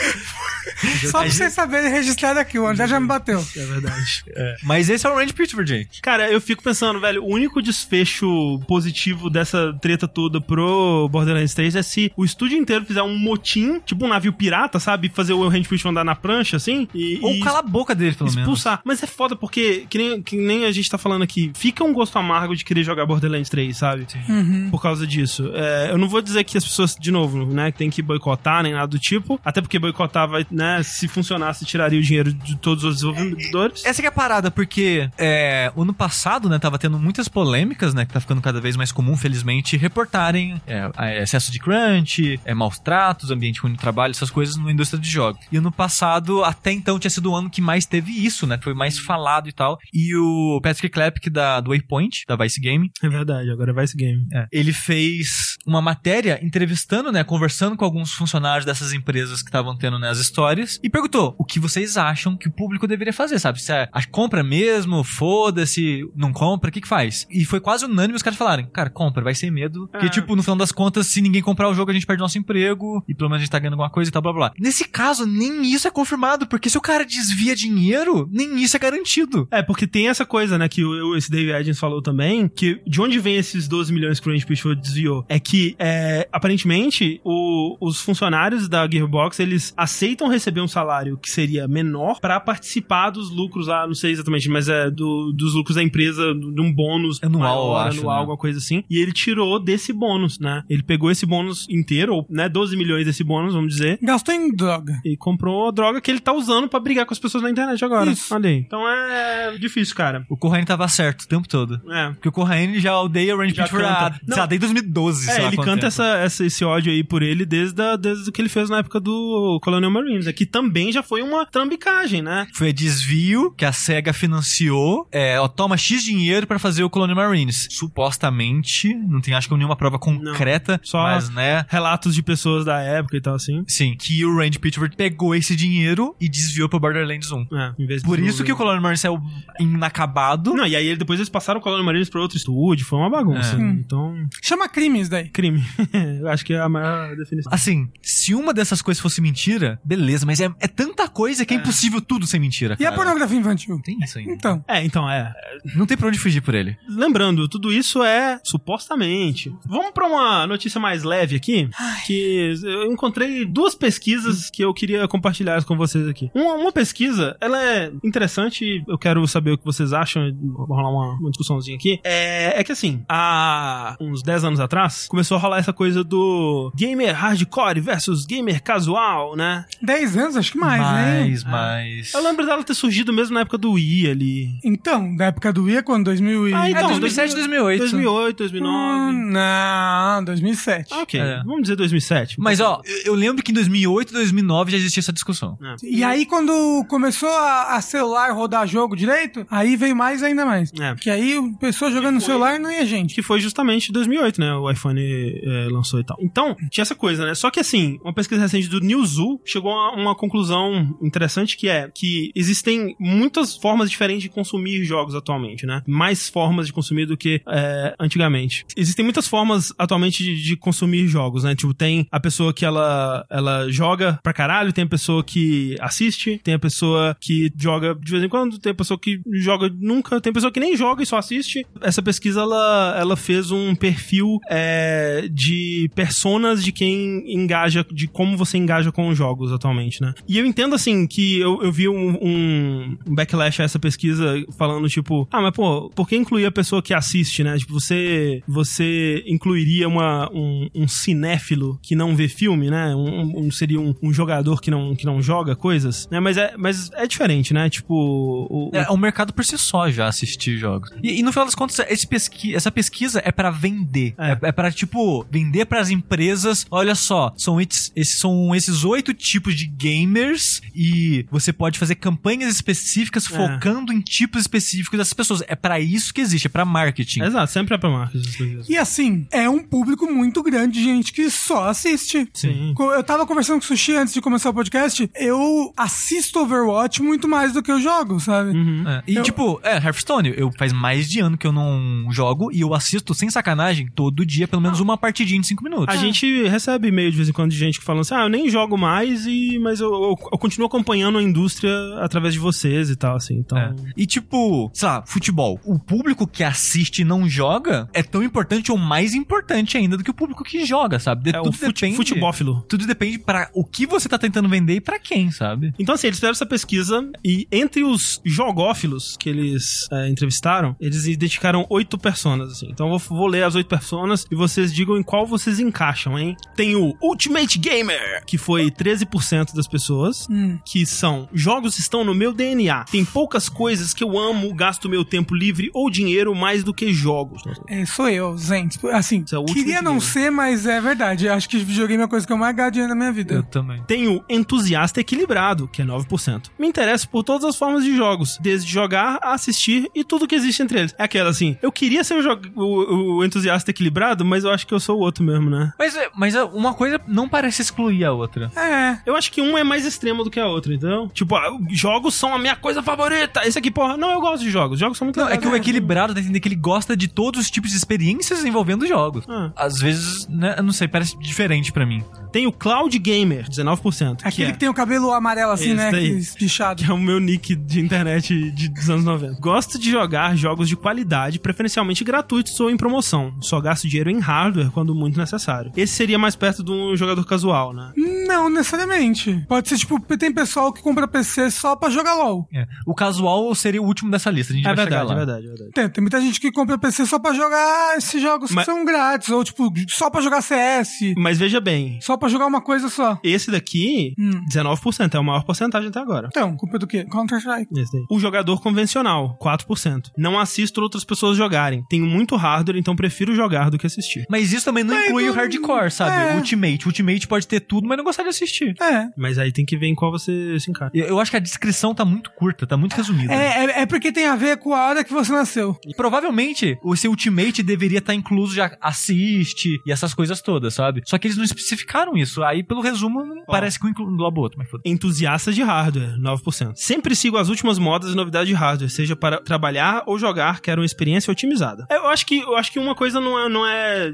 [1.11, 3.45] Só pra vocês saberem registrar aqui, o André já me bateu.
[3.57, 4.25] É verdade.
[4.63, 6.01] Mas esse é o Randy Pitchford, gente.
[6.01, 11.77] Cara, eu fico pensando, velho, o único desfecho positivo dessa treta toda pro Borderlands 3
[11.77, 15.11] é se o estúdio inteiro fizer um motim, tipo um navio pirata, sabe?
[15.13, 18.15] Fazer o Randy Pitchford andar na prancha, assim, e, Ou e cala a boca dele,
[18.15, 18.43] pelo menos.
[18.43, 18.81] expulsar.
[18.85, 21.93] Mas é foda porque, que nem, que nem a gente tá falando aqui, fica um
[21.93, 24.07] gosto amargo de querer jogar Borderlands 3, sabe?
[24.29, 24.69] Uhum.
[24.71, 25.51] Por causa disso.
[25.55, 28.40] É, eu não vou dizer que as pessoas, de novo, né, que tem que boicotar
[28.63, 32.57] nem nada do tipo, até porque boicotar vai, né, se funcionasse, tiraria o dinheiro de
[32.57, 33.85] todos os desenvolvedores.
[33.85, 38.05] Essa que é a parada, porque é, ano passado, né, tava tendo muitas polêmicas, né,
[38.05, 42.55] que tá ficando cada vez mais comum, felizmente, reportarem é, a- excesso de crunch, é,
[42.55, 45.45] maus tratos, ambiente ruim de trabalho, essas coisas na indústria de jogos.
[45.53, 48.75] E ano passado, até então, tinha sido o ano que mais teve isso, né, foi
[48.75, 49.79] mais falado e tal.
[49.93, 53.97] E o Patrick Klepek, da, do Waypoint, da Vice Game, É verdade, agora vai esse
[53.97, 54.27] game.
[54.33, 58.30] é, ele fez uma matéria entrevistando, né, conversando com alguns funcionários
[58.65, 62.49] dessas empresas que estavam tendo, né, as histórias e perguntou o que vocês acham que
[62.49, 63.61] o público deveria fazer, sabe?
[63.63, 65.03] Se é, a compra mesmo,
[65.41, 67.27] foda-se, não compra, o que que faz?
[67.31, 70.09] E foi quase unânime os caras falarem, cara, compra, vai sem medo, porque, É.
[70.11, 73.03] tipo, no final das contas, se ninguém comprar o jogo, a gente perde nosso emprego
[73.09, 74.53] e pelo menos a gente tá ganhando alguma coisa e tal, blá, blá.
[74.59, 78.81] Nesse caso, nem isso é confirmado, porque se o cara desvia dinheiro, nem isso é
[78.81, 79.49] garantido.
[79.51, 83.01] É, porque tem essa coisa, né, que o, esse Dave Edgens falou também, que de
[83.01, 85.25] onde vem esses 12 milhões que o Range Pitchford desviou?
[85.29, 88.20] É que, é, aparentemente, o- os funcionários
[88.69, 93.87] da Gearbox, eles aceitam receber um salário que seria menor pra participar dos lucros lá,
[93.87, 97.41] não sei exatamente, mas é do- dos lucros da empresa, de um bônus Anual,
[97.73, 98.21] maior, acho, anual, né?
[98.21, 100.63] alguma coisa assim, e ele tirou desse bônus, né?
[100.69, 104.51] Ele pegou esse bônus inteiro, ou, né, 12 milhões desse bônus, vamos dizer, Gastou em
[104.55, 105.01] droga.
[105.05, 107.85] e comprou a droga que ele tá usando pra brigar com as pessoas na internet
[107.85, 108.11] agora.
[108.11, 108.35] Isso.
[108.35, 108.57] Olha aí.
[108.59, 110.25] Então é difícil, cara.
[110.29, 111.81] O Corraine tava certo o tempo todo.
[111.91, 112.11] É.
[112.11, 113.85] Porque o Corraine já odeia o Randy Pitchford
[114.27, 117.45] sei lá, desde 2012, sei É, ele canta essa, essa- esse ódio aí por ele
[117.45, 120.33] desde, a, desde o que ele fez na época do Colonial Marines, né?
[120.33, 122.47] que também já foi uma trambicagem, né?
[122.55, 127.17] Foi desvio que a SEGA financiou, é, ó, toma X dinheiro pra fazer o Colonial
[127.17, 127.69] Marines.
[127.71, 131.65] Supostamente, não tem acho que nenhuma prova concreta, Só- mas né...
[131.69, 133.63] Relatos de pessoas da época e tal assim.
[133.67, 137.47] Sim, que o Randy Pitchford pegou esse dinheiro e desviou pro Borderlands 1.
[137.53, 139.21] É, em vez de Por isso que o Colonial Marines é o
[139.59, 140.55] inacabado.
[140.55, 143.57] Não, e aí depois eles passaram o Colonial Marines pra outro estúdio, foi uma bagunça.
[143.57, 143.61] É.
[143.61, 145.29] Então, Chama crime isso daí.
[145.29, 145.63] crime.
[146.21, 147.53] Eu acho que é a maior definição.
[147.53, 151.57] Assim, se uma dessas coisas fosse mentira, beleza, mas é, é tanta coisa que é,
[151.57, 152.97] impossível tudo ser mentira, E a cara.
[152.97, 153.81] pornografia infantil?
[153.83, 154.33] Tem isso ainda.
[154.33, 155.33] Então, É, então, é.
[155.75, 156.77] Não tem pra onde fugir por ele.
[156.89, 159.53] Lembrando, tudo isso é supostamente.
[159.67, 161.69] Vamos pra uma notícia mais leve aqui,
[162.07, 166.31] que eu encontrei duas pesquisas que eu queria compartilhar com vocês aqui.
[166.35, 170.91] Uma, uma pesquisa, ela é interessante, eu quero saber o que vocês acham, vou rolar
[170.91, 172.01] uma, uma discussãozinha aqui.
[172.05, 176.73] É, é que assim, há uns 10 anos atrás, começou a rolar essa coisa do
[176.77, 179.65] gamer hardcore hardcore versus gamer casual, né?
[179.83, 181.51] 10 anos, acho que mais, mais, né?
[181.51, 182.15] mais.
[182.15, 184.59] Eu lembro dela ter surgido mesmo na época do Wii ali.
[184.65, 186.05] Então, da época do Wii, é quando?
[186.05, 186.55] 2000 e...
[186.55, 187.79] Ah, É então, 2007, 2008.
[187.81, 188.71] 2008, 2009.
[189.17, 190.89] Hum, não, 2007.
[190.93, 191.43] Ah, ok, É.
[191.45, 192.41] vamos dizer 2007.
[192.41, 195.59] Mas ó, eu- lembro que em 2008 e 2009 já existia essa discussão.
[195.63, 195.77] É.
[195.83, 200.73] E aí, quando começou a, a celular rodar jogo direito, aí veio mais ainda mais.
[200.81, 200.95] É.
[200.95, 203.15] Que aí, o pessoa jogando no celular não ia gente.
[203.15, 204.55] Que foi justamente 2008, né?
[204.55, 206.17] O iPhone é, lançou e tal.
[206.21, 207.35] Então, tinha essa coisa, né?
[207.35, 207.70] Só que assim,
[208.03, 213.57] uma pesquisa recente do Newzoo chegou a uma conclusão interessante que é que existem muitas
[213.57, 215.83] formas diferentes de consumir jogos atualmente, né?
[215.87, 218.65] Mais formas de consumir do que é, antigamente.
[218.77, 221.55] Existem muitas formas atualmente de, de consumir jogos, né?
[221.55, 226.41] Tipo, tem a pessoa que ela, ela joga pra caralho, tem a pessoa que assiste,
[226.43, 230.21] tem a pessoa que joga de vez em quando, tem a pessoa que joga nunca,
[230.21, 231.67] tem a pessoa que nem joga e só assiste.
[231.81, 238.37] Essa pesquisa, ela, ela fez um perfil é, de personas de quem engaja, de como
[238.37, 240.15] você engaja com os jogos atualmente, né?
[240.29, 244.89] E eu entendo, assim, que eu, eu vi um, um backlash a essa pesquisa falando,
[244.89, 247.57] tipo, ah, mas pô, por que incluir a pessoa que assiste, né?
[247.59, 252.95] Tipo, você, você incluiria uma, um, um cinéfilo que não vê filme, né?
[252.95, 256.21] Um, um- seria um, jogador que não, que não joga coisas, né?
[256.21, 257.69] Mas é, mas é diferente, né?
[257.69, 260.91] Tipo, o, o- É um mercado por si só já assistir jogos.
[261.03, 264.15] E, e no final das contas, pesqui- essa pesquisa é pra vender.
[264.19, 264.31] É.
[264.33, 266.67] É, é para tipo, vender pras empresas.
[266.71, 271.95] Olha só, são esses, esses- são esses oito tipos de gamers e você pode fazer
[271.95, 273.37] campanhas específicas É.
[273.37, 275.43] focando em tipos específicos dessas pessoas.
[275.49, 277.23] É pra isso que existe, é pra marketing.
[277.23, 278.69] Exato, sempre é pra coisas.
[278.69, 282.29] E assim, é um público muito grande de gente que só assiste.
[282.35, 282.75] Sim.
[282.79, 285.09] Eu tava conversando com o Sushi antes de começar o podcast.
[285.15, 288.51] Eu assisto Overwatch muito mais do que eu jogo, sabe?
[288.51, 288.87] Uhum.
[288.89, 292.51] É, E Eu- tipo, é, Hearthstone, eu faz mais de ano que eu não jogo
[292.53, 295.95] e eu assisto sem sacanagem todo dia, pelo menos uma partidinha de cinco minutos.
[295.95, 298.29] A gente recebe e-mail de vez em quando de gente que fala assim: ah, eu
[298.29, 302.91] nem jogo mais, e, mas eu, eu, eu continuo acompanhando a indústria através de vocês
[302.91, 303.35] e tal, assim.
[303.39, 303.59] Então.
[303.59, 303.75] É.
[303.97, 305.61] E tipo, sei lá, futebol.
[305.65, 310.05] O público que assiste e não joga é tão importante ou mais importante ainda do
[310.05, 311.25] que o público que joga, sabe?
[311.25, 311.97] De- É, o tudo fute, depende.
[311.97, 312.65] futebófilo.
[312.69, 315.73] Tudo depende para o que você tá tentando vender e pra quem, sabe?
[315.79, 321.07] Então, assim, eles fizeram essa pesquisa e entre os jogófilos que eles é, entrevistaram, eles
[321.07, 322.69] identificaram oito personas, assim.
[322.71, 326.19] Então eu vou, vou ler as oito personas e vocês digam em qual vocês encaixam,
[326.19, 326.37] hein?
[326.57, 326.95] Tem o
[327.31, 330.59] Ultimate Gamer, que foi 13% das pessoas, Hum.
[330.65, 332.85] que são jogos estão no meu DNA.
[332.91, 336.93] Tem poucas coisas que eu amo, gasto meu tempo livre ou dinheiro mais do que
[336.93, 337.43] jogos.
[337.69, 338.77] É, sou eu, Zent.
[338.93, 340.01] Assim, é queria não dinheiro.
[340.01, 341.29] ser, mas é verdade.
[341.29, 343.43] Acho que videogame é a coisa que eu mais gasto dinheiro na minha vida.
[343.45, 343.81] também.
[343.87, 346.51] Tem o entusiasta equilibrado, que é 9%.
[346.59, 350.35] Me interesso por todas as formas de jogos, desde jogar a assistir e tudo que
[350.35, 350.95] existe entre eles.
[350.99, 354.75] É aquela assim, eu queria ser o, o- o entusiasta equilibrado, mas eu acho que
[354.75, 355.73] eu sou o outro mesmo, né?
[355.79, 358.51] Mas, mas é, uma coisa não parece excluir a outra.
[358.57, 358.99] É.
[359.05, 361.09] Eu acho que um é mais extremo do que a outra, entendeu?
[361.13, 363.47] Tipo, ah, jogos são a minha coisa favorita.
[363.47, 364.79] Esse aqui, porra, não, eu gosto de jogos.
[364.79, 365.47] Jogos são muito Não, é legais.
[365.47, 368.45] que o equilibrado dá a entender que ele gosta de todos os tipos de experiências
[368.45, 369.25] envolvendo jogos.
[369.29, 369.51] Ah.
[369.57, 372.03] Às vezes, né, eu não sei, parece diferente pra mim.
[372.33, 374.21] Tem o Cloud Gamer, 19%.
[374.23, 375.91] Aquele que, que, é, tem o cabelo amarelo assim, Esse né?
[375.91, 376.07] daí.
[376.07, 376.83] Aquele Pichado.
[376.83, 379.41] que é o meu nick de internet de, dos anos 90.
[379.41, 383.35] Gosto de jogar jogos de qualidade, preferencialmente gratuitos ou em promoção.
[383.41, 385.73] Só gasto dinheiro em hardware quando muito necessário.
[385.77, 387.93] Esse seria mais perto de um jogador casual, né?
[388.27, 389.45] Não necessariamente.
[389.49, 392.49] Pode ser, tipo, tem pessoal que compra PC só pra jogar LOL.
[392.55, 392.67] É.
[392.87, 395.25] O casual seria o último dessa lista, a gente É vai verdade, chegar é lá.
[395.25, 395.71] verdade, é verdade.
[395.73, 398.85] Tem, tem muita gente que compra PC só pra jogar esses jogos Mas- que são
[398.85, 399.29] grátis.
[399.31, 401.15] Ou, tipo, só pra jogar CS.
[401.17, 403.19] Mas veja bem, Só pra jogar uma coisa só.
[403.25, 404.45] esse daqui, Hum.
[404.49, 406.29] 19%, é a maior porcentagem até agora.
[406.31, 407.05] Então, culpa do quê?
[407.11, 407.69] Counter-Strike.
[407.79, 408.05] Esse daí.
[408.11, 410.11] O jogador convencional, 4%.
[410.17, 411.85] Não assisto outras pessoas jogarem.
[411.89, 414.27] Tenho muito hardware, então prefiro jogar do que assistir.
[414.31, 416.31] Mas isso também não Mas inclui não- o hardcore, sabe?
[416.33, 416.37] é.
[416.37, 416.87] Ultimate.
[416.91, 418.75] Ultimate pode ter tudo, mas não gostar de assistir.
[418.81, 419.09] É.
[419.17, 420.91] Mas aí tem que ver em qual você se encaixa.
[420.95, 423.33] Eu, eu acho que a descrição tá muito curta, tá muito resumida.
[423.33, 423.83] É, é.
[423.83, 425.77] é porque tem a ver com a hora que você nasceu.
[425.87, 431.03] E provavelmente o seu Ultimate deveria estar incluso já assiste e essas coisas todas, sabe?
[431.05, 432.43] Só que eles não especificaram isso.
[432.43, 436.19] Aí, pelo resumo, não parece que um engloba o outro, mas foda Entusiasta de hardware,
[436.19, 436.73] 9%.
[436.75, 440.81] Sempre sigo as últimas modas e novidades de hardware, seja para trabalhar ou jogar, quero
[440.81, 441.87] uma experiência otimizada.
[441.91, 443.49] Eu acho que, eu acho que uma coisa não é.
[443.49, 444.13] Não, é,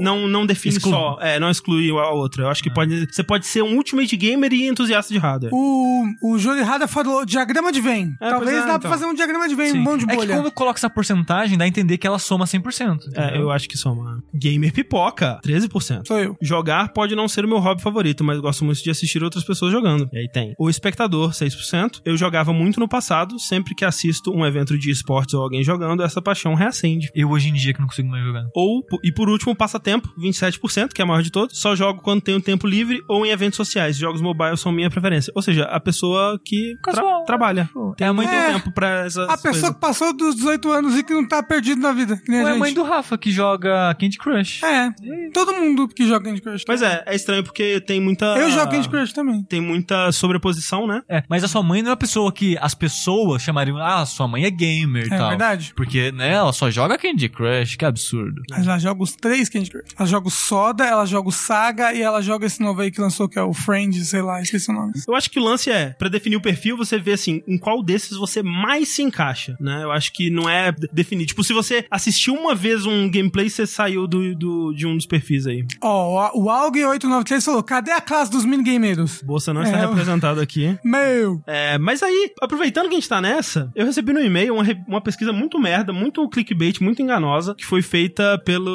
[0.00, 0.92] não, não define Exclui.
[0.92, 1.18] só.
[1.20, 2.42] É, não exclui a outra.
[2.42, 5.50] Eu acho que pode, você pode ser um ultimate gamer e entusiasta de hardware.
[5.54, 8.12] O, o Júlio Rada falou diagrama de Venn.
[8.20, 8.80] É, Talvez é, dá então.
[8.80, 9.78] pra fazer um diagrama de Venn, Sim.
[9.78, 10.34] um bom de É que bolha.
[10.36, 12.80] quando coloca essa porcentagem, dá a entender que ela soma 100%.
[13.14, 13.42] É, entendeu?
[13.42, 14.22] eu acho que soma.
[14.34, 16.06] Gamer pipoca, 13%.
[16.06, 16.36] Sou eu.
[16.42, 19.44] Jogar pode não ser ser o meu hobby favorito, mas gosto muito de assistir outras
[19.44, 20.08] pessoas jogando.
[20.12, 20.54] E aí tem.
[20.58, 22.00] O espectador, 6%.
[22.04, 26.02] Eu jogava muito no passado, sempre que assisto um evento de esportes ou alguém jogando,
[26.02, 27.10] essa paixão reacende.
[27.14, 28.44] Eu hoje em dia que não consigo mais jogar.
[28.54, 31.56] Ou, e por último, passatempo, 27%, que é a maior de todos.
[31.60, 33.96] Só jogo quando tenho tempo livre ou em eventos sociais.
[33.98, 35.30] Jogos mobile são minha preferência.
[35.36, 37.24] Ou seja, a pessoa que tra- Casual.
[37.26, 37.68] trabalha.
[37.98, 38.52] Tem É a mãe muito É.
[38.54, 39.70] tempo pra essas A pessoa coisas.
[39.70, 42.16] que passou dos 18 anos e que não tá perdido na vida.
[42.24, 44.64] Que nem Ou a é a mãe do Rafa que joga Candy Crush.
[44.64, 44.90] É,
[45.34, 46.64] todo mundo que joga Candy Crush.
[46.66, 48.24] Mas é, é estranho porque tem muita...
[48.38, 49.42] Eu jogo Candy Crush também.
[49.44, 51.02] Tem muita sobreposição, né?
[51.08, 54.26] É, mas a sua mãe não é a pessoa que as pessoas chamariam, ah, sua
[54.26, 55.28] mãe é gamer e É tal.
[55.28, 55.72] verdade.
[55.76, 58.42] Porque, né, ela só joga Candy Crush, que absurdo.
[58.52, 59.84] Ela joga os três Candy Crush.
[59.98, 63.00] Ela joga o Soda, ela joga o Saga e ela joga esse novo aí que
[63.00, 64.92] lançou, que é o Friend, sei lá, esqueci o nome.
[65.06, 67.82] Eu acho que o lance é, pra definir o perfil, você vê assim, em qual
[67.82, 69.82] desses você mais se encaixa, né?
[69.82, 71.26] Eu acho que não é definir.
[71.26, 75.06] Tipo, se você assistiu uma vez um gameplay, você saiu do, do- de um dos
[75.06, 75.64] perfis aí.
[75.82, 79.22] Ó, o Alg893 falou, cadê a classe dos minigameiros?
[79.22, 80.78] Bolsa não está É, eu- representado aqui.
[80.84, 81.42] Meu!
[81.46, 85.00] É, mas aí, aproveitando que a gente tá nessa, eu recebi no e-mail uma, uma
[85.00, 88.70] pesquisa muito merda, muito clickbait, muito enganosa, que foi feita pelo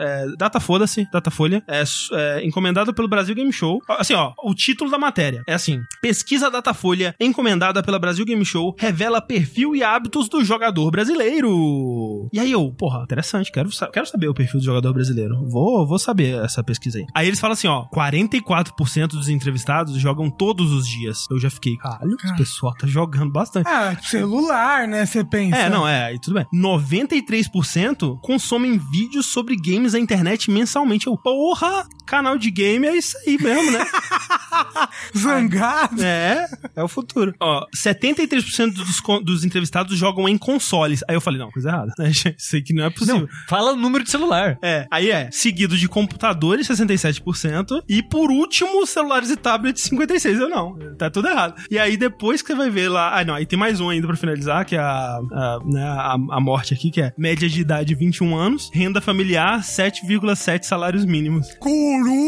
[0.00, 1.82] é, Data Foda-se, Datafolha, é,
[2.12, 3.80] é, encomendada pelo Brasil Game Show.
[3.88, 8.74] Assim, ó, o título da matéria é assim: Pesquisa Datafolha, encomendada pela Brasil Game Show,
[8.78, 12.28] revela perfil e hábitos do jogador brasileiro.
[12.32, 15.36] E aí eu, porra, interessante, quero, quero saber o perfil do jogador brasileiro.
[15.48, 17.06] Vou, vou saber essa pesquisa aí.
[17.14, 21.26] Aí eles falam assim, ó, 44% dos entrevistados jogam todos os dias.
[21.30, 23.68] Eu já fiquei, caralho, esse pessoal tá jogando bastante.
[23.68, 25.04] Ah, celular, né?
[25.04, 25.56] Você pensa.
[25.56, 26.46] É, não, é, aí tudo bem.
[26.54, 31.06] 93% consomem vídeos sobre games na internet mensalmente.
[31.06, 33.86] Eu, porra, canal de game é isso aí mesmo, né?
[35.16, 36.02] Zangado.
[36.02, 37.34] É, é o futuro.
[37.40, 41.02] Ó, 73% dos, dos entrevistados jogam em consoles.
[41.08, 41.92] Aí eu falei, não, coisa errada.
[41.98, 42.10] Né?
[42.38, 43.20] Isso aí que não é possível.
[43.20, 44.58] Não, fala o número de celular.
[44.62, 50.38] É, aí é, seguido de computadores, 67%, e por último, celulares e tablets, 56%.
[50.38, 51.54] Eu não, tá tudo errado.
[51.70, 54.06] E aí depois que você vai ver lá, ah não, aí tem mais um ainda
[54.06, 57.60] pra finalizar, que é a, a, né, a, a morte aqui, que é média de
[57.60, 61.48] idade 21 anos, renda familiar 7,7 salários mínimos.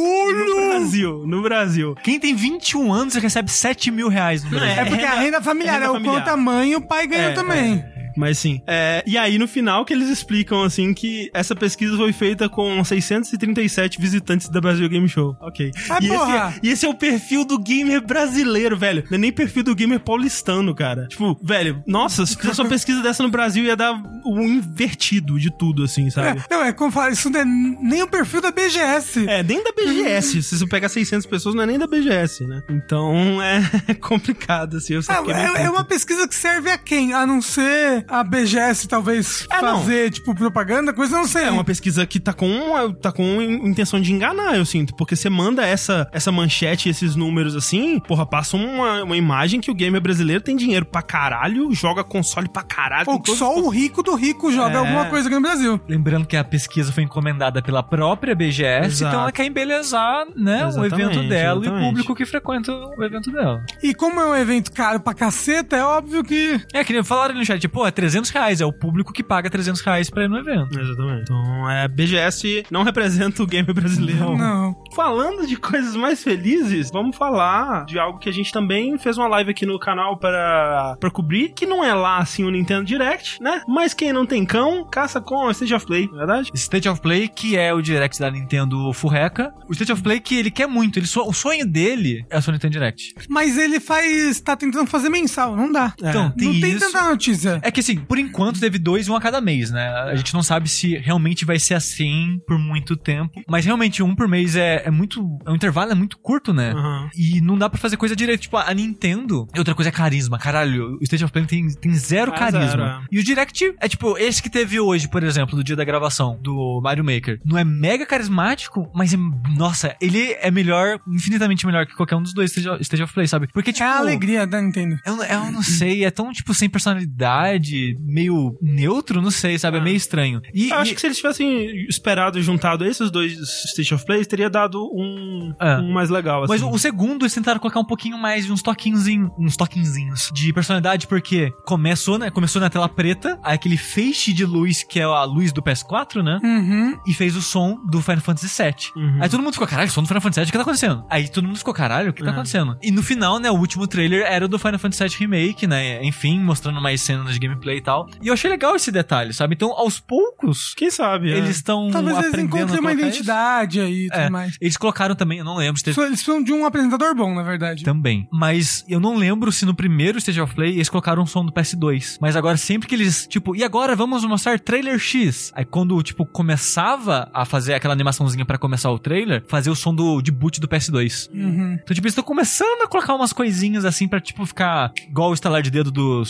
[0.00, 0.66] No!
[0.68, 1.94] Brasil, no Brasil.
[2.02, 4.68] Quem tem 21 anos recebe 7 mil reais no Brasil.
[4.68, 6.16] É porque a renda familiar renda é o familiar.
[6.16, 7.84] quanto a mãe e o pai ganham É, também.
[8.20, 8.60] Mas sim.
[8.66, 12.84] É, e aí, no final, que eles explicam, assim, que essa pesquisa foi feita com
[12.84, 15.34] 637 visitantes da Brasil Game Show.
[15.40, 15.70] Ok.
[15.88, 16.48] Ah, e, porra.
[16.50, 19.04] esse, e esse é o perfil do gamer brasileiro, velho.
[19.10, 21.06] Não é nem perfil do gamer paulistano, cara.
[21.08, 25.50] Tipo, velho, nossa, se fizesse uma pesquisa dessa no Brasil, ia dar o invertido de
[25.50, 26.42] tudo, assim, sabe?
[26.50, 29.26] É, não, é como eu falo, isso não é nem o perfil da BGS.
[29.26, 30.42] É, nem da BGS.
[30.42, 32.62] Se você pegar 600 pessoas, não é nem da BGS, né?
[32.68, 33.40] Então,
[33.88, 34.92] é complicado, assim.
[34.92, 35.24] Eu só Ah,
[35.58, 37.14] é, é uma pesquisa que serve a quem?
[37.14, 39.60] A não ser a BGS, talvez, não.
[39.80, 41.44] fazer, tipo, propaganda, coisa, eu não sei.
[41.44, 44.94] É uma pesquisa que tá com, tá com intenção de enganar, eu sinto.
[44.96, 49.70] Porque você manda essa, essa manchete, esses números assim, porra, passa uma, uma imagem que
[49.70, 53.04] o gamer brasileiro tem dinheiro pra caralho, joga console pra caralho.
[53.08, 54.76] Ou todos- só o rico do rico joga É.
[54.78, 55.80] alguma coisa aqui no Brasil.
[55.88, 59.08] Lembrando que a pesquisa foi encomendada pela própria BGS, Exato.
[59.10, 61.88] então ela quer embelezar, né, o Exatamente, evento dela e o exatamente.
[61.88, 63.64] público que frequenta o evento dela.
[63.82, 66.60] E como é um evento caro pra caceta, é óbvio que.
[66.72, 69.50] É, que nem falaram no chat, pô, é 300 reais, é o público que paga
[69.50, 70.78] 300 reais pra ir no evento.
[70.78, 71.22] Exatamente.
[71.22, 74.36] Então, é, BGS não representa o gamer brasileiro.
[74.38, 74.74] Não.
[74.94, 79.28] Falando de coisas mais felizes, vamos falar de algo que a gente também fez uma
[79.28, 83.40] live aqui no canal para, para cobrir, que não é lá assim o Nintendo Direct,
[83.42, 83.62] né?
[83.68, 86.50] Mas quem não tem cão, caça com o Stage of Play, não é verdade?
[86.54, 89.52] State of Play, que é o Direct da Nintendo Furreca.
[89.68, 92.42] O State of Play que ele quer muito, ele so- o sonho dele é o
[92.42, 93.14] seu Nintendo Direct.
[93.28, 94.40] Mas ele faz.
[94.40, 95.92] tá tentando fazer mensal, não dá.
[96.02, 96.08] É.
[96.10, 96.80] Então, tem não tem isso.
[96.90, 97.58] tanta notícia.
[97.62, 99.88] É que assim, por enquanto teve dois, um a cada mês, né?
[99.88, 103.40] A gente não sabe se realmente vai ser assim por muito tempo.
[103.48, 105.22] Mas realmente, um por mês é, é muito.
[105.46, 106.72] O intervalo é muito curto, né?
[106.72, 107.10] Aham.
[107.16, 108.42] E não dá pra fazer coisa direito.
[108.42, 109.46] Tipo, a Nintendo.
[109.56, 110.38] Outra coisa é carisma.
[110.38, 112.66] Caralho, o State of Play tem, tem zero Ah, carisma.
[112.68, 113.00] zero, é.
[113.10, 116.38] E o Direct é tipo, esse que teve hoje, por exemplo, do dia da gravação
[116.42, 117.40] do Mario Maker.
[117.44, 119.16] Não é mega carismático, mas é.
[119.56, 123.12] Nossa, ele é melhor, infinitamente melhor que qualquer um dos dois Stage of, Stage of
[123.14, 123.48] Play, sabe?
[123.52, 123.84] Porque, tipo.
[123.84, 124.98] É a alegria da Nintendo.
[125.04, 127.69] Eu, eu não sei, é tão, tipo, sem personalidade,
[128.00, 129.76] meio neutro, não sei, sabe?
[129.78, 129.82] É Ah.
[129.84, 130.40] meio estranho.
[130.54, 133.32] E, Eu acho e- que se eles tivessem esperado e juntado esses dois
[133.66, 135.76] State of Plays, teria dado um, É.
[135.78, 136.52] um mais legal, assim.
[136.52, 139.06] Mas o, o segundo, eles tentaram colocar um pouquinho mais de uns toquinhos,
[139.38, 142.30] uns toquinzinhos de personalidade, porque começou, né?
[142.30, 146.22] Começou na tela preta, aí aquele feixe de luz, que é a luz do PS4,
[146.22, 146.38] né?
[146.42, 146.98] Uhum.
[147.06, 148.74] E fez o som do Final Fantasy VII.
[149.02, 149.18] Uhum.
[149.22, 151.04] Aí todo mundo ficou, caralho, som do Final Fantasy VII, o que tá acontecendo?
[151.10, 152.32] Aí todo mundo ficou, caralho, o que tá É.
[152.32, 152.76] acontecendo?
[152.82, 156.02] E no final, né, o último trailer era o do Final Fantasy VII Remake, né?
[156.04, 157.59] Enfim, mostrando mais cenas de gameplay.
[157.60, 158.08] Gameplay e tal.
[158.22, 159.54] E eu achei legal esse detalhe, sabe?
[159.54, 161.30] Então, aos poucos, Quem sabe?
[161.32, 161.36] é.
[161.38, 163.00] eles estão Talvez eles encontrem uma colocar isso.
[163.08, 164.56] identidade aí e tudo É, mais.
[164.60, 167.42] eles colocaram também, eu não lembro se teve Eles precisam de um apresentador bom, na
[167.42, 167.84] verdade.
[167.84, 168.26] também.
[168.32, 171.52] Mas eu não lembro se no primeiro Stage of Play eles colocaram o som do
[171.52, 172.16] PS2.
[172.20, 175.52] Mas agora sempre que eles, tipo, e agora vamos mostrar trailer X.
[175.54, 179.94] Aí quando, tipo, começava a fazer aquela animaçãozinha pra começar o trailer, fazia o som
[179.94, 181.28] do de boot do PS2.
[181.32, 181.74] Uhum.
[181.82, 185.34] Então, tipo, eles estão começando a colocar umas coisinhas assim pra, tipo, ficar igual o
[185.34, 186.22] estalar de dedo do,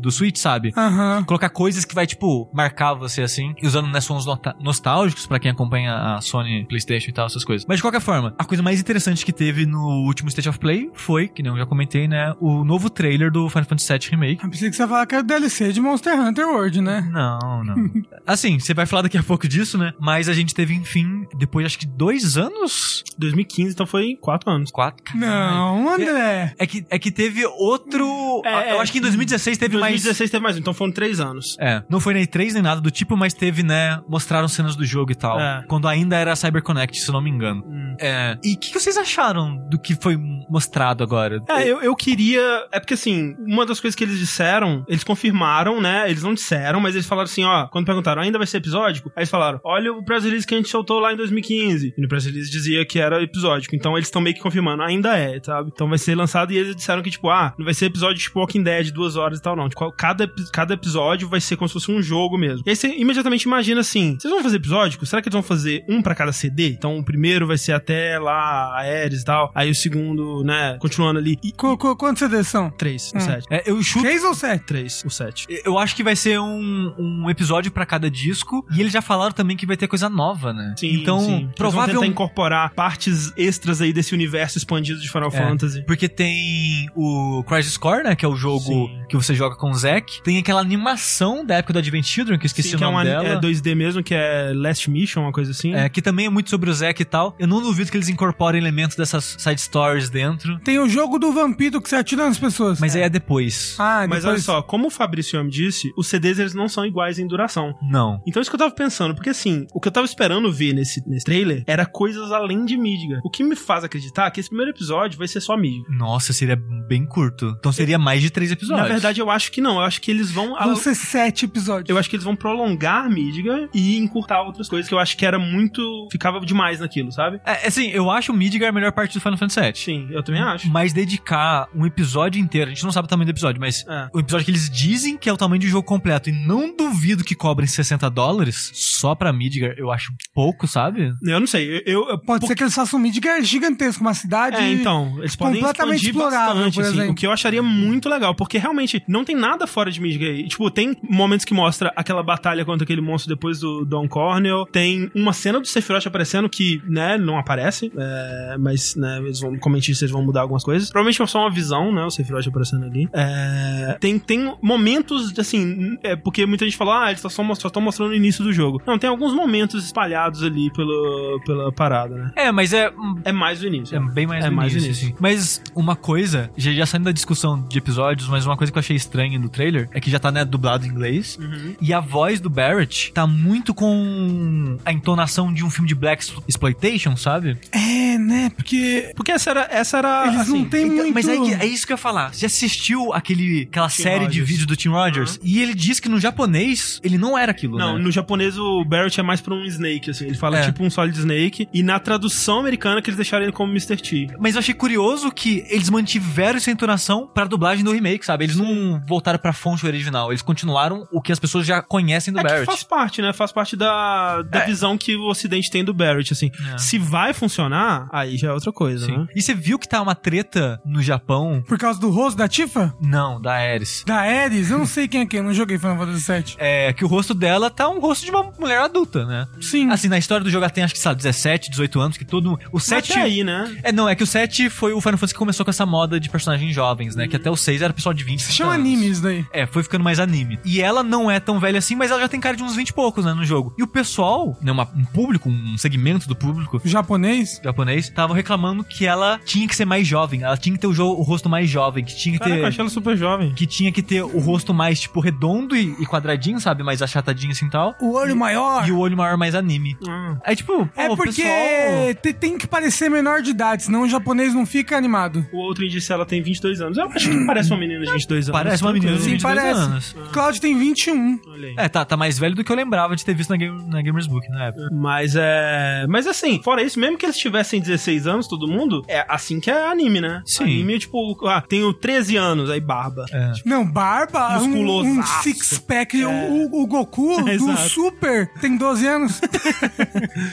[0.00, 0.72] do Switch, sabe?
[0.78, 1.24] Aham.
[1.24, 4.24] Colocar coisas que vai, tipo, marcar você assim, e usando né, sons
[4.60, 7.66] nostálgicos pra quem acompanha a Sony PlayStation e tal, essas coisas.
[7.68, 10.90] Mas de qualquer forma, a coisa mais interessante que teve no último State of Play
[10.94, 14.44] foi, que nem eu já comentei, né, o novo trailer do Final Fantasy VII Remake.
[14.44, 17.08] Eu pensei que você ia falar que era DLC de Monster Hunter World, né?
[17.10, 17.90] Não, não.
[18.26, 19.92] assim, você vai falar daqui a pouco disso, né?
[19.98, 23.02] Mas a gente teve, enfim, depois acho que dois anos?
[23.18, 24.70] 2015, então foi quatro anos.
[24.70, 25.04] Quatro?
[25.16, 26.54] Não, André.
[26.58, 28.42] É que, é que teve outro.
[28.44, 28.80] É, eu é.
[28.80, 30.02] acho que em 2016 teve mais.
[30.02, 31.56] 2016 teve mais um, então foram três anos.
[31.58, 34.00] É, não foi nem E3 nem nada do tipo, mas teve, né?
[34.06, 35.40] Mostraram cenas do jogo e tal.
[35.40, 35.64] É.
[35.66, 37.64] Quando ainda era CyberConnect, se eu não me engano.
[37.66, 37.96] Hum.
[37.98, 38.36] É.
[38.44, 40.18] E o que, que vocês acharam do que foi
[40.50, 41.42] mostrado agora?
[41.48, 42.66] É, eu, eu queria.
[42.70, 46.10] É porque assim, uma das coisas que eles disseram, eles confirmaram, né?
[46.10, 49.10] Eles não disseram, mas eles falaram assim: ó, quando perguntaram, ainda vai ser episódico?
[49.16, 51.94] Aí eles falaram: olha o press release que a gente soltou lá em 2015.
[51.96, 53.74] E no press release dizia que era episódico.
[53.74, 55.70] Então eles estão meio que confirmando, ainda é, sabe?
[55.72, 58.38] Então vai ser lançado e eles disseram que, tipo, ah, não vai ser episódio tipo
[58.38, 59.68] Walking Dead, duas horas e tal, não.
[59.68, 62.64] Tipo, cada, cada episódio vai ser como se fosse um jogo mesmo.
[62.66, 65.06] E aí você imediatamente imagina assim: vocês vão fazer episódico?
[65.06, 66.70] Será que eles vão fazer um pra cada CD?
[66.70, 69.52] Então o primeiro vai ser até lá, a Ares e tal.
[69.54, 71.38] Aí o segundo, né, continuando ali.
[71.44, 72.70] E, Qu- qu- Quantos CDs são?
[72.70, 73.18] Três, Hum.
[73.18, 73.46] o sete.
[73.50, 74.04] É, eu chuto.
[74.06, 74.64] Seis ou sete?
[74.64, 75.46] Três, o sete.
[75.64, 78.66] Eu acho que vai ser um, um episódio pra cada disco.
[78.74, 80.74] E eles já falaram também que vai ter coisa nova, né?
[80.76, 81.26] Sim, então, sim.
[81.32, 81.94] Eles vão provavelmente.
[82.00, 85.30] tentar incorporar partes extras aí desse universo expandido de Final É.
[85.30, 85.84] Fantasy.
[85.86, 88.16] Porque tem o Crisis Core, né?
[88.16, 88.90] Que é o jogo Sim.
[89.08, 90.22] que você joga com o Zack.
[90.22, 92.86] Tem aquela animação da época do Advent Children, que eu esqueci Sim, o que é,
[92.86, 93.28] nome uma, dela.
[93.28, 95.74] é 2D mesmo, que é Last Mission, uma coisa assim.
[95.74, 97.36] É, que também é muito sobre o Zack e tal.
[97.38, 100.58] Eu não duvido que eles incorporem elementos dessas side stories dentro.
[100.60, 102.80] Tem o jogo do vampiro que você atira nas pessoas.
[102.80, 103.76] Mas aí é depois.
[103.78, 104.24] Ah, Mas depois...
[104.24, 107.74] olha só, como o Fabrício me disse, os CDs eles não são iguais em duração.
[107.82, 108.22] Não.
[108.26, 111.06] Então isso que eu tava pensando, porque assim, o que eu tava esperando ver nesse,
[111.06, 113.20] nesse trailer era coisas além de Midgar.
[113.22, 115.94] O que me faz acreditar que esse primeiro episódio vai ser só Midgar.
[115.94, 117.54] Nossa, seria bem curto.
[117.58, 118.80] Então seria mais de três episódios.
[118.80, 119.74] Na verdade, eu acho que não.
[119.74, 120.58] Eu acho que eles vão.
[120.58, 121.88] Vão ser sete episódios.
[121.88, 125.24] Eu acho que eles vão prolongar Midgar e encurtar outras coisas que eu acho que
[125.26, 126.08] era muito.
[126.10, 127.40] ficava demais naquilo, sabe?
[127.44, 129.72] É, assim, eu acho o Midgar a melhor parte do Final Fantasy VII.
[129.74, 130.68] Sim, eu também acho.
[130.68, 134.08] Mas dedicar um episódio inteiro, a gente não sabe o tamanho do episódio, mas É.
[134.12, 137.24] o episódio que eles dizem que é o tamanho de jogo completo e não duvido
[137.24, 141.12] que cobrem 60 dólares só pra Midgar, eu acho pouco, sabe?
[141.22, 141.82] Eu não sei.
[141.86, 144.56] Eu, eu- Pode por- ser que eles façam um Midgar gigantesco, uma cidade.
[144.56, 147.12] É, então, eles podem completamente explorável, bastante, por assim, exemplo.
[147.12, 150.17] o que eu acharia muito legal, porque realmente não tem nada fora de Midgar.
[150.48, 155.10] Tipo, tem momentos que mostra aquela batalha contra aquele monstro depois do Don Cornel, tem
[155.14, 159.92] uma cena do Sephiroth aparecendo que, né, não aparece, é, mas, né, eles vão, gente
[159.92, 160.90] disse, eles vão mudar algumas coisas.
[160.90, 163.08] Provavelmente é só uma visão, né, o Sephiroth aparecendo ali.
[163.12, 168.10] É, tem, tem momentos, assim, é, porque muita gente fala, ah, eles só estão mostrando
[168.10, 168.82] o início do jogo.
[168.86, 172.32] Não, tem alguns momentos espalhados ali pelo, pela parada, né.
[172.36, 172.92] É, mas é
[173.24, 173.96] É mais o início.
[173.96, 175.06] É bem mais É no mais início, início.
[175.08, 175.16] assim.
[175.20, 178.80] Mas uma coisa, já, já saindo da discussão de episódios, mas uma coisa que eu
[178.80, 181.38] achei estranha no trailer é que já tá, né, dublado em inglês.
[181.40, 181.74] Uhum.
[181.80, 186.24] E a voz do Barrett tá muito com a entonação de um filme de Black
[186.46, 187.56] Exploitation, sabe?
[187.72, 188.50] É, né?
[188.54, 189.68] Porque Porque essa era.
[189.70, 191.14] Essa era eles assim, não têm Então, muito...
[191.14, 192.32] Mas é, que- é isso que eu ia falar.
[192.34, 194.48] Você assistiu aquele, aquela Tim série de Rogers.
[194.48, 195.38] vídeos do Tim Rogers?
[195.42, 198.02] E ele disse que no japonês ele não era aquilo, Não, né?
[198.04, 200.26] no japonês o Barrett é mais pra um Snake, assim.
[200.26, 200.64] Ele fala É.
[200.66, 201.68] tipo um Solid Snake.
[201.72, 203.96] E na tradução americana que eles deixaram ele como Mr.
[203.96, 204.28] T.
[204.38, 208.44] Mas eu achei curioso que eles mantiveram essa entonação pra dublagem do remake, sabe?
[208.44, 209.97] Eles não voltaram pra fonte original.
[210.30, 212.66] Eles continuaram o que as pessoas já conhecem do É que Barrett.
[212.66, 213.32] faz parte, né?
[213.32, 214.66] Faz parte da, da É.
[214.66, 216.50] visão que o ocidente tem do Barrett, assim.
[216.74, 216.78] É.
[216.78, 219.18] Se vai funcionar, aí já é outra coisa, Sim.
[219.18, 219.26] né?
[219.34, 221.62] E você viu que tá uma treta no Japão?
[221.66, 222.94] Por causa do rosto da Tifa?
[223.00, 224.04] Não, da Ares.
[224.06, 224.70] Da Ares?
[224.70, 226.54] Eu não sei quem é quem, eu não joguei Final Fantasy VII.
[226.58, 229.46] É que o rosto dela tá um rosto de uma mulher adulta, né?
[229.60, 229.90] Sim.
[229.90, 232.24] Assim, na história do jogo ela tem acho que, sei lá, 17, 18 anos, que
[232.24, 232.58] todo.
[232.72, 233.12] O 7.
[233.12, 233.76] Até aí, né?
[233.82, 236.18] É, não, é que o 7 foi o Final Fantasy que começou com essa moda
[236.20, 237.26] de personagens jovens, né?
[237.28, 238.86] Que até o 6 era pessoal de 20 Se chama anos.
[238.86, 239.44] anime isso daí.
[239.52, 240.58] É, foi ficando mais anime.
[240.64, 242.88] E ela não é tão velha assim, mas ela já tem cara de uns 20
[242.90, 243.74] e poucos, né, no jogo.
[243.78, 247.60] E o pessoal, né, uma- um público, um segmento do público Japonês?
[247.62, 250.42] japonês, estavam reclamando que ela tinha que ser mais jovem.
[250.42, 252.62] Ela tinha que ter o, o rosto mais jovem, que tinha que Caraca, ter...
[252.62, 253.52] eu achei ela super jovem.
[253.54, 256.82] Que tinha que ter o rosto mais, tipo, redondo e, e quadradinho, sabe?
[256.82, 257.94] Mais achatadinho assim e tal.
[258.00, 258.86] O olho maior?
[258.86, 259.96] E o olho maior mais anime.
[260.08, 260.36] Ah.
[260.44, 262.14] Aí, tipo, pô, É porque pessoal...
[262.22, 265.46] te- tem que parecer menor de idade, senão o japonês não fica animado.
[265.52, 266.98] O outro disse ela tem 22 anos.
[266.98, 268.60] Eu acho que parece uma menina de 22 anos.
[268.62, 270.16] Parece uma menina de Sim, 22 parece, anos.
[270.32, 271.40] Cloud tem 21.
[271.48, 271.74] Olha aí.
[271.76, 274.02] É, tá, tá mais velho do que eu lembrava de ter visto na, Game, na
[274.02, 274.88] Gamers Book na época.
[274.92, 276.06] Mas é.
[276.08, 279.70] Mas assim, fora isso, mesmo que eles tivessem 16 anos, todo mundo, é assim que
[279.70, 280.42] é anime, né?
[280.44, 280.64] Sim.
[280.64, 283.24] Anime, tipo, ah, tenho 13 anos, aí barba.
[283.32, 283.52] É.
[283.64, 285.42] Não, barba, um, um Musculosaço.
[285.42, 286.22] six-pack.
[286.22, 286.26] É.
[286.26, 287.88] O, o Goku do Exato.
[287.88, 289.40] Super tem 12 anos.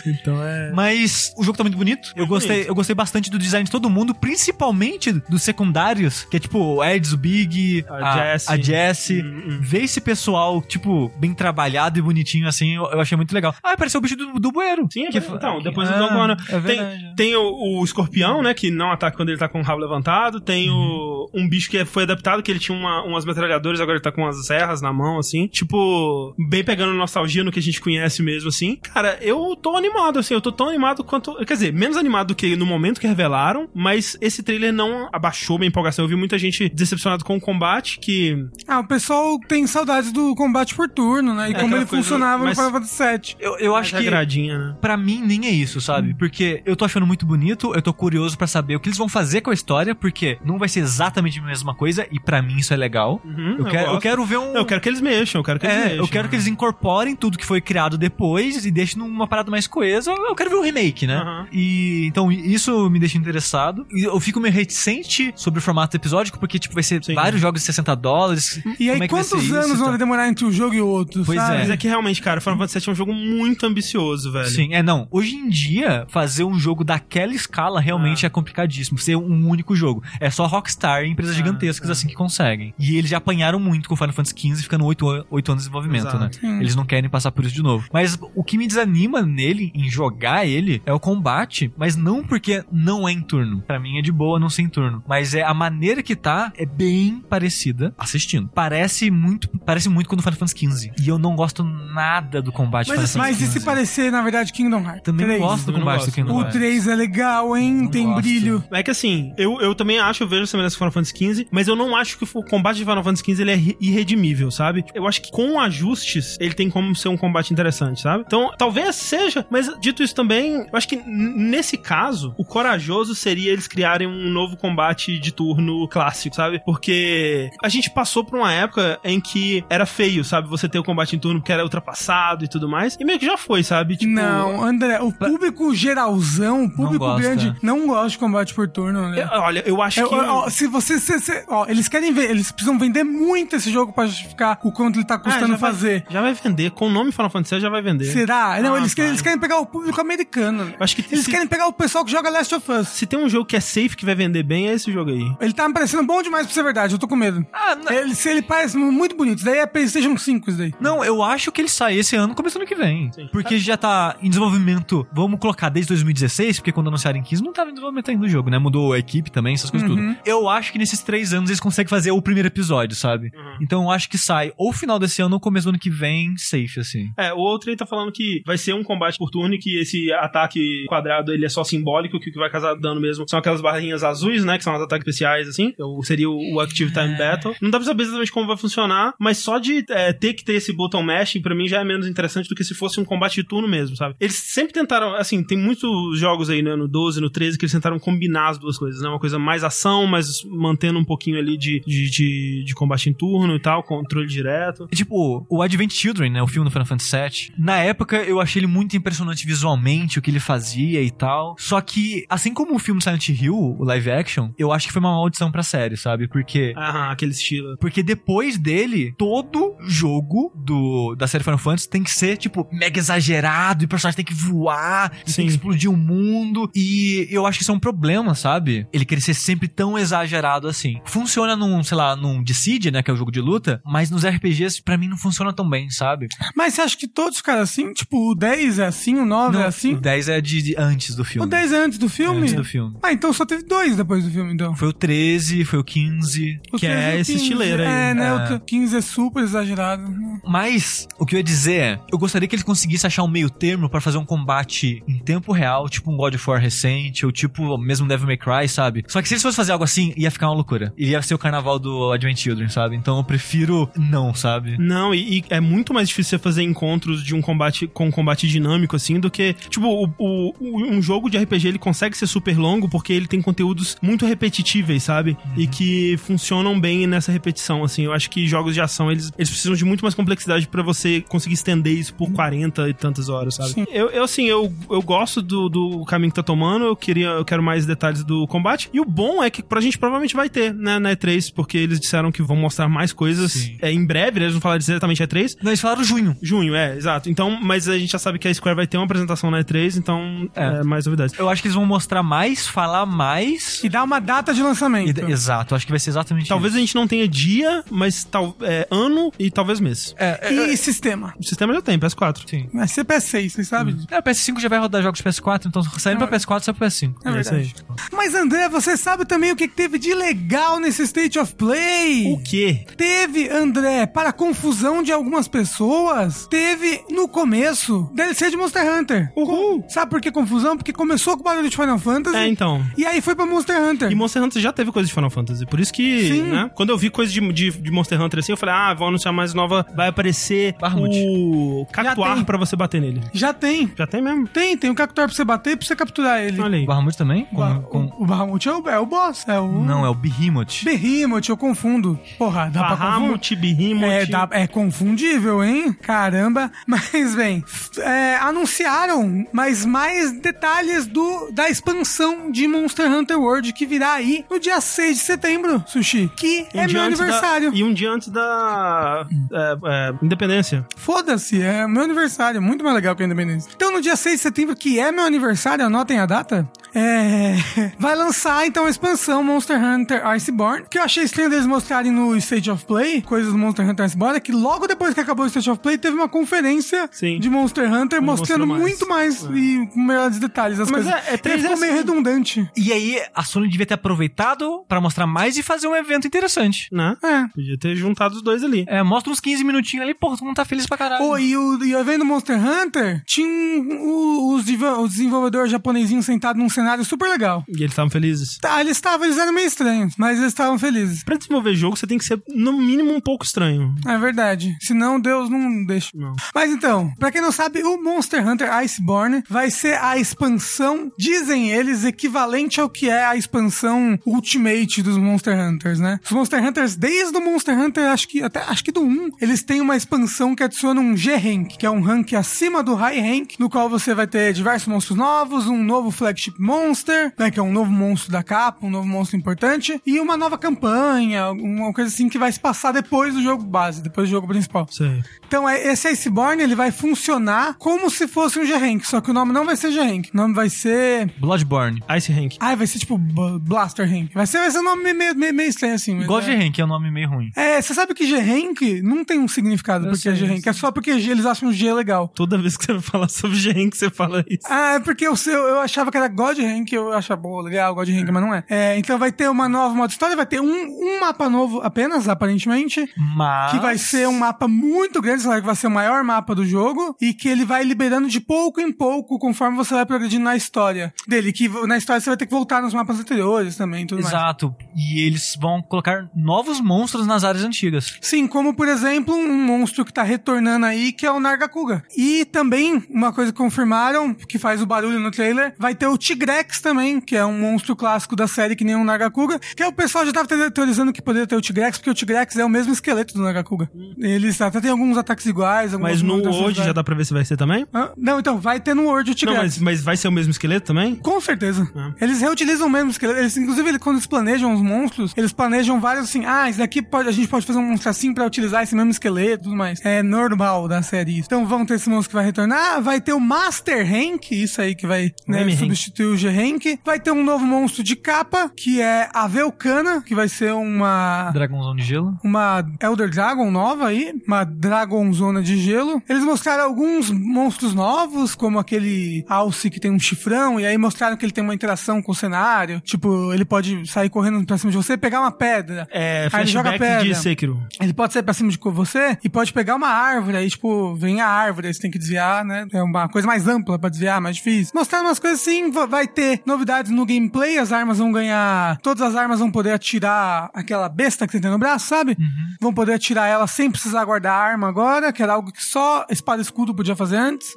[0.05, 0.71] Então é.
[0.73, 2.09] Mas o jogo tá muito bonito.
[2.15, 2.67] Eu Muito gostei, bonito.
[2.69, 6.83] eu gostei bastante do design de todo mundo, principalmente dos secundários, que é tipo o
[6.83, 8.53] Eds, o Big, A Jessie.
[8.53, 9.14] a Jessie.
[9.23, 9.59] Hum, hum.
[9.61, 13.53] Ver esse pessoal, tipo, bem trabalhado e bonitinho assim, eu, eu achei muito legal.
[13.63, 14.87] Ah, apareceu o bicho do, do bueiro.
[14.91, 16.37] Sim, Que é, então, que- depois do Ah, Dogona.
[16.49, 16.79] É tem,
[17.15, 18.53] tem o, o escorpião, né?
[18.53, 20.39] Que não ataca quando ele tá com o rabo levantado.
[20.39, 24.03] Tem o, um bicho que foi adaptado, que ele tinha uma- umas metralhadoras, agora ele
[24.03, 25.47] tá com as serras na mão, assim.
[25.47, 28.77] Tipo, bem pegando nostalgia no que a gente conhece mesmo, assim.
[28.93, 30.33] Cara, eu tô animado, assim.
[30.33, 31.35] Eu tô tão animado quanto.
[31.45, 35.57] Quer dizer, menos animado do que no momento que revelaram, mas esse trailer não abaixou
[35.57, 36.05] minha empolgação.
[36.05, 38.45] Eu vi muita gente decepcionada com o combate, que.
[38.67, 39.04] Ah, o pessoal
[39.47, 41.49] tem saudades do combate por turno, né?
[41.49, 43.35] E É, como ele coisa funcionava mais- no Final Fantasy VII.
[43.39, 44.75] Eu, eu acho que né?
[44.81, 46.13] Pra mim, nem é isso, sabe?
[46.13, 49.07] Porque eu tô achando muito bonito, eu tô curioso pra saber o que eles vão
[49.09, 52.57] fazer com a história, porque não vai ser exatamente a mesma coisa, e pra mim
[52.57, 53.21] isso é legal.
[53.23, 54.01] Uhum, eu, quero, eu gosto.
[54.01, 54.55] quero ver um.
[54.55, 55.97] Eu quero que eles mexam, eu quero que eles É, mexam.
[55.99, 59.67] eu quero que eles incorporem tudo que foi criado depois e deixem numa parada mais
[59.67, 60.11] coesa.
[60.11, 61.17] Eu quero ver o remake, né?
[61.17, 61.47] Aham.
[61.51, 63.85] E então isso me deixa interessado.
[63.91, 67.13] E eu fico meio reticente sobre o formato episódico, porque tipo vai ser Sim.
[67.13, 68.61] vários jogos de 60 dólares.
[68.79, 70.73] E aí, Como é que vai quantos isso anos e vão demorar entre um jogo
[70.75, 71.23] e outro?
[71.25, 71.55] Pois sabe?
[71.55, 71.59] é.
[71.59, 74.47] Mas é que realmente, cara, Final Fantasy VII é um jogo muito ambicioso, velho.
[74.49, 75.07] Sim, é não.
[75.11, 78.27] Hoje em dia, fazer um jogo daquela escala realmente Ah.
[78.27, 78.97] é complicadíssimo.
[78.97, 80.03] Ser um único jogo.
[80.19, 81.93] É só Rockstar e empresas Ah, gigantescas ah.
[81.93, 82.73] assim que conseguem.
[82.79, 86.07] E eles já apanharam muito com o Final Fantasy XV, ficando 8, anos de desenvolvimento,
[86.07, 86.19] Exato.
[86.19, 86.29] né?
[86.43, 86.59] Hum.
[86.61, 87.87] Eles não querem passar por isso de novo.
[87.91, 92.63] Mas o que me desanima nele, em jogar ele, é o combate, mas não porque
[92.71, 93.61] não é em turno.
[93.61, 95.03] Pra mim é de boa não ser em turno.
[95.07, 98.49] Mas é a maneira que tá é bem parecida assistindo.
[98.53, 98.74] Parece
[99.11, 100.91] muito, parece muito com o Final Fantasy XV.
[101.01, 104.21] E eu não gosto nada do combate Mas Final Fantasy Mas e se parecer, na
[104.21, 105.01] verdade, Kingdom Hearts?
[105.03, 105.49] Também não 3?
[105.49, 106.09] gosto do combate gosto.
[106.09, 106.53] do Kingdom O Hearts.
[106.53, 107.73] 3 é legal, hein?
[107.73, 108.21] Não Tem gosto.
[108.21, 108.63] brilho.
[108.71, 111.67] É que assim, eu, eu também acho, eu vejo semelhança com Final Fantasy XV, mas
[111.67, 114.83] eu não acho que o combate de Final Fantasy XV ele é irredimível, sabe?
[114.93, 118.23] Eu acho que com ajustes ele tem como ser um combate interessante, sabe?
[118.25, 123.51] Então, talvez seja, mas dito isso também, eu acho que nesse caso, o corajoso seria
[123.51, 126.61] eles criarem um novo combate de turno clássico, sabe?
[126.65, 128.64] Porque a gente passou por uma época
[129.03, 130.47] em que era feio, sabe?
[130.49, 133.25] Você ter o combate em turno porque era ultrapassado e tudo mais, e meio que
[133.25, 133.95] já foi, sabe?
[133.97, 137.21] Tipo, Não, André, o público geralzão, o público gosta.
[137.21, 139.23] grande, não gosta de combate por turno, né?
[139.23, 140.15] eu- olha, eu acho É, que.
[140.15, 140.99] ó, se você.
[140.99, 144.71] se- se- ó, eles querem ver, eles precisam vender muito esse jogo pra justificar o
[144.71, 146.05] quanto ele tá Ah, custando já vai- fazer.
[146.09, 146.71] já vai vender.
[146.71, 148.05] Com o nome Final Fantasy já vai vender.
[148.05, 148.59] Será?
[148.61, 149.13] Não, Ah, eles, querem, vai.
[149.15, 150.73] eles querem pegar o público americano.
[150.77, 152.87] Eu acho que Eles se, querem pegar o pessoal que joga Last of Us.
[152.89, 155.35] se tem um jogo que é safe que vai vender bem, é esse jogo aí.
[155.39, 157.45] Ele tá me parecendo bom demais pra ser verdade, eu tô com medo.
[157.53, 160.73] Ah, não, Ele, se ele parece muito bonito, isso daí é PlayStation 5, isso daí.
[160.79, 163.11] não, eu acho que ele sai esse ano, começando ano que vem.
[163.11, 163.27] Sim.
[163.31, 167.51] Porque já tá em desenvolvimento, vamos colocar desde 2016, porque quando anunciaram em 15 não
[167.53, 168.57] tava em desenvolvimento ainda do jogo, né?
[168.57, 169.95] Mudou a equipe também, essas coisas Uhum.
[170.13, 170.17] tudo.
[170.25, 173.31] Eu acho que nesses três anos eles conseguem fazer o primeiro episódio, sabe?
[173.35, 173.57] Uhum.
[173.61, 176.35] Então eu acho que sai ou final desse ano ou começo do ano que vem,
[176.37, 177.09] safe, assim.
[177.17, 179.79] É, o outro aí tá falando que vai ser um combate por turno e que
[179.79, 183.37] esse ataque quadrado ele é só simbólico, que o que vai causar dano mesmo são
[183.39, 184.57] aquelas barrinhas azuis, né?
[184.57, 185.73] Que são os ataques especiais, assim.
[185.79, 187.17] Ou seria o, o Active Time É.
[187.17, 187.55] Battle.
[187.61, 190.53] Não dá pra saber exatamente como vai funcionar, mas só de é, ter que ter
[190.53, 193.35] esse button mashing, pra mim já é menos interessante do que se fosse um combate
[193.35, 194.15] de turno mesmo, sabe?
[194.19, 196.75] Eles sempre tentaram, assim, tem muitos jogos aí, né?
[196.75, 199.09] No 12, no 13, que eles tentaram combinar as duas coisas, né?
[199.09, 203.13] Uma coisa mais ação, mas mantendo um pouquinho ali de, de, de, de combate em
[203.13, 204.87] turno e tal, controle direto.
[204.91, 206.41] E, tipo, o Advent Children, né?
[206.41, 207.55] O filme do Final Fantasy VII.
[207.57, 211.55] Na época, eu achei ele muito impressionante visualmente, o que ele fazia e tal.
[211.57, 214.99] Só que, assim como o filme Silent Hill, o live action, eu acho que foi
[214.99, 216.27] uma maldição pra série, sabe?
[216.27, 217.77] Porque Aham, aquele estilo.
[217.77, 222.99] Porque depois dele, todo jogo do, da série Final Fantasy tem que ser, tipo, mega
[222.99, 226.69] exagerado, e o personagem tem que voar, e tem que explodir o mundo.
[226.75, 228.87] E eu acho que isso é um problema, sabe?
[228.93, 230.99] Ele querer ser sempre tão exagerado assim.
[231.05, 234.25] Funciona num, sei lá, num Dissidia, né, que é o jogo de luta, mas nos
[234.25, 236.27] RPGs, pra mim, não funciona tão bem, sabe?
[236.55, 237.93] Mas você acha que todos ficaram assim?
[237.93, 239.93] Tipo, o 10 é assim, o 9 é Não, assim?
[239.93, 241.45] O 10 é de, de antes do filme.
[241.47, 242.41] O 10 é antes do É filme?
[242.41, 242.95] antes do filme.
[243.01, 244.75] Ah, então só teve dois depois do filme, então.
[244.75, 246.59] Foi o 13, foi o 15.
[246.73, 247.43] O Que 13 é esse 15.
[247.43, 247.87] estileiro aí.
[247.87, 248.24] É, né?
[248.25, 248.53] É.
[248.55, 250.03] O 15 é super exagerado.
[250.47, 253.49] Mas o que eu ia dizer é, eu gostaria que eles conseguissem achar um meio
[253.49, 257.31] termo pra fazer um combate em tempo real, tipo um God of War recente, ou
[257.31, 259.03] tipo mesmo Devil May Cry, sabe?
[259.07, 260.93] Só que se eles fossem fazer algo assim, ia ficar uma loucura.
[260.97, 262.95] Iria ser o carnaval do Advent Children, sabe?
[262.95, 264.77] Então eu prefiro não, sabe?
[264.77, 268.11] Não, e, e é muito mais difícil você fazer encontros de um combate com um
[268.11, 270.53] combate dinâmico, assim, do que, tipo, o, o-
[270.91, 275.03] um jogo de RPG ele consegue ser super longo porque ele tem conteúdos muito repetitíveis,
[275.03, 275.37] sabe?
[275.57, 278.03] E que funcionam bem nessa repetição, assim.
[278.03, 281.21] Eu acho que jogos de ação, eles, eles precisam de muito mais complexidade pra você
[281.21, 283.69] conseguir estender isso por 40 e tantas horas, sabe?
[283.71, 283.85] Sim.
[283.91, 287.45] Eu, eu, assim, eu, eu gosto do, do caminho que tá tomando, eu queria, eu
[287.45, 288.89] quero mais detalhes do combate.
[288.93, 291.99] E o bom é que pra gente provavelmente vai ter, né, na E3, porque eles
[291.99, 293.77] disseram que vão mostrar mais coisas Sim.
[293.81, 294.45] é, em breve, né?
[294.45, 295.57] Eles não falaram exatamente E3.
[295.61, 296.35] Não, eles falaram junho.
[296.41, 297.29] Junho, é, exato.
[297.29, 299.97] Então, mas a gente já sabe que a Square vai ter uma apresentação na E3,
[299.97, 300.79] então É.
[300.79, 301.37] é, mais novidades.
[301.37, 303.83] Eu acho que eles vão mostrar mais, falar mais.
[303.83, 305.19] E dá uma data de E- lançamento.
[305.29, 306.87] exato, acho que vai ser exatamente Talvez a isso.
[306.87, 310.13] gente não tenha dia, mas tal, é, ano e talvez mês.
[310.17, 311.33] É, é, E sistema?
[311.39, 312.49] O sistema já tem, PS4.
[312.49, 312.69] Sim.
[312.73, 313.97] Vai ser PS6, vocês sabem?
[314.11, 317.13] É, o PS5 já vai rodar jogos PS4, então saindo pra PS4, sai pro PS5.
[317.25, 317.63] É É isso aí.
[317.63, 317.85] verdade.
[318.11, 322.31] Mas André, você sabe também o que teve de legal nesse State of Play?
[322.33, 322.85] O quê?
[322.97, 329.31] Teve, André, para confusão de algumas pessoas, teve no começo DLC de Monster Hunter.
[329.35, 329.81] Uhul.
[329.83, 330.75] Com- Sabe por que confusão?
[330.77, 332.35] Porque começou com barulho de Final Fantasy.
[332.37, 332.83] É, então.
[332.97, 334.11] E aí foi pra Monster Hunter.
[334.11, 335.65] E Monster Hunter já teve coisa de Final Fantasy.
[335.65, 336.41] Por isso que, Sim.
[336.43, 336.71] né?
[336.75, 339.33] Quando eu vi coisa de, de, de Monster Hunter assim, eu falei, ah, vão anunciar
[339.33, 339.85] mais nova.
[339.95, 341.15] Vai aparecer Bahamut.
[341.17, 343.21] o Cactuar pra você bater nele.
[343.33, 343.91] Já tem.
[343.97, 344.47] Já tem mesmo?
[344.47, 346.61] Tem, tem um Cactuar pra você bater e pra você capturar ele.
[346.61, 346.83] Olha aí.
[346.83, 347.47] O Bahamut também?
[347.51, 349.67] O, Ba- Com- com- o, o Bahamut é o, é o boss, é o...
[349.67, 350.83] Não, é o Behemoth.
[350.83, 352.19] Behemoth, eu confundo.
[352.37, 353.09] Porra, dá pra confundir.
[353.19, 354.11] Bahamut, Behemoth.
[354.11, 355.93] É, dá- é confundível, hein?
[356.01, 356.71] Caramba.
[356.87, 357.63] Mas, bem,
[357.99, 364.43] é, anunciaram mais, mais detalhes do, da expansão de Monster Hunter World que virá aí
[364.49, 366.29] no dia 6 de setembro, Sushi.
[366.35, 367.74] Que Um é meu da- aniversário.
[367.75, 370.85] E um dia antes da é, é, independência.
[370.95, 372.61] Foda-se, é meu aniversário.
[372.61, 373.69] Muito mais legal que a Independência.
[373.75, 377.55] Então, no dia 6 de setembro, que é meu aniversário, anotem a data, é...
[377.99, 382.35] vai lançar, então, a expansão Monster Hunter Iceborne, que eu achei estranho deles mostrarem no
[382.37, 385.47] State of Play, coisas do Monster Hunter Iceborne, é que logo depois que acabou o
[385.47, 387.39] State of Play, teve uma conferência Sim.
[387.39, 388.81] de Monster Hunter Onde mostrando mais.
[388.81, 391.27] muito mais e com melhores detalhes as Mas coisas.
[391.27, 391.99] é- é três ficou é meio assim.
[391.99, 392.69] redundante.
[392.77, 396.87] E aí, a Sony devia ter aproveitado pra mostrar mais e fazer um evento interessante.
[396.91, 397.15] Né?
[397.23, 397.45] É.
[397.65, 398.85] Podia ter juntado os dois ali.
[398.87, 401.23] É, mostra uns 15 minutinhos ali, porra, todo mundo tá feliz pra caralho.
[401.23, 406.69] Pô, e o, e evento do Monster Hunter tinha um- os desenvolvedores japonesinhos sentados num
[406.69, 407.63] cenário super legal.
[407.67, 408.57] E eles estavam felizes.
[408.59, 411.23] Tá, eles estavam, eles eram meio estranhos, mas eles estavam felizes.
[411.23, 413.93] Pra desenvolver jogo, você tem que ser, no mínimo, um pouco estranho.
[414.07, 414.75] É verdade.
[414.81, 416.09] Senão Deus não deixa.
[416.13, 416.33] Não.
[416.53, 421.71] Mas então, pra quem não sabe, o Monster Hunter Iceborne vai ser a expansão, dizem
[421.71, 426.19] eles, equivalente ao que é a expansão Ultimate dos Monster Hunters, né?
[426.23, 429.63] Os Monster Hunters, desde o Monster Hunter, acho que até acho que do 1, eles
[429.63, 433.53] têm uma expansão que adiciona um G-Rank, que é um rank acima do High Rank,
[433.57, 437.63] no qual você vai ter diversos monstros novos, um novo Flagship Monster, né, que é
[437.63, 442.13] um novo monstro da capa, um novo monstro importante, e uma nova campanha, uma coisa
[442.13, 444.85] assim que vai se passar depois do jogo base, depois do jogo principal.
[444.91, 445.23] Sei.
[445.47, 449.33] Então, é- esse Iceborne, ele vai funcionar como se fosse um G-Rank, só que o
[449.33, 451.31] nome não vai ser G-Rank, o nome vai ser...
[451.39, 452.03] Bloodborne.
[452.17, 452.55] Ice Rank.
[452.59, 454.33] Ah, vai ser tipo Blaster Rank.
[454.33, 456.19] Vai ser, vai ser um nome meio, meio, meio estranho assim.
[456.19, 456.43] Igual é.
[456.43, 457.44] G-Rank, é um nome meio ruim.
[457.55, 460.73] É, você sabe que G-Rank não tem um significado Eu porque sei, é G-Rank, é
[460.73, 462.27] só porque eles acham G legal.
[462.29, 464.67] Toda vez que você vai falar sobre G-Rank, você fala isso.
[464.69, 467.93] Ah, é porque eu, eu, eu achava que era God Rank, eu achava boa, legal,
[467.93, 468.63] God Rank, mas não é.
[468.69, 472.27] É, Então vai ter uma nova modo história, vai ter um, um mapa novo apenas,
[472.27, 473.07] aparentemente.
[473.35, 473.71] Mas.
[473.71, 476.55] Que vai ser um mapa muito grande, sei lá, que vai ser o maior mapa
[476.55, 480.43] do jogo, e que ele vai liberando de pouco em pouco conforme você vai progredindo
[480.43, 481.51] na história dele.
[481.51, 484.33] Que na história você vai ter que voltar nos mapas anteriores também tudo mais.
[484.33, 484.75] Exato.
[484.95, 488.17] E eles vão colocar novos monstros nas áreas antigas.
[488.21, 492.03] Sim, como por exemplo, um monstro que tá retornando aí, que é o Nargacuga.
[492.17, 496.17] E também, uma coisa que confirmaram, que faz o barulho no trailer, vai ter o
[496.17, 499.87] Tigrex também, que é um monstro clássico da série que nem o Nargacuga, que é
[499.87, 502.65] o pessoal já tava te- teorizando que poderia ter o Tigrex, porque o Tigrex é
[502.65, 503.89] o mesmo esqueleto do Nargacuga.
[504.17, 507.43] Eles até tem alguns ataques iguais, Mas no World já dá pra ver se vai
[507.43, 507.85] ser também?
[507.93, 508.11] Hã?
[508.17, 509.59] Não, então, vai ter no World o Não, Tigrex.
[509.59, 511.15] mas, mas vai ser o mesmo esqueleto também?
[511.15, 511.87] Com certeza.
[512.19, 512.23] É.
[512.25, 513.39] Eles reutilizam mesmo esqueleto.
[513.39, 516.45] Eles, inclusive, quando eles planejam os monstros, eles planejam vários assim.
[516.45, 519.11] Ah, esse daqui pode, a gente pode fazer um monstro assim pra utilizar esse mesmo
[519.11, 520.03] esqueleto e tudo mais.
[520.03, 521.47] É normal da série isso.
[521.47, 523.01] Então vão ter esse monstro que vai retornar.
[523.01, 526.99] Vai ter o Master Rank, isso aí que vai né, substituir o G-Rank.
[527.03, 531.51] Vai ter um novo monstro de capa, que é a Velcana, que vai ser uma.
[531.51, 532.37] Dragãozão de gelo.
[532.43, 536.21] Uma Elder Dragon nova aí, uma Dragon Zona de gelo.
[536.27, 541.37] Eles mostraram alguns monstros novos, como aquele Alce que tem um chifrão, e aí mostraram
[541.37, 543.01] que ele tem uma interação com o cenário.
[543.01, 546.07] Tipo, ele pode sair correndo pra cima de você e pegar uma pedra.
[546.11, 547.41] É, Aí ele joga flashback de pedra.
[547.41, 547.87] Sekiro.
[548.01, 551.41] Ele pode sair pra cima de você e pode pegar uma árvore, aí, tipo, vem
[551.41, 552.85] a árvore, aí você tem que desviar, né?
[552.93, 554.91] É uma coisa mais ampla pra desviar, mais difícil.
[554.95, 559.21] Mostrando umas coisas assim, va- vai ter novidades no gameplay, as armas vão ganhar todas
[559.21, 562.37] as armas vão poder atirar aquela besta que você tem no braço, sabe?
[562.81, 566.25] Vão poder atirar ela sem precisar guardar a arma agora, que era algo que só
[566.29, 567.73] espada e escudo podia fazer antes.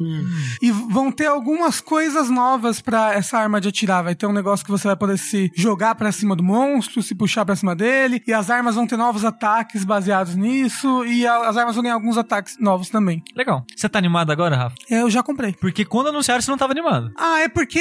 [0.62, 4.02] E vão ter algumas coisas novas pra essa arma de atirar.
[4.04, 7.14] Vai ter um negócio que você vai poder se jogar pra cima do monstro, se
[7.14, 11.56] puxar pra cima dele, e as armas vão ter novos ataques baseados nisso, e as
[11.56, 13.22] armas vão ganhar alguns ataques novos também.
[13.36, 13.64] Legal.
[13.76, 14.74] Você tá animado agora, Rafa?
[14.90, 15.52] Eu já comprei.
[15.60, 17.12] Porque quando anunciaram, você não tava animado.
[17.16, 17.78] Ah, é porque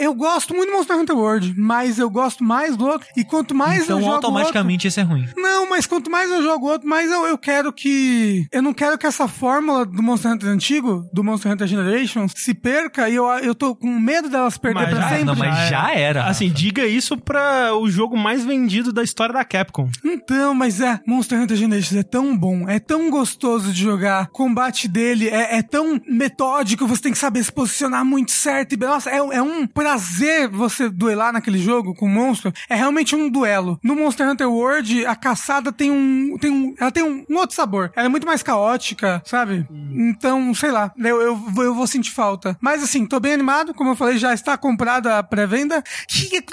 [0.00, 3.06] eu gosto muito do Monster Hunter World, mas eu gosto mais do outro.
[3.16, 5.22] E quanto mais então, eu jogo automaticamente esse é ruim.
[5.26, 8.46] outro, não, mas quanto mais eu jogo outro, mais eu, eu quero que.
[8.52, 12.54] Eu não quero que essa fórmula do Monster Hunter antigo, do Monster Hunter Generations, se
[12.54, 15.24] perca e eu, eu tô com medo delas perder Mas pra já- sempre.
[15.24, 16.20] não, mas Já era.
[16.20, 16.30] Rafa.
[16.32, 19.88] Assim, diga isso pra o jogo mais vendido da história da Capcom.
[20.04, 24.28] Então, mas é, Monster Hunter Generations é tão bom, é tão gostoso de jogar, o
[24.32, 28.72] combate dele é, é tão metódico, você tem que saber se posicionar muito certo.
[28.74, 32.52] E, nossa, é, é um prazer você duelar naquele jogo com o monstro.
[32.68, 33.78] É realmente um duelo.
[33.82, 36.36] No Monster Hunter World, a caçada tem um.
[36.38, 37.90] Tem um ela tem um, um outro sabor.
[37.96, 39.66] Ela é muito mais caótica, sabe?
[39.92, 42.56] Então, sei lá, eu, eu, vou- eu vou sentir falta.
[42.60, 45.82] Mas assim, tô bem animado, como eu falei, já está comprada a pré-venda.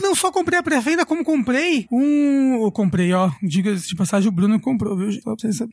[0.02, 2.64] Não só comprei a pré-venda, como comprei um.
[2.64, 3.30] Eu comprei, ó.
[3.42, 5.10] Diga-se de passagem, o Bruno comprou, viu?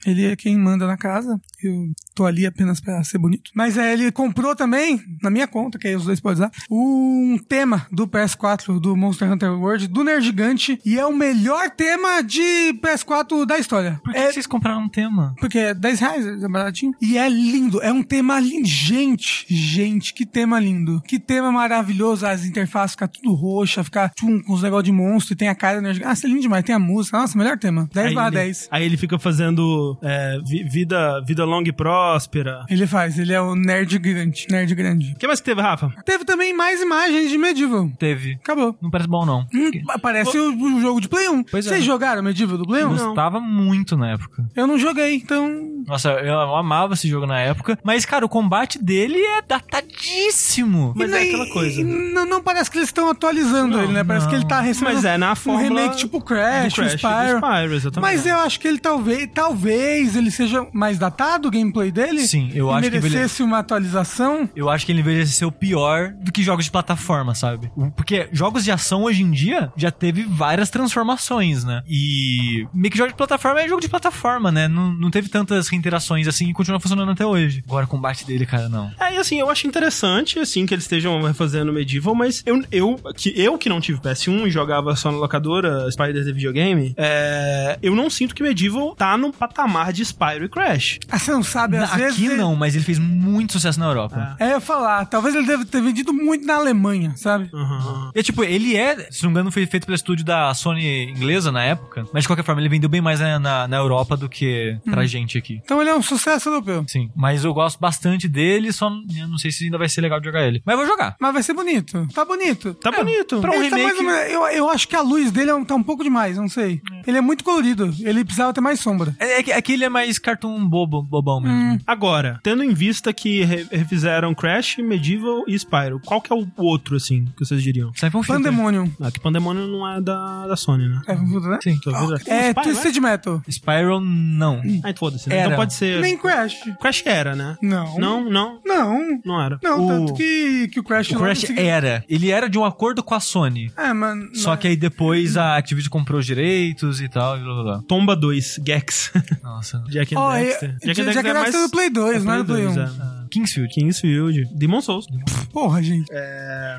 [0.07, 1.41] Ele é quem manda na casa.
[1.63, 3.51] Eu tô ali apenas pra ser bonito.
[3.55, 7.39] Mas é, ele comprou também, na minha conta, que aí os dois podem usar, um
[7.49, 10.81] tema do PS4 do Monster Hunter World, do Nerd Gigante.
[10.85, 14.01] E é o melhor tema de PS4 da história.
[14.03, 15.35] Por que é, vocês compraram um tema?
[15.39, 16.95] porque é 10 reais, é baratinho.
[17.01, 18.67] E é lindo, é um tema lindo.
[18.67, 21.03] Gente, gente, que tema lindo.
[21.07, 22.27] Que tema maravilhoso.
[22.27, 25.55] As interfaces ficam tudo roxa, ficar tchum, com os negócios de monstro e tem a
[25.55, 26.03] cara do Nerd.
[26.05, 26.65] Ah, isso é lindo demais.
[26.65, 27.19] Tem a música.
[27.19, 27.89] Nossa, melhor tema.
[27.93, 28.69] 10 Aí barra ele, 10.
[28.71, 32.65] aí ele fica fazendo é, vi- vida, vida longa e próspera.
[32.69, 34.47] Ele faz, ele é o nerd grande.
[34.51, 35.13] Nerd grande.
[35.13, 35.93] O que mais que teve, Rafa?
[36.05, 37.91] Teve também mais imagens de Medieval.
[37.99, 38.35] Teve.
[38.35, 38.77] Acabou.
[38.81, 39.47] Não parece bom, não.
[39.55, 39.71] Hum,
[40.01, 41.45] parece o, o jogo de Play 1.
[41.45, 41.71] Pois é.
[41.71, 42.89] Vocês jogaram Medieval do Play 1?
[42.89, 44.45] Gostava muito na época.
[44.55, 45.51] Eu não joguei, então.
[45.87, 47.79] Nossa, eu amava esse jogo na época.
[47.83, 50.93] Mas, cara, o combate dele é datadíssimo.
[50.97, 51.81] Mas E é nem- aquela coisa.
[51.81, 54.05] e Não, não parece que eles estão atualizando Não, ele, né?
[54.05, 54.31] Parece não.
[54.31, 56.99] que ele tá recebendo Mas é na um fórmula remake tipo Crash, do Crash, o
[56.99, 57.39] Spyro.
[57.39, 58.01] Spyro, exatamente.
[58.13, 62.27] Mas eu acho que ele talvez, talvez ele seja mais datado o gameplay dele.
[62.27, 64.49] Sim, eu e acho que ele- merecesse uma atualização.
[64.55, 67.71] Eu acho que ele envelheceu pior do que jogos de plataforma, sabe?
[67.97, 71.83] Porque jogos de ação hoje em dia já teve várias transformações, né?
[71.89, 74.69] E meio que jogo de plataforma é jogo de plataforma, né?
[74.69, 77.63] Não, não teve tantas reinterações assim e continua funcionando até hoje.
[77.67, 78.91] Agora o combate dele, cara, não.
[79.01, 83.01] É, e assim, eu acho interessante, assim, que eles estejam refazendo Medieval, mas eu, eu,
[83.17, 87.79] que, eu que não tive PS1 e jogava só na locadora Spider de videogame, é,
[87.83, 90.99] eu não sinto que Medieval tá no patamar de Spyro e Crash.
[91.11, 92.15] Ah, você não sabe, às vezes.
[92.15, 94.37] Aqui ele- não, mas ele fez muito sucesso na Europa.
[94.39, 97.51] É, eu ia falar, talvez ele deve ter vendido muito na Alemanha, sabe?
[97.53, 98.11] Aham.
[98.15, 101.51] E tipo, ele é, se não me engano, foi feito pelo estúdio da Sony inglesa
[101.51, 102.05] na época.
[102.13, 105.05] Mas de qualquer forma, ele vendeu bem mais na, na, na Europa do que pra
[105.07, 105.61] gente aqui.
[105.65, 106.85] Então ele é um sucesso europeu.
[106.87, 108.89] Sim, mas eu gosto bastante dele, só
[109.19, 110.63] eu não sei se ainda vai ser legal de jogar ele.
[110.65, 111.17] Mas eu vou jogar.
[111.21, 112.07] Mas vai ser bonito.
[112.15, 112.75] Tá bonito.
[112.75, 113.41] Tá bonito.
[113.41, 115.51] pra um Ele tá remake- mais ou menos- eu, eu acho que a luz dele
[115.51, 116.81] é um- tá um pouco demais, não sei.
[117.07, 117.93] Ele é muito colorido.
[118.05, 119.15] Ele precisava ter mais sombra.
[119.19, 121.57] É, é que, é que ele é mais cartoon bobo, bobão mesmo.
[121.57, 121.79] Hum.
[121.87, 126.47] Agora, tendo em vista que re- refizeram Crash, Medieval e Spyro, qual que é o
[126.57, 127.93] outro, assim, que vocês diriam?
[127.95, 128.43] Sai pra um filme.
[128.43, 128.91] Pandemonium.
[129.01, 131.03] Ah, que Pandemonium não é da, da Sony, né?
[131.07, 131.59] É, né?
[131.63, 131.79] Sim.
[131.85, 133.43] Vi- É, Spyro, Twisted Metal.
[133.49, 134.61] Spyro, não.
[134.85, 135.37] Ah, foda-se, né?
[135.37, 135.47] Era.
[135.47, 136.01] Então pode ser...
[136.01, 136.55] Nem Crash.
[136.81, 137.57] Crash era, né?
[137.63, 137.99] Não.
[137.99, 139.21] Não, não, Não.
[139.25, 139.59] não era.
[139.63, 141.11] Não, O- tanto que, que o Crash...
[141.13, 142.05] O Crash era.
[142.09, 143.71] Ele era de um acordo com a Sony.
[143.77, 144.35] É, mano...
[144.35, 147.83] Só que aí depois a Activision comprou os direitos e tal, e blá blá blá.
[147.93, 149.13] Tomba 2, Gex.
[149.43, 149.85] Nossa.
[149.91, 150.71] Jack and Ó, Dexter.
[150.71, 152.81] é- Jack and Dexter é do Play 2, não é do Play 1.
[152.81, 153.22] é.
[153.33, 153.73] Kingsfield.
[153.75, 154.45] Kingsfield.
[154.55, 155.07] Demon Souls.
[155.53, 156.11] Porra, gente.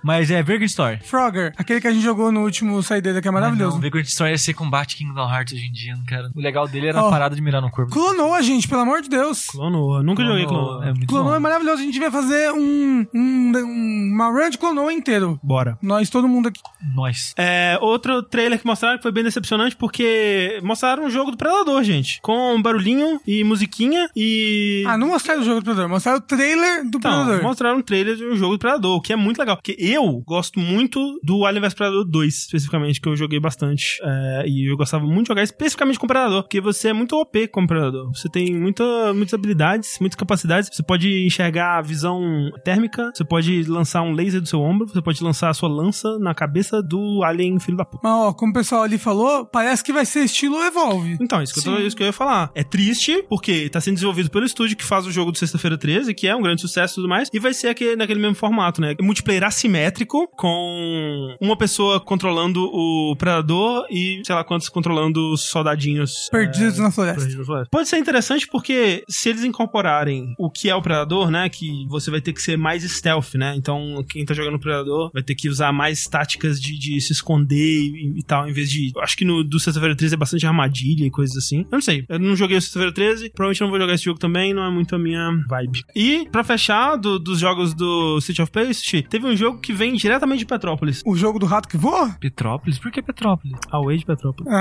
[0.04, 1.00] Mas é Vagrant Story.
[1.04, 3.80] Frogger, aquele que a gente jogou no último saideira, que é maravilhoso.
[3.80, 6.30] Vagrant Story ia ser combate Kingdom Hearts hoje em dia, não quero.
[6.36, 7.08] O legal dele era Ó.
[7.08, 7.92] a parada de mirar no corpo.
[7.92, 9.48] Clonou a gente, pelo amor de Deus.
[9.48, 10.04] Clonoa.
[10.04, 10.84] Nunca joguei Clonou.
[10.84, 11.36] É muito Clonou bom.
[11.36, 11.82] é maravilhoso.
[11.82, 15.40] A gente vai fazer um, um, um- uma run de Clonou inteiro.
[15.44, 15.78] Bora.
[15.82, 16.60] Nós, todo mundo aqui.
[16.96, 17.34] Nós.
[17.38, 21.84] É, outro trailer que mostraram que foi bem decepcionante porque mostraram um jogo do Predador,
[21.84, 22.20] gente.
[22.22, 24.84] Com barulhinho e musiquinha e.
[24.88, 26.43] Ah, não mostraram o jogo do Predador, mostraram o trailer
[26.84, 27.44] do Então, Predador.
[27.44, 29.56] mostraram um trailer de um jogo do Predador, o que é muito legal.
[29.58, 34.00] Porque eu gosto muito do Alien vs Predador 2, especificamente, que eu joguei bastante.
[34.04, 37.16] É, e eu gostava muito de jogar especificamente com o Predador, porque você é muito
[37.16, 38.12] OP como Predador.
[38.14, 38.84] Você tem muita,
[39.14, 40.70] muitas habilidades, muitas capacidades.
[40.72, 42.22] Você pode enxergar a visão
[42.64, 46.18] térmica, você pode lançar um laser do seu ombro, você pode lançar a sua lança
[46.20, 48.02] na cabeça do Alien filho da puta.
[48.04, 51.18] Mas, ó, como o pessoal ali falou, parece que vai ser estilo Evolve.
[51.22, 52.52] Então, isso que, eu tô- isso que eu ia falar.
[52.56, 56.14] É triste, porque tá sendo desenvolvido pelo estúdio que faz o jogo do Sexta-feira 13,
[56.14, 57.30] que é é um grande sucesso e tudo mais.
[57.32, 58.96] E vai ser aquele, naquele mesmo formato, né?
[59.02, 66.30] Multiplayer assimétrico, com uma pessoa controlando o predador e, sei lá quantos, controlando os soldadinhos.
[66.32, 67.22] Perdidos na floresta.
[67.22, 67.70] perdidos na floresta.
[67.72, 71.48] Pode ser interessante porque se eles incorporarem o que é o predador, né?
[71.50, 73.56] Que você vai ter que ser mais stealth, né?
[73.56, 77.56] Então, quem tá jogando predador vai ter que usar mais táticas de, de se esconder
[77.56, 78.92] e, e tal, em vez de.
[78.98, 81.60] Acho que no do Sexta-feira 13 é bastante armadilha e coisas assim.
[81.60, 82.06] Eu não sei.
[82.10, 84.72] Eu não joguei o Sexta-feira 13, provavelmente não vou jogar esse jogo também, não é
[84.72, 85.84] muito a minha vibe.
[85.96, 89.94] E, pra fechar, do- dos jogos do City of Paste, teve um jogo que vem
[89.94, 91.02] diretamente de Petrópolis.
[91.06, 92.10] O jogo do rato que voa?
[92.20, 92.78] Petrópolis?
[92.80, 93.58] Por que Petrópolis?
[93.72, 94.52] Away de Petrópolis.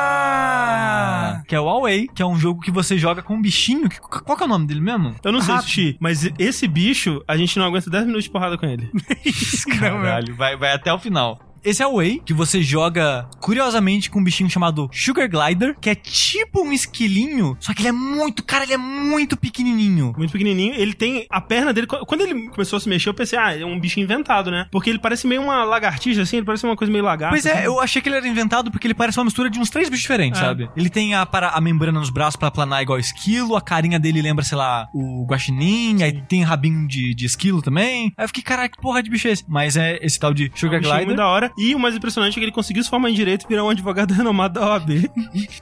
[0.00, 1.42] Ah!
[1.46, 3.88] Que é o Away, que é um jogo que você joga com um bichinho.
[3.88, 5.14] que- qual que é o nome dele mesmo?
[5.24, 5.66] Eu não sei, Rato.
[6.00, 8.90] Mas esse bicho, a gente não aguenta 10 minutos de porrada com ele.
[9.78, 11.38] Caralho, vai, vai até o final.
[11.64, 15.90] Esse é o Way, que você joga, curiosamente, com um bichinho chamado Sugar Glider, que
[15.90, 20.14] é tipo um esquilinho, só que ele é muito, cara, ele é muito pequenininho.
[20.16, 20.74] Muito pequenininho.
[20.74, 21.86] Ele tem a perna dele.
[21.86, 24.66] Quando ele começou a se mexer, eu pensei, ah, é um bicho inventado, né?
[24.70, 27.34] Porque ele parece meio uma lagartixa, assim, ele parece uma coisa meio lagarta.
[27.34, 27.64] Pois é, assim.
[27.64, 30.02] eu achei que ele era inventado porque ele parece uma mistura de uns três bichos
[30.02, 30.44] diferentes, É.
[30.44, 30.68] sabe?
[30.76, 34.22] Ele tem a, para, a membrana nos braços pra planar igual esquilo, a carinha dele
[34.22, 38.12] lembra, sei lá, o guaxinim, aí tem rabinho de, de esquilo também.
[38.16, 39.44] Aí eu fiquei, caralho, que porra de bicho é esse?
[39.48, 41.16] Mas é esse tal de É um Sugar bichinho muito Glider.
[41.16, 41.49] da hora.
[41.58, 43.70] E o mais impressionante é que ele conseguiu se formar em direito e virar um
[43.70, 44.90] advogado renomado da OAB.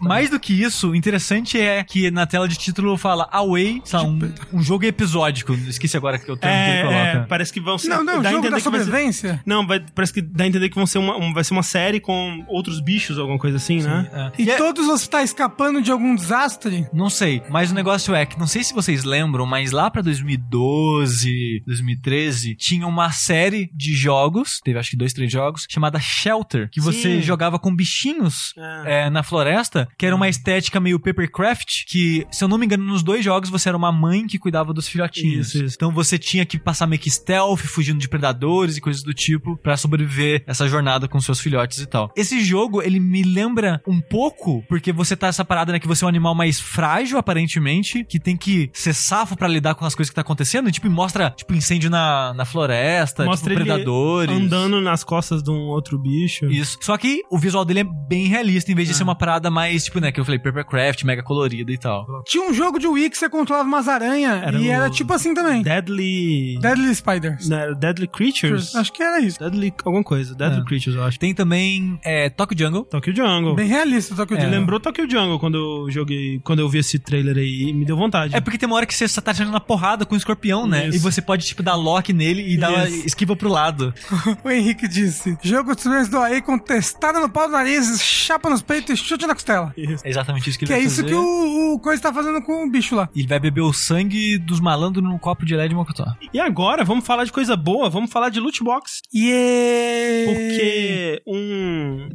[0.01, 4.07] Mais do que isso, o interessante é que na tela de título fala Away, sabe,
[4.53, 5.53] um, um jogo episódico.
[5.68, 6.99] Esqueci agora que o termo que ele É, coloca.
[6.99, 7.89] é, parece que vão ser.
[7.89, 9.43] Não, não, dá jogo da vai ser- sobrevivência?
[9.47, 11.62] Não, vai- parece que dá a entender que vão ser uma, um- vai ser uma
[11.62, 14.09] série com outros bichos, alguma coisa assim, né?
[14.12, 14.43] É.
[14.43, 16.86] E E é- todos você tá escapando de algum desastre?
[16.93, 20.03] Não sei, mas o negócio é que, não sei se vocês lembram, mas lá pra
[20.03, 26.68] 2012, 2013, tinha uma série de jogos, teve acho que dois, três jogos, chamada Shelter,
[26.70, 27.22] que você Sim.
[27.22, 28.52] jogava com bichinhos
[28.84, 29.06] É.
[29.06, 32.84] é, na floresta, que era uma estética meio papercraft, que, se eu não me engano,
[32.84, 35.48] nos dois jogos você era uma mãe que cuidava dos filhotinhos.
[35.54, 35.74] Isso, isso.
[35.76, 39.56] Então você tinha que passar meio que stealth, fugindo de predadores e coisas do tipo,
[39.56, 42.12] pra sobreviver essa jornada com seus filhotes e tal.
[42.16, 46.04] Esse jogo, ele me lembra um pouco, porque você tá essa parada, né, que você
[46.04, 49.94] é um animal mais frágil, aparentemente, que tem que ser safo pra lidar com as
[49.94, 54.34] coisas que tá acontecendo, e, tipo, mostra, tipo, incêndio na, na floresta, Mostra tipo, predadores.
[54.34, 56.46] Andando nas costas de um outro bicho.
[56.46, 56.78] Isso.
[56.80, 58.96] Só que o visual dele é bem realista, em vez de É.
[58.96, 62.06] ser uma parada mais, tipo, né, que eu falei, papercraft, mega colorida e tal.
[62.26, 65.12] Tinha um jogo de Wii que você controlava umas aranhas Era e o- era tipo
[65.12, 65.62] assim também.
[65.62, 66.58] Deadly.
[66.60, 67.48] Deadly Spiders.
[67.48, 68.74] Não, era Deadly Creatures?
[68.74, 69.38] Acho que era isso.
[69.38, 70.34] Deadly alguma coisa.
[70.34, 70.64] Deadly É.
[70.64, 71.18] Creatures, eu acho.
[71.18, 72.84] Tem também é, Tokyo Jungle.
[72.84, 73.54] Tokyo Jungle.
[73.54, 74.40] Bem realista, eu É.
[74.40, 74.50] digo.
[74.50, 75.56] Lembrou Tokyo Jungle quando
[75.86, 78.34] eu joguei, quando eu vi esse trailer aí, me deu vontade.
[78.34, 80.88] É porque tem uma hora que você tá tirando na porrada com o escorpião, né?
[80.88, 80.96] Isso.
[80.96, 83.92] E você pode, tipo, dar lock nele e dar esquiva pro lado.
[84.44, 88.48] O Henrique disse: Jogo de sobrevivência do AE com testada no pau do nariz, chapa
[88.48, 89.74] nos peitos e chute na costela.
[89.76, 90.06] Isso.
[90.06, 91.09] É exatamente isso que ele Que é vai isso fazer.
[91.09, 93.09] que o, o Coisa tá fazendo com o bicho lá.
[93.14, 96.04] Ele vai beber o sangue dos malandros num copo de LED de mocotó.
[96.32, 99.02] E agora, vamos falar de coisa boa, vamos falar de loot box.
[99.12, 100.32] Yeah!
[100.32, 100.88] Porque.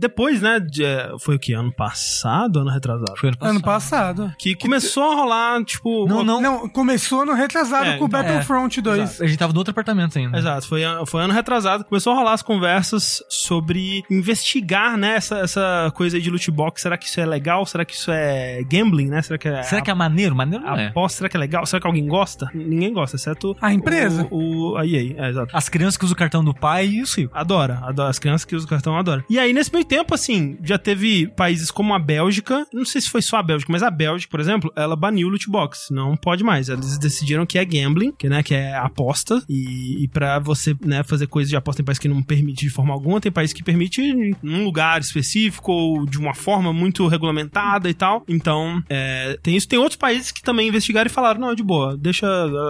[0.04, 0.60] Depois, né?
[0.60, 0.84] de-
[1.20, 1.54] foi o que?
[1.54, 2.60] Ano passado?
[2.60, 3.14] Ano retrasado?
[3.18, 3.49] Foi ano passado.
[3.51, 4.34] Ano passado.
[4.38, 6.06] Que começou a rolar, tipo.
[6.08, 6.41] Não, uma- não.
[6.41, 9.22] Não, começou no retrasado É, com o então, Battlefront 2.
[9.22, 10.38] A gente tava no outro apartamento ainda.
[10.38, 11.86] Exato, foi, foi ano retrasado.
[11.86, 16.82] Começou a rolar as conversas sobre investigar, né, essa, essa coisa aí de loot box.
[16.82, 17.66] Será que isso é legal?
[17.66, 19.22] Será que isso é gambling, né?
[19.22, 19.64] Será que é.
[19.64, 20.36] Será que é maneiro?
[20.36, 20.88] Maneiro não é.
[20.88, 21.66] Aposta, será que é legal?
[21.66, 22.49] Será que alguém gosta?
[22.54, 24.28] Ninguém gosta, exceto A empresa.
[24.30, 25.56] O, o, a EA, é, exato.
[25.56, 27.36] As crianças que usam o cartão do pai e os ricos.
[27.38, 28.10] Adora, adora.
[28.10, 29.24] As crianças que usam o cartão adoram.
[29.30, 33.12] E aí, nesse meio tempo, assim, já teve países como a Bélgica, não sei se
[33.12, 35.89] foi só a Bélgica, mas a Bélgica, por exemplo, ela baniu o loot box.
[35.91, 36.68] Não pode mais.
[36.68, 39.44] Eles decidiram que é gambling, que, né, que é aposta.
[39.48, 42.72] E, e pra você, né, fazer coisas de aposta, tem país que não permite de
[42.72, 47.06] forma alguma, tem país que permite em um lugar específico ou de uma forma muito
[47.08, 48.24] regulamentada e tal.
[48.28, 49.68] Então, é, tem isso.
[49.68, 52.26] Tem outros países que também investigaram e falaram, não, é de boa, deixa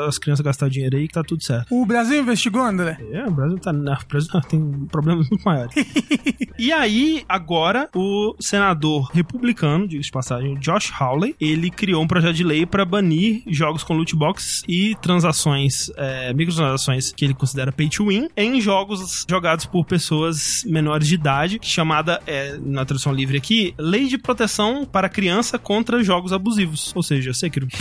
[0.09, 1.73] as crianças gastar dinheiro aí que tá tudo certo.
[1.73, 2.97] O Brasil investigou, André?
[3.13, 3.71] É, o Brasil tá.
[3.71, 5.73] Não, o Brasil tem problemas muito maiores.
[6.59, 12.35] e aí, agora, o senador republicano, diga de passagem, Josh Hawley, ele criou um projeto
[12.35, 17.71] de lei para banir jogos com loot box e transações, é, microtransações que ele considera
[17.71, 23.13] pay to win, em jogos jogados por pessoas menores de idade, chamada, é, na tradução
[23.13, 26.91] livre aqui, Lei de Proteção para Criança contra Jogos Abusivos.
[26.95, 27.67] Ou seja, Sekiro.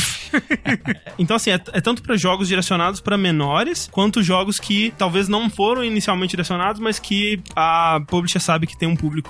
[1.18, 5.50] Então, assim, é, é tanto para jogos direcionados para menores, quanto jogos que talvez não
[5.50, 9.21] foram inicialmente direcionados, mas que a publisher sabe que tem um público,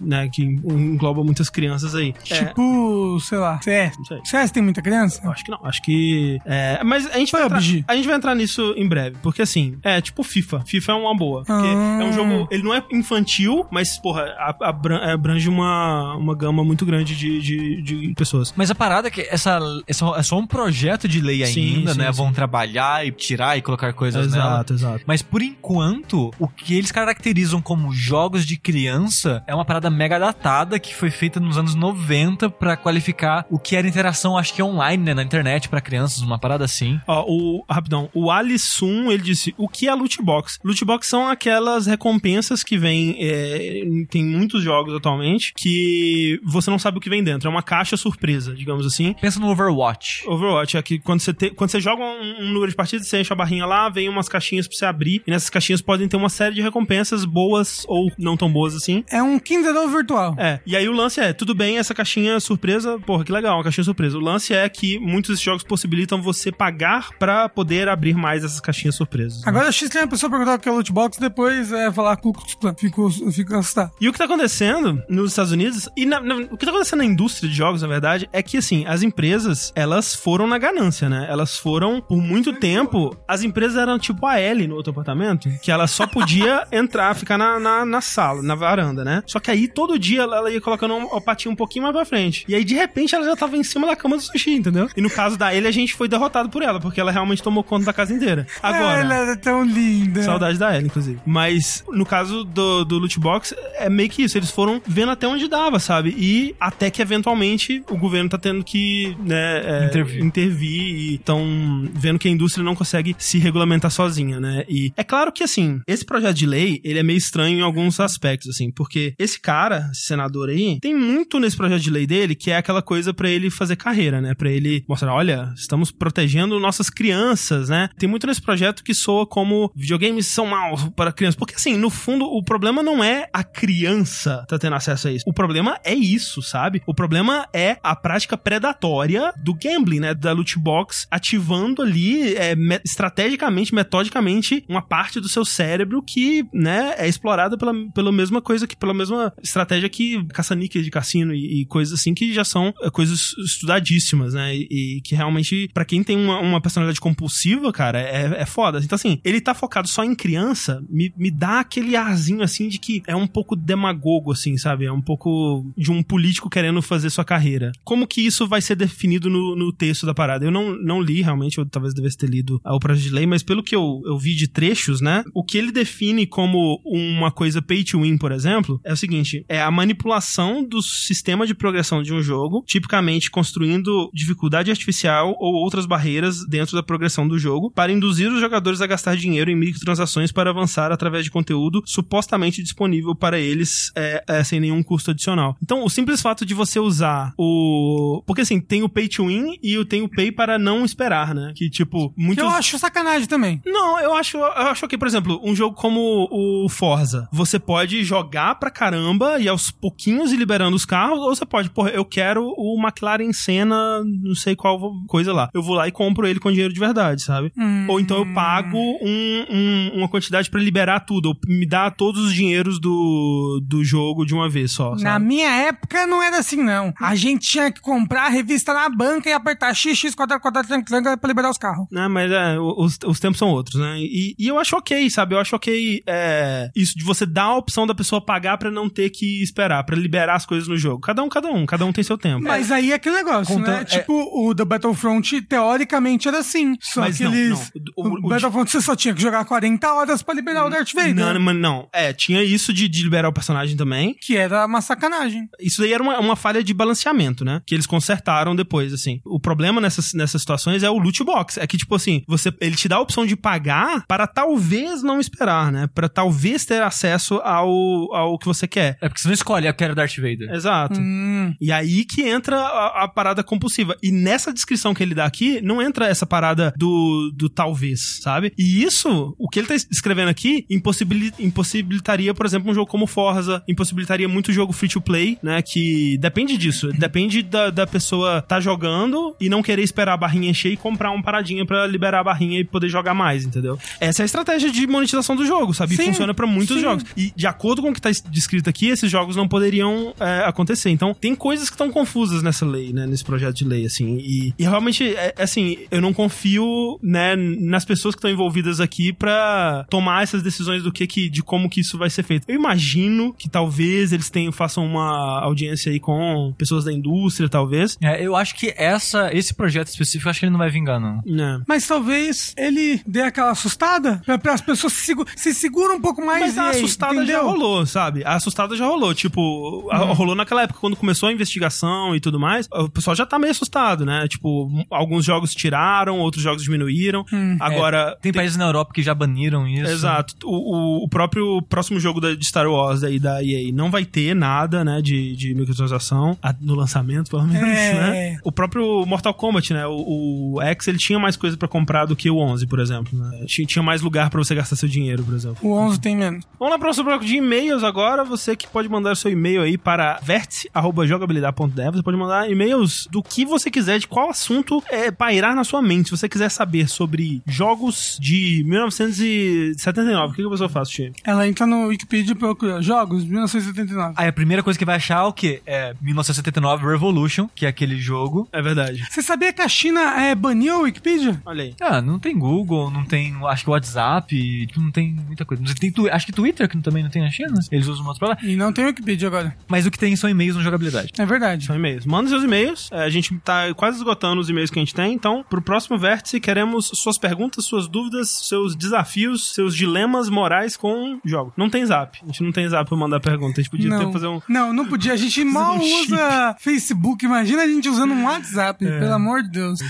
[0.00, 2.14] né, que engloba muitas crianças aí.
[2.30, 3.94] É, Tipo, sei lá, CS.
[4.24, 5.20] CS tem muita criança?
[5.24, 6.38] Eu acho que não, acho que.
[6.44, 7.60] É, mas a gente, vai entrar, a
[7.96, 10.62] gente vai entrar nisso em breve, porque assim, é tipo FIFA.
[10.66, 11.44] FIFA é uma boa.
[11.44, 11.98] Porque Ah.
[12.02, 12.48] é um jogo.
[12.50, 14.26] Ele não é infantil, mas, porra,
[14.60, 18.52] abrange uma, uma gama muito grande de, de, de pessoas.
[18.56, 21.76] Mas a parada é que essa, é, só, é só um projeto de lei Sim,
[21.76, 22.06] ainda, sim, né?
[22.12, 22.16] sim.
[22.18, 24.44] Vão trabalhar e tirar e colocar coisas nela.
[24.54, 25.04] Exato, exato.
[25.06, 30.18] Mas por enquanto, o que eles caracterizam como jogos de criança é uma parada mega
[30.18, 34.62] datada que foi feita nos anos 90 pra qualificar o que era interação, acho que
[34.62, 37.00] online, né, na internet pra crianças, uma parada assim.
[37.06, 40.58] Ó, o, rapidão, o Alisson, ele disse, o que é loot box?
[40.64, 46.78] Loot box são aquelas recompensas que vêm, é, tem muitos jogos atualmente, que você não
[46.78, 49.14] sabe o que vem dentro, é uma caixa surpresa, digamos assim.
[49.20, 50.26] Pensa no Overwatch.
[50.28, 53.20] Overwatch é que quando você, te- quando você joga um, um número de partidas, você
[53.20, 56.16] enche a barrinha lá, vem umas caixinhas pra você abrir, e nessas caixinhas podem ter
[56.16, 59.04] uma série de recompensas boas ou não tão boas assim.
[59.10, 60.34] É um Kinder Ovo virtual.
[60.38, 63.64] É, e aí o lance é, tudo bem, essa caixinha surpresa, porra, que legal, uma
[63.64, 64.16] caixinha surpresa.
[64.16, 68.60] O lance é que muitos desses jogos possibilitam você pagar pra poder abrir mais essas
[68.60, 69.46] caixinhas surpresas.
[69.46, 72.16] Agora a X tem uma pessoa perguntar o que é loot box, depois é falar
[72.16, 72.74] Klux Klan.
[72.78, 73.90] Fico, fico assustado.
[74.00, 76.98] E o que tá acontecendo nos Estados Unidos, e na- na- o que tá acontecendo
[77.00, 81.08] na indústria de jogos, na verdade, é que, assim, as empresas, elas foram na ganância,
[81.08, 81.26] né?
[81.28, 85.70] Elas foram, por muito tempo, as empresas eram tipo a Ellie no outro apartamento, que
[85.70, 89.09] ela só podia entrar, ficar na, na, na sala, na varanda, né?
[89.26, 92.04] Só que aí, todo dia, ela ela ia colocando o patinho um pouquinho mais pra
[92.04, 92.44] frente.
[92.48, 94.88] E aí, de repente, ela já tava em cima da cama do sushi, entendeu?
[94.96, 97.62] E no caso da Ellie, a gente foi derrotado por ela, porque ela realmente tomou
[97.62, 98.46] conta da casa inteira.
[98.62, 99.00] Agora...
[99.00, 100.22] Ela era tão linda.
[100.22, 101.18] Saudade da Ellie, inclusive.
[101.24, 104.36] Mas no caso do, do loot box, é meio que isso.
[104.36, 106.14] Eles foram vendo até onde dava, sabe?
[106.18, 110.24] E até que eventualmente o governo tá tendo que né, é, Intervir.
[110.24, 114.64] intervir e estão vendo que a indústria não consegue se regulamentar sozinha, né?
[114.68, 118.00] E é claro que, assim, esse projeto de lei, ele é meio estranho em alguns
[118.00, 122.34] aspectos, assim, porque esse cara, esse senador aí, tem muito nesse projeto de lei dele
[122.34, 124.34] que é aquela coisa pra ele fazer carreira, né?
[124.34, 127.88] Pra ele mostrar, olha, estamos protegendo nossas crianças, né?
[127.98, 131.36] Tem muito nesse projeto que soa como videogames são maus para crianças.
[131.38, 135.24] Porque, assim, no fundo, o problema não é a criança tá tendo acesso a isso.
[135.26, 136.82] O problema é isso, sabe?
[136.86, 140.14] O problema é a prática predatória do gambling, né?
[140.14, 146.44] Da loot box ativando ali é, me- estrategicamente, metodicamente, uma parte do seu cérebro que,
[146.52, 151.34] né, é explorada pela, pela mesma coisa que, pela mesma estratégia que caça-níqueis de cassino
[151.34, 154.54] e, e coisas assim que já são é, coisas estudadíssimas, né?
[154.54, 158.80] E, e que realmente, pra quem tem uma, uma personalidade compulsiva, cara, é, é foda.
[158.82, 162.78] Então, assim, ele tá focado só em criança, me, me dá aquele arzinho, assim, de
[162.78, 164.84] que é um pouco demagogo, assim, sabe?
[164.84, 167.72] É um pouco de um político querendo fazer sua carreira.
[167.84, 170.44] Como que isso vai ser definido no, no texto da parada?
[170.44, 173.42] Eu não, não li, realmente, eu talvez devesse ter lido o projeto de lei, mas
[173.42, 175.22] pelo que eu, eu vi de trechos, né?
[175.34, 179.44] O que ele define como uma coisa pay to win, por exemplo, é o seguinte:
[179.48, 185.54] é a manipulação do sistema de progressão de um jogo, tipicamente construindo dificuldade artificial ou
[185.54, 189.56] outras barreiras dentro da progressão do jogo, para induzir os jogadores a gastar dinheiro em
[189.56, 195.10] microtransações para avançar através de conteúdo supostamente disponível para eles é, é, sem nenhum custo
[195.10, 195.56] adicional.
[195.62, 198.22] Então, o simples fato de você usar o.
[198.26, 201.34] Porque assim, tem o pay to win e o- tem o pay para não esperar,
[201.34, 201.52] né?
[201.56, 202.44] Que tipo, Que muitos.
[202.44, 203.60] eu acho sacanagem também.
[203.66, 208.02] Não, eu acho, eu acho que, por exemplo, um jogo como o Forza, você pode
[208.04, 212.04] jogar pra caramba e aos pouquinhos ir liberando os carros, ou você pode, porra, eu
[212.04, 215.50] quero o McLaren Senna, não sei qual coisa lá.
[215.52, 217.52] Eu vou lá e compro ele com dinheiro de verdade, sabe?
[217.88, 222.22] Ou então eu pago um- um- uma quantidade pra liberar tudo, ou me dá todos
[222.26, 225.24] os dinheiros do, do jogo de uma vez só, Na sabe?
[225.26, 226.92] minha época não era assim, não.
[227.00, 231.18] A gente tinha que comprar a revista na banca e apertar XX, quadrado, quadrado, triângulo
[231.18, 231.86] pra liberar os carros.
[231.90, 232.06] né?
[232.08, 233.98] Mas é, os, os tempos são outros, né?
[233.98, 235.34] E, e eu acho ok, sabe?
[235.34, 238.88] Eu acho ok é, isso de você dar a opção da pessoa pagar pra não
[238.88, 241.00] ter que esperar, pra liberar as coisas no jogo.
[241.00, 242.44] Cada um, cada um, cada um tem seu tempo.
[242.44, 243.80] Mas aí é aquele negócio, Conta- né?
[243.80, 244.12] é- Tipo,
[244.48, 246.76] o da Battlefront, teoricamente, era assim.
[246.80, 247.72] Só Mas que não, eles...
[247.74, 247.82] não.
[247.96, 250.70] O- O, o- o- Battlefront você só tinha que jogar 40 horas pra liberar o
[250.70, 251.14] Darth Vader.
[251.14, 251.88] Não, mas não.
[251.92, 254.14] É, tinha isso de, de liberar o personagem também.
[254.20, 255.48] Que era uma sacanagem.
[255.60, 257.62] Isso daí era uma, uma falha de balanceamento, né?
[257.66, 259.20] Que eles consertaram depois, assim.
[259.24, 261.58] O problema nessas, nessas situações é o loot box.
[261.58, 265.18] É que, tipo assim, você, ele te dá a opção de pagar para talvez não
[265.20, 265.88] esperar, né?
[265.94, 268.96] Para talvez ter acesso ao, ao que você quer.
[269.00, 270.50] É porque você não escolhe, eu quero Darth Vader.
[270.52, 270.98] Exato.
[271.00, 271.54] Hum.
[271.60, 273.96] E aí que entra a, a parada compulsiva.
[274.02, 278.52] E nessa descrição que ele dá aqui, não entra essa parada do, do talvez, sabe?
[278.58, 283.06] E isso, o que ele tá escrevendo aqui, impossibili- impossibilitaria, por exemplo, um jogo como
[283.06, 285.62] Forza, impossibilitaria muito jogo free to play, né?
[285.62, 286.88] Que depende disso.
[286.98, 291.10] Depende da, da pessoa tá jogando e não querer esperar a barrinha encher e comprar
[291.10, 293.78] uma paradinha pra liberar a barrinha e poder jogar mais, entendeu?
[294.00, 295.94] Essa é a estratégia de monetização do jogo, sabe?
[295.94, 296.82] E Sim, funciona pra muitos sim.
[296.82, 297.04] jogos.
[297.16, 300.44] E de acordo com o que tá es- descrito aqui, esses jogos não poderiam é,
[300.46, 300.90] acontecer.
[300.90, 303.06] Então, tem coisas que estão confusas nessa lei, né?
[303.06, 304.16] Nesse projeto de lei, assim.
[304.18, 309.12] E, e realmente, é, assim, eu não confio, né, nas pessoas que estão envolvidas aqui
[309.12, 312.44] pra tomar essas decisões do que, que de como que isso vai ser feito.
[312.48, 317.96] Eu imagino que talvez eles tenham, façam uma audiência aí com pessoas da indústria, talvez.
[318.00, 321.00] É, eu acho que essa, esse projeto específico, eu acho que ele não vai vingar,
[321.00, 321.20] não.
[321.26, 321.60] Né.
[321.66, 326.00] Mas talvez ele dê aquela assustada pra, pra as pessoas se, segu se seguram um
[326.00, 327.36] pouco mais Mas e a aí, assustada entendeu?
[327.36, 328.19] já rolou, sabe?
[328.24, 329.14] A assustada já rolou.
[329.14, 333.26] Tipo, a- rolou naquela época, quando começou a investigação e tudo mais, o pessoal já
[333.26, 334.26] tá meio assustado, né?
[334.28, 337.24] Tipo, alguns jogos tiraram, outros jogos diminuíram.
[337.58, 338.16] Agora.
[338.20, 339.90] Tem países na Europa que já baniram isso.
[339.90, 340.34] Exato.
[340.44, 344.04] O, o, o próprio próximo jogo da, de Star Wars aí da EA não vai
[344.04, 347.94] ter nada, né, de, de microtransação a- no lançamento, pelo menos, É.
[347.94, 348.38] né?
[348.44, 352.16] O próprio Mortal Kombat, né, o, o X, ele tinha mais coisa pra comprar do
[352.16, 353.44] que o 11, por exemplo, né?
[353.46, 355.56] Tinha, tinha mais lugar pra você gastar seu dinheiro, por exemplo.
[355.62, 356.44] O 11 tem menos.
[356.58, 358.09] Vamos lá para o nosso bloco de e-mails agora.
[358.24, 361.96] Você que pode mandar seu e-mail aí para vértice.jogabilidade.dev.
[361.96, 365.80] Você pode mandar e-mails do que você quiser, de qual assunto é, pairar na sua
[365.80, 366.10] mente.
[366.10, 371.12] Se você quiser saber sobre jogos de 1979, o que, que a pessoa faz, Tio?
[371.24, 374.14] Ela entra no Wikipedia e procura jogos 1979.
[374.16, 375.62] Aí a primeira coisa que vai achar é o quê?
[375.66, 378.48] É 1979 Revolution, que é aquele jogo.
[378.52, 379.04] É verdade.
[379.10, 381.40] Você sabia que a China é, baniu a Wikipedia?
[381.44, 381.74] Olha aí.
[381.80, 385.62] Ah, não tem Google, não tem, acho que WhatsApp, tipo, não tem muita coisa.
[385.66, 387.58] Sei, Tem, acho que Twitter, que também não tem na China.
[387.70, 388.38] Eles usam outro pra lá.
[388.42, 389.56] E não tem Wikipedia agora.
[389.68, 391.10] Mas o que tem são e-mails no jogabilidade.
[391.18, 391.66] É verdade.
[391.66, 392.04] São e-mails.
[392.06, 392.88] Manda seus e-mails.
[392.92, 395.12] É, a gente tá quase esgotando os e-mails que a gente tem.
[395.12, 401.18] Então, pro próximo vértice, queremos suas perguntas, suas dúvidas, seus desafios, seus dilemas morais com
[401.24, 401.52] jogos.
[401.56, 402.18] Não tem zap.
[402.22, 403.60] A gente não tem zap pra mandar pergunta.
[403.60, 404.40] A gente podia ter Não, que fazer um.
[404.48, 405.12] não, não podia.
[405.12, 407.24] A gente mal um usa Facebook.
[407.24, 408.98] Imagina a gente usando um WhatsApp, É.
[409.00, 409.80] pelo amor de Deus.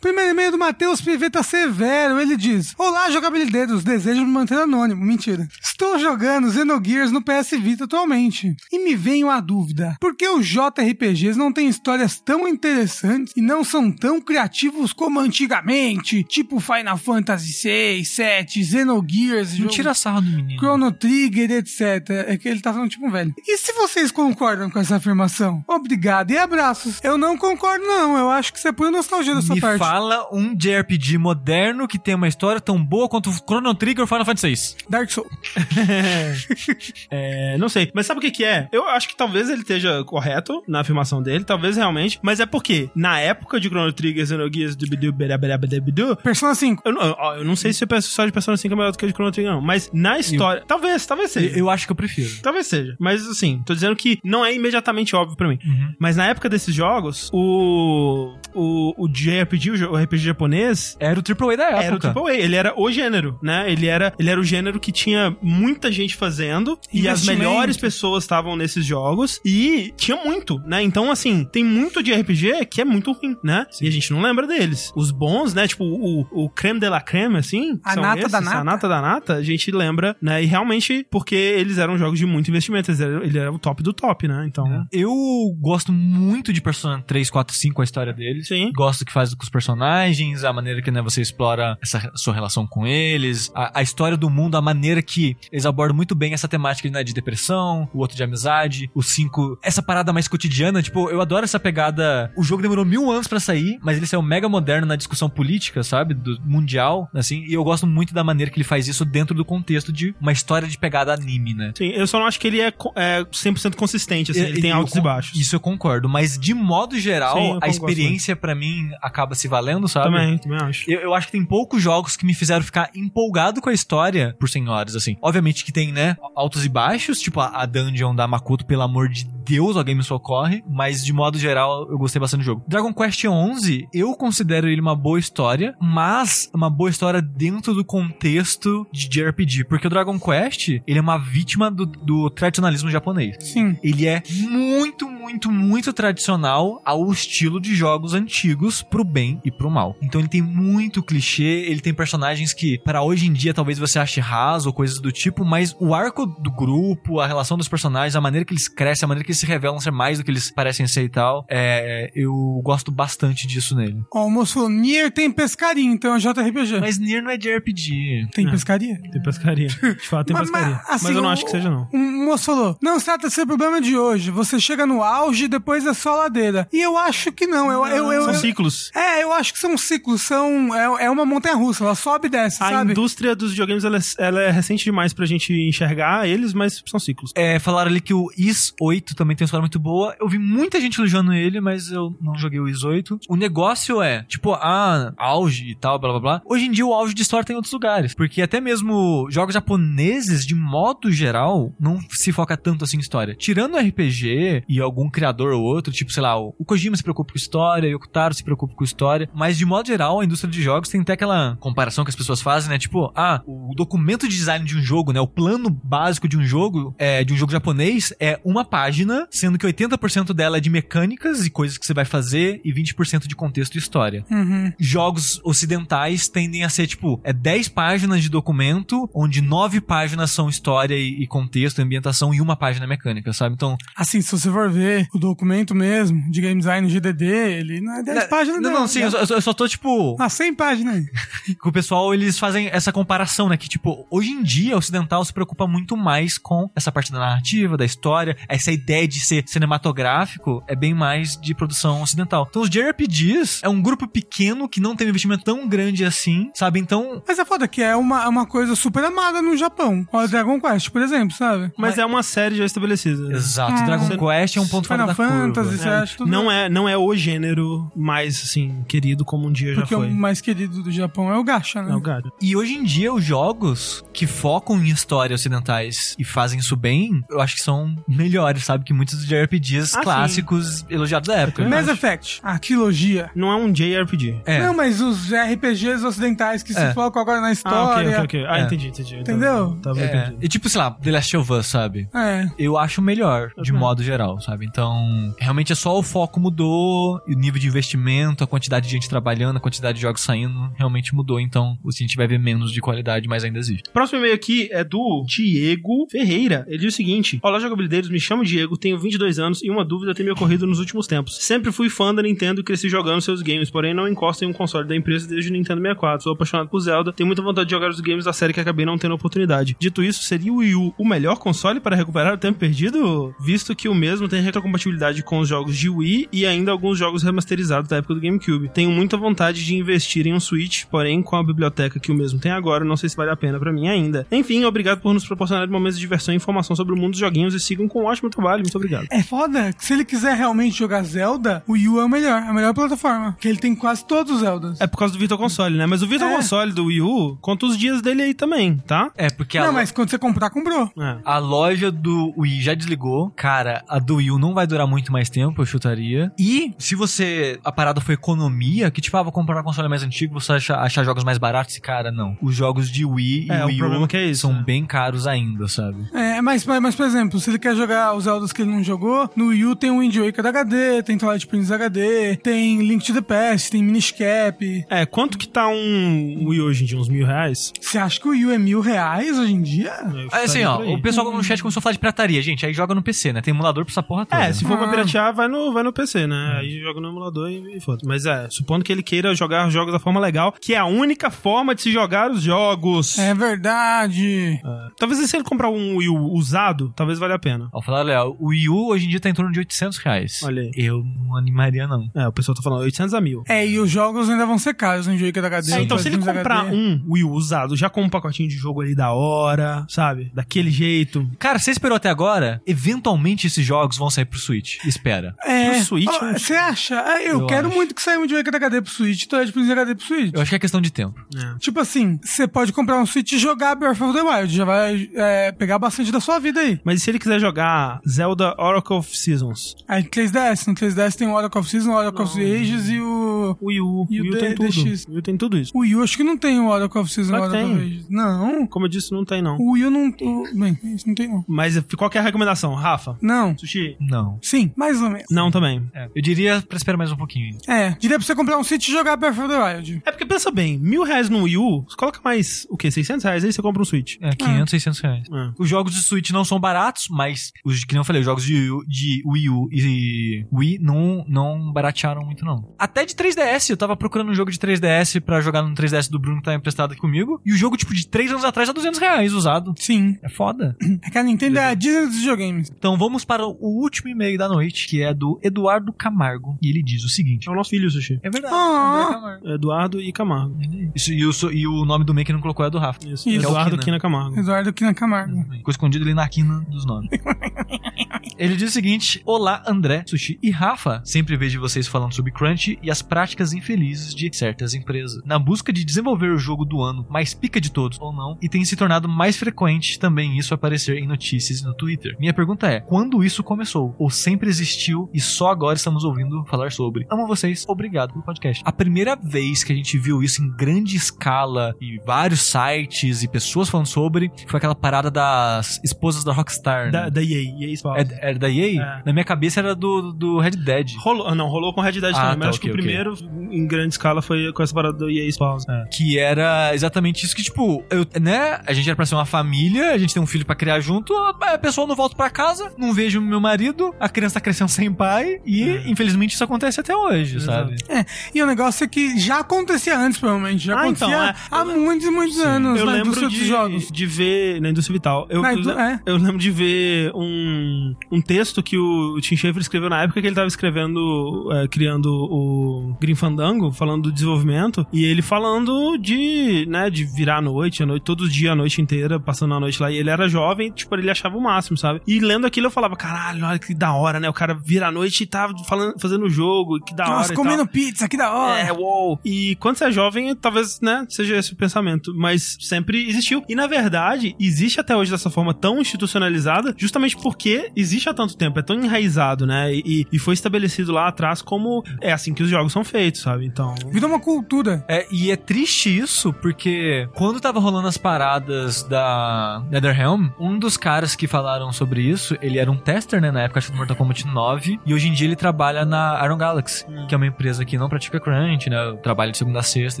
[0.00, 2.20] Primeiro e-mail do Matheus Piveta Severo.
[2.20, 3.82] Ele diz: Olá, jogabilideiros.
[3.84, 5.04] Desejo me manter anônimo.
[5.04, 5.46] Mentira.
[5.62, 8.54] Estou jogando Xenogears no PS Vita atualmente.
[8.72, 13.40] E me veio a dúvida: por que os JRPGs não têm histórias tão interessantes e
[13.40, 16.22] não são tão criativos como antigamente?
[16.24, 19.50] Tipo Final Fantasy VI, 7, Xenogears.
[19.52, 20.58] Não jogo- tira sarro do menino.
[20.60, 21.80] Chrono Trigger, etc.
[22.26, 23.34] É que ele tá falando tipo um velho.
[23.46, 25.62] E se vocês concordam com essa afirmação?
[25.66, 27.00] Obrigado e abraços.
[27.02, 28.16] Eu não concordo, não.
[28.16, 29.78] Eu acho que é pura nostalgia da sua Me parte.
[29.78, 34.24] fala um JRPG moderno que tem uma história tão boa quanto Chrono Trigger ou Final
[34.24, 34.84] Fantasy VI.
[34.88, 35.28] Dark Souls.
[37.10, 37.90] É, não sei.
[37.94, 38.68] Mas sabe o que que é?
[38.72, 42.90] Eu acho que talvez ele esteja correto na afirmação dele, talvez realmente, mas é porque
[42.94, 46.82] na época de Chrono Trigger, Xenogears, Dubidu, Beraberabedebidu, Persona 5.
[46.84, 49.04] eu, ó, eu não sei se a história de Persona 5 é melhor do que
[49.04, 49.60] a de Chrono Trigger, não.
[49.60, 50.62] Mas na história.
[50.66, 51.58] Talvez, talvez Eu, seja.
[51.58, 52.30] eu acho que eu prefiro.
[52.42, 52.96] Talvez seja.
[52.98, 55.58] Mas assim, tô dizendo que não é imediatamente óbvio pra mim.
[55.64, 55.94] Uhum.
[55.98, 58.34] Mas na época desses jogos, o.
[58.54, 62.08] O, o JRPG, o o RPG japonês, Era o AAA da época.
[62.08, 63.70] era o AAA, ele era o gênero, né?
[63.70, 67.37] Ele era, ele era o gênero que tinha muita gente fazendo e as Investimento.
[67.38, 70.82] Melhores pessoas estavam nesses jogos e tinha muito, né?
[70.82, 73.66] Então, assim, tem muito de RPG que é muito ruim, né?
[73.80, 74.92] E a gente não lembra deles.
[74.96, 75.66] Os bons, né?
[75.66, 78.58] Tipo, o, o creme de la creme, assim, A nata esses, da nata.
[78.58, 80.42] a nata da nata, a gente lembra, né?
[80.42, 83.82] E realmente, porque eles eram jogos de muito investimento, eles eram, ele era o top
[83.82, 84.44] do top, né?
[84.46, 85.12] Então, Eu
[85.60, 88.48] gosto muito de Persona 3, 4, 5, a história deles.
[88.48, 88.72] Sim.
[88.74, 92.66] Gosto que faz com os personagens, a maneira que né, você explora essa sua relação
[92.66, 96.48] com eles, a, a história do mundo, a maneira que eles abordam muito bem essa
[96.48, 100.82] temática né, de depressão, o outro de amizade, o 5, essa parada mais cotidiana.
[100.82, 102.32] Tipo, eu adoro essa pegada.
[102.36, 105.82] O jogo demorou mil anos pra sair, mas ele saiu mega moderno na discussão política,
[105.82, 106.14] sabe?
[106.14, 107.44] Do mundial, assim.
[107.46, 110.32] E eu gosto muito da maneira que ele faz isso dentro do contexto de uma
[110.32, 111.72] história de pegada anime, né?
[111.76, 114.94] sim, eu só não acho que ele é, é 100% consistente, assim, ele tem altos
[114.94, 115.38] e baixos.
[115.38, 119.88] Isso eu concordo, mas de modo geral, Sim, a experiência pra mim acaba se valendo,
[119.88, 120.06] sabe?
[120.06, 120.90] Também, também acho.
[120.90, 124.34] Eu, eu acho que tem poucos jogos que me fizeram ficar empolgado com a história
[124.38, 125.16] por senhoras, assim.
[125.20, 129.08] Obviamente que tem, né, altos e baixos, tipo a, a dungeon da Makoto, pelo amor
[129.08, 132.64] de Deus, alguém me socorre, mas de modo geral eu gostei bastante do jogo.
[132.68, 137.84] Dragon Quest 11, eu considero ele uma boa história, mas uma boa história dentro do
[137.84, 143.36] contexto de JRPG, porque o Dragon Quest, ele é uma vítima do, do tradicionalismo japonês
[143.40, 143.76] Sim.
[143.82, 149.70] ele é muito, muito, muito tradicional ao estilo de jogos antigos pro bem e pro
[149.70, 149.96] mal.
[150.02, 153.98] Então ele tem muito clichê, ele tem personagens que para hoje em dia talvez você
[153.98, 158.16] ache raso ou coisas do tipo, mas o arco do grupo, a relação dos personagens,
[158.16, 160.30] a maneira que eles crescem, a maneira que eles se revelam ser mais do que
[160.30, 162.32] eles parecem ser e tal, é, eu
[162.64, 164.02] gosto bastante disso nele.
[164.12, 166.80] Ó, o moço falou: Nier tem pescaria, então é JRPG.
[166.80, 168.28] Mas Nier não é de RPG.
[168.32, 168.50] Tem É.
[168.50, 169.00] pescaria?
[169.10, 169.68] Tem pescaria.
[169.68, 170.76] De fato, tem Mas- pescaria.
[170.76, 171.88] mas, assim, Mas eu não o- acho que seja, não.
[171.92, 174.30] Um moço falou: Não se trata de ser problema de hoje.
[174.30, 176.68] Você chega no auge auge, depois é só ladeira.
[176.72, 177.70] E eu acho que não.
[177.72, 178.90] Eu, eu, eu, São eu- ciclos.
[178.94, 180.74] é, eu acho que são ciclos, são.
[180.74, 182.92] É, é uma montanha russa, ela sobe e desce, A sabe?
[182.92, 187.00] indústria dos videogames ela, é- ela é recente demais pra gente enxergar eles, mas são
[187.00, 187.32] ciclos.
[187.34, 190.16] É, falaram ali que o Is 8 também tem uma história muito boa.
[190.20, 193.20] Eu vi muita gente elogiando ele, mas eu não joguei o Is 8.
[193.28, 196.42] O negócio é, tipo, ah, auge e tal, blá blá blá.
[196.44, 198.14] Hoje em dia o auge de história tem em outros lugares.
[198.14, 203.34] Porque até mesmo jogos japoneses, de modo geral, não se foca tanto assim em história.
[203.34, 207.32] Tirando RPG e algum criador ou outro, tipo, sei lá, o o Kojima se preocupa
[207.32, 209.28] com história, o Yokotaro se preocupa com história.
[209.34, 212.40] Mas de modo geral, a indústria de jogos tem até aquela comparação que as pessoas
[212.40, 212.78] fazem, né?
[212.78, 215.20] Tipo, ah, o documento de design de um jogo, né?
[215.20, 219.58] O plano básico de um jogo, é, de um jogo japonês, é uma página, sendo
[219.58, 223.34] que 80% dela é de mecânicas e coisas que você vai fazer e 20% de
[223.36, 224.24] contexto e história.
[224.30, 224.72] Uhum.
[224.78, 230.48] Jogos ocidentais tendem a ser, tipo, é 10 páginas de documento, onde 9 páginas são
[230.48, 233.54] história e, e contexto, ambientação, e uma página é mecânica, sabe?
[233.54, 237.98] Então, Assim, se você for ver o documento mesmo de game design GDD, ele não
[237.98, 240.28] é 10 páginas, não, não, sim, eu só, eu só- eu só tô, tipo, Ah,
[240.28, 241.04] 100 páginas
[241.46, 243.56] que o pessoal, eles fazem essa comparação, né?
[243.56, 247.18] Que, tipo, hoje em dia, o ocidental se preocupa muito mais com essa parte da
[247.18, 252.46] narrativa, da história, essa ideia de ser cinematográfico é bem mais de produção ocidental.
[252.48, 256.50] Então, os JRPGs é um grupo pequeno que não tem um investimento tão grande assim,
[256.54, 256.78] sabe?
[256.80, 260.06] Então, Mas é foda que é uma, uma coisa super amada no Japão.
[260.12, 261.72] Ó, Dragon Quest, por exemplo, sabe?
[261.76, 263.32] Mas, é uma série já estabelecida.
[263.34, 265.82] exato, Ah, Dragon você- Quest é um ponto fora Final da Fantasy, curva.
[265.82, 269.74] você acha tudo Não é, não é o gênero mais, assim, querido como um dia
[269.74, 270.10] Porque já o foi.
[270.10, 271.92] mais querido do Japão é o Gacha, né?
[271.92, 272.32] É o gato.
[272.40, 277.22] E hoje em dia, os jogos que focam em histórias ocidentais e fazem isso bem,
[277.30, 278.84] eu acho que são melhores, sabe?
[278.88, 281.68] Que muitos dos JRPGs Ah, clássicos elogiados da época.
[281.68, 281.90] Mass acho.
[281.90, 283.30] Effect, a trilogia.
[283.34, 284.40] Não é um JRPG.
[284.46, 284.60] É.
[284.60, 286.94] Não, mas os RPGs ocidentais que se É.
[286.94, 288.08] focam agora na Ah, história.
[288.08, 288.46] ok, ok, ok.
[288.48, 288.62] Ah, É.
[288.62, 289.16] entendi, entendi.
[289.16, 289.78] Entendeu?
[289.82, 290.38] Tava É, perdido.
[290.42, 292.08] e tipo, sei lá, The Last of Us, sabe?
[292.14, 292.46] É.
[292.58, 294.64] Eu acho melhor, de modo geral, sabe?
[294.64, 298.92] Então, realmente é só o foco mudou, e o nível de investimento, a quantidade de
[298.92, 301.38] gente trabalhando, a quantidade de jogos saindo, realmente mudou.
[301.38, 303.82] Então, a gente vai ver menos de qualidade, mas ainda existe.
[303.92, 306.64] Próximo e-mail aqui é do Diego Ferreira.
[306.68, 310.14] Ele diz o seguinte: Olá, jogabilideiros, me chamo Diego, tenho 22 anos e uma dúvida
[310.14, 311.38] tem me ocorrido nos últimos tempos.
[311.40, 314.52] Sempre fui fã da Nintendo e cresci jogando seus games, porém não encosto em um
[314.52, 316.22] console da empresa desde o Nintendo 64.
[316.22, 318.86] Sou apaixonado por Zelda, tenho muita vontade de jogar os games da série que acabei
[318.86, 319.76] não tendo oportunidade.
[319.78, 323.34] Dito isso, seria o Wii U o melhor console para recuperar o tempo perdido?
[323.40, 327.22] Visto que o mesmo tem retrocompatibilidade com os jogos de Wii e ainda alguns jogos
[327.22, 328.68] remasterizados da época do GameCube.
[328.68, 332.38] Tenho muita vontade de investir em um Switch, porém com a biblioteca que o mesmo
[332.38, 334.26] tem agora, não sei se vale a pena pra mim ainda.
[334.30, 337.54] Enfim, obrigado por nos proporcionar momentos de diversão e informação sobre o mundo dos joguinhos
[337.54, 338.67] e sigam com um ótimo trabalho.
[338.68, 339.06] Muito obrigado.
[339.10, 342.42] É foda que se ele quiser realmente jogar Zelda, o Wii U é o melhor,
[342.42, 343.32] a melhor plataforma.
[343.32, 344.80] Porque ele tem quase todos os Zeldas.
[344.80, 345.86] É por causa do Virtual Console, né?
[345.86, 346.36] Mas o Virtual É.
[346.36, 349.10] Console do Wii U conta os dias dele aí também, tá?
[349.16, 350.90] É, porque a, Não, lo- mas quando você comprar, comprou.
[350.98, 351.18] É.
[351.24, 353.30] a loja do Wii já desligou.
[353.36, 356.32] Cara, a do Wii U não vai durar muito mais tempo, eu chutaria.
[356.38, 357.58] E se você.
[357.64, 360.78] A parada foi economia, que tipo, ah, vou comprar um console mais antigo, você achar,
[360.80, 362.36] achar jogos mais baratos, e cara, não.
[362.42, 364.62] Os jogos de Wii e É, o Wii problema U que é isso, são né?
[364.64, 366.08] bem caros ainda, sabe?
[366.12, 368.82] É, mas, mas, mas, por exemplo, se ele quer jogar os Zeldas que ele não
[368.82, 373.04] jogou, no Wii U tem o Wind Waker HD, tem Twilight Princess HD, tem Link
[373.06, 374.84] to the Past, tem Minish Cap.
[374.90, 376.98] É, quanto que tá um Wii hoje em dia?
[376.98, 377.72] Uns mil reais?
[377.80, 379.92] Você acha que o Wii U é mil reais hoje em dia?
[380.32, 382.66] Aí, assim, ó, o pessoal no chat começou a falar de pirataria, gente.
[382.66, 383.40] Aí joga no PC, né?
[383.40, 384.42] Tem emulador pra essa porra toda.
[384.42, 384.90] É, se for pra Ah.
[384.90, 386.56] piratear, vai no, vai no PC, né?
[386.58, 388.00] Aí joga no emulador e, e foda.
[388.04, 390.84] Mas é, supondo que ele queira jogar os jogos da forma legal, que é a
[390.86, 393.18] única forma de se jogar os jogos.
[393.18, 394.60] É verdade.
[394.64, 394.88] É.
[394.98, 397.68] Talvez se ele comprar um Wii U usado, talvez valha a pena.
[397.72, 400.40] Ao falar, Léo, o Wii U hoje em dia tá em torno de 800 reais.
[400.42, 400.70] Olha aí.
[400.74, 402.10] Eu não animaria, não.
[402.14, 403.42] É, o pessoal tá falando 800 a mil.
[403.48, 405.72] É, e os jogos ainda vão ser caros no Waker HD.
[405.72, 406.76] É, então, se ele comprar HD.
[406.76, 410.30] um Wii U usado, já com um pacotinho de jogo ali da hora, sabe?
[410.34, 411.28] Daquele jeito.
[411.38, 412.60] Cara, você esperou até agora?
[412.66, 414.84] Eventualmente esses jogos vão sair pro Switch.
[414.84, 415.34] Espera.
[415.44, 415.70] É.
[415.74, 416.94] Pro Switch, Você acha?
[417.00, 417.76] É, eu, Eu quero acho.
[417.76, 420.30] muito que saia um Waker HD pro Switch, Twilight Princess HD pro Switch.
[420.34, 421.18] Eu acho que é questão de tempo.
[421.36, 421.58] É.
[421.58, 424.54] Tipo assim, você pode comprar um Switch e jogar Breath of the Wild.
[424.54, 426.80] Já vai é, pegar bastante da sua vida aí.
[426.84, 429.76] Mas e se ele quiser jogar Zelda Oracle of Seasons?
[429.86, 430.66] Aí 3DS.
[430.66, 433.56] No 3DS tem o Oracle of Season, o Oracle of Ages e o...
[433.62, 434.06] Wii U.
[434.10, 434.68] E o Wii U tem tudo.
[434.68, 435.06] DX?
[435.08, 435.72] Wii U tem tudo isso.
[435.74, 437.74] O Wii U acho que não tem o Oracle of Season o Claro que Oracle
[437.74, 437.96] of tem.
[437.98, 438.06] Ages.
[438.10, 438.66] Não.
[438.66, 439.56] Como eu disse, não tem não.
[439.58, 440.08] O Wii U não...
[440.08, 441.44] o- Bem, isso não tem não.
[441.48, 443.16] Mas qual que é a recomendação, Rafa?
[443.20, 443.56] Não.
[443.56, 443.96] Sushi?
[444.00, 444.38] Não.
[444.42, 445.26] Sim, mais ou menos.
[445.30, 445.88] Não também.
[445.94, 447.56] É, eu diria pra esperar mais um pouquinho.
[447.66, 450.02] É, diria pra você comprar um Switch e jogar Breath of the Wild.
[450.04, 452.90] É porque pensa bem, mil reais no Wii U, você coloca mais, o quê?
[452.90, 454.16] 600 reais aí você compra um Switch.
[454.20, 455.26] É, 500, 600 reais.
[455.32, 455.50] É.
[455.58, 458.44] Os jogos de Switch não são baratos, mas, os, que nem eu falei, os jogos
[458.44, 462.74] de, Wii U- de Wii U e Wii não, não baratearam muito, não.
[462.78, 466.18] Até de 3DS, eu tava procurando um jogo de 3DS pra jogar no 3DS do
[466.18, 468.72] Bruno que tá emprestado aqui comigo, e o jogo, tipo, de 3 anos atrás, tá
[468.72, 469.74] 200 reais usado.
[469.76, 470.16] Sim.
[470.22, 470.76] É foda.
[471.08, 472.70] É que a Nintendo é a Disney dos videogames.
[472.76, 476.58] Então vamos para o último e-mail da noite, que é do Eduardo Camargo.
[476.60, 478.18] E ele diz o seguinte: É o nosso filho, Sushi.
[478.22, 478.52] É verdade.
[478.54, 478.58] Ah.
[478.98, 479.48] Eduardo Camargo.
[479.48, 480.58] Eduardo e Camargo.
[480.94, 482.98] Isso, e, o, e o nome do meio que não colocou é do Rafa.
[483.08, 483.28] Isso.
[483.28, 483.46] Isso.
[483.46, 483.98] Eduardo Que é o Kina.
[483.98, 484.38] Kina Camargo.
[484.38, 485.44] Eduardo Quina Camargo.
[485.52, 487.08] Ficou escondido ali na quina dos nomes.
[488.38, 491.00] Ele diz o seguinte: Olá, André, Sushi e Rafa.
[491.04, 495.22] Sempre vejo vocês falando sobre crunch e as práticas infelizes de certas empresas.
[495.24, 498.48] Na busca de desenvolver o jogo do ano mais pica de todos ou não, e
[498.48, 502.16] tem se tornado mais frequente também isso aparecer em notícias no Twitter.
[502.18, 503.94] Minha pergunta é: quando isso começou?
[503.98, 507.06] Ou sempre existiu e só agora estamos ouvindo falar sobre?
[507.10, 508.62] Amo vocês, obrigado pelo podcast.
[508.64, 513.28] A primeira vez que a gente viu isso em grande escala e vários sites e
[513.28, 516.90] pessoas falando sobre foi aquela parada das esposas da Rockstar.
[516.90, 517.10] Da, né?
[517.10, 517.42] da EA.
[517.60, 517.97] EA Sports.
[518.00, 518.80] É- Era da EA?
[518.82, 519.02] É.
[519.06, 520.92] Na minha cabeça era do, do Red Dead.
[520.98, 523.14] Rolou, ah, não, rolou com Red Dead Ah, também, tá, mas acho que o primeiro
[523.50, 525.64] em grande escala foi com essa parada do EA Sports.
[525.92, 528.60] Que era exatamente isso que, tipo, eu, né?
[528.66, 531.12] A gente era pra ser uma família, a gente tem um filho pra criar junto,
[531.14, 534.92] a pessoa não volta pra casa, não vejo meu marido, a criança tá crescendo sem
[534.92, 535.88] pai, e É.
[535.88, 537.70] infelizmente isso acontece até hoje, Exato.
[537.70, 538.06] sabe?
[538.34, 540.64] E o negócio é que já acontecia antes, provavelmente.
[540.66, 541.34] Já Ah, acontecia então, é.
[541.50, 543.90] há muitos e muitos anos Eu na lembro indústria de, dos jogos.
[543.90, 545.26] de ver na indústria vital.
[545.30, 546.00] Eu, Na eu, é.
[546.06, 550.26] eu lembro de ver um, um texto que o Tim Schafer escreveu na época que
[550.26, 556.66] ele tava escrevendo, é, criando o Green Fandango, falando do desenvolvimento, e ele falando de,
[556.68, 559.80] né, de virar a noite, a noite, todo dia, a noite inteira, passando a noite
[559.80, 562.00] lá, e ele era jovem, tipo, ele achava o máximo, sabe?
[562.06, 564.28] E lendo aquilo eu falava, caralho, olha que da hora, né?
[564.28, 567.34] O cara vira a noite e tá falando, fazendo o jogo, que da hora Nossa,
[567.34, 568.60] comendo pizza, que da hora.
[568.60, 569.18] É, uou.
[569.24, 572.14] E quando você é jovem, talvez, né, seja esse o pensamento.
[572.14, 573.42] Mas sempre existiu.
[573.48, 578.36] E na verdade, existe até hoje dessa forma tão institucionalizada, justamente porque existe há tanto
[578.36, 579.72] tempo, é tão enraizado, né?
[579.72, 583.46] E, e foi estabelecido lá atrás como é assim que os jogos são feitos, sabe?
[583.46, 583.74] Então.
[583.90, 584.84] Virou uma cultura.
[584.88, 590.76] É, e é triste isso, porque quando tava rolando as paradas da NetherRealm, um dos
[590.76, 593.78] caras que falaram sobre isso, ele era um tester, né, na época acho que do
[593.78, 597.06] Mortal Kombat 9, e hoje em dia ele trabalha na Iron Galaxy, Hum.
[597.06, 600.00] que é uma empresa que não pratica crunch, né, trabalha de segunda a sexta,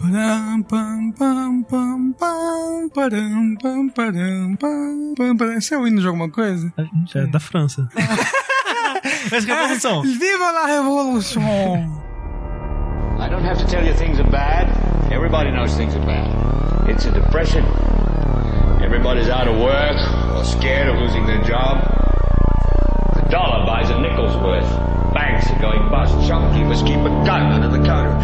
[0.00, 5.52] Param, pam, pam, pam, pam, param, pam, param, pam, pam, param.
[5.56, 6.72] Esse é o hino de alguma coisa?
[7.14, 7.88] É da França.
[9.30, 10.02] Mas revolução.
[10.02, 11.42] Viva la Revolução!
[13.18, 14.66] I don't have to tell you things are bad.
[15.12, 16.28] Everybody knows things are bad.
[16.90, 17.64] It's a depression.
[18.82, 19.96] Everybody's out of work
[20.36, 21.78] or scared of losing their job.
[23.14, 25.01] The dollar buys a nickel's worth.
[25.12, 26.14] Banks are going bust.
[26.26, 28.16] Shopkeepers keep a gun under the counter.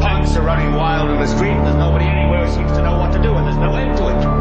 [0.00, 1.50] Punks are running wild in the street.
[1.50, 3.96] and There's nobody anywhere who seems to know what to do, and there's no end
[3.98, 4.31] to it.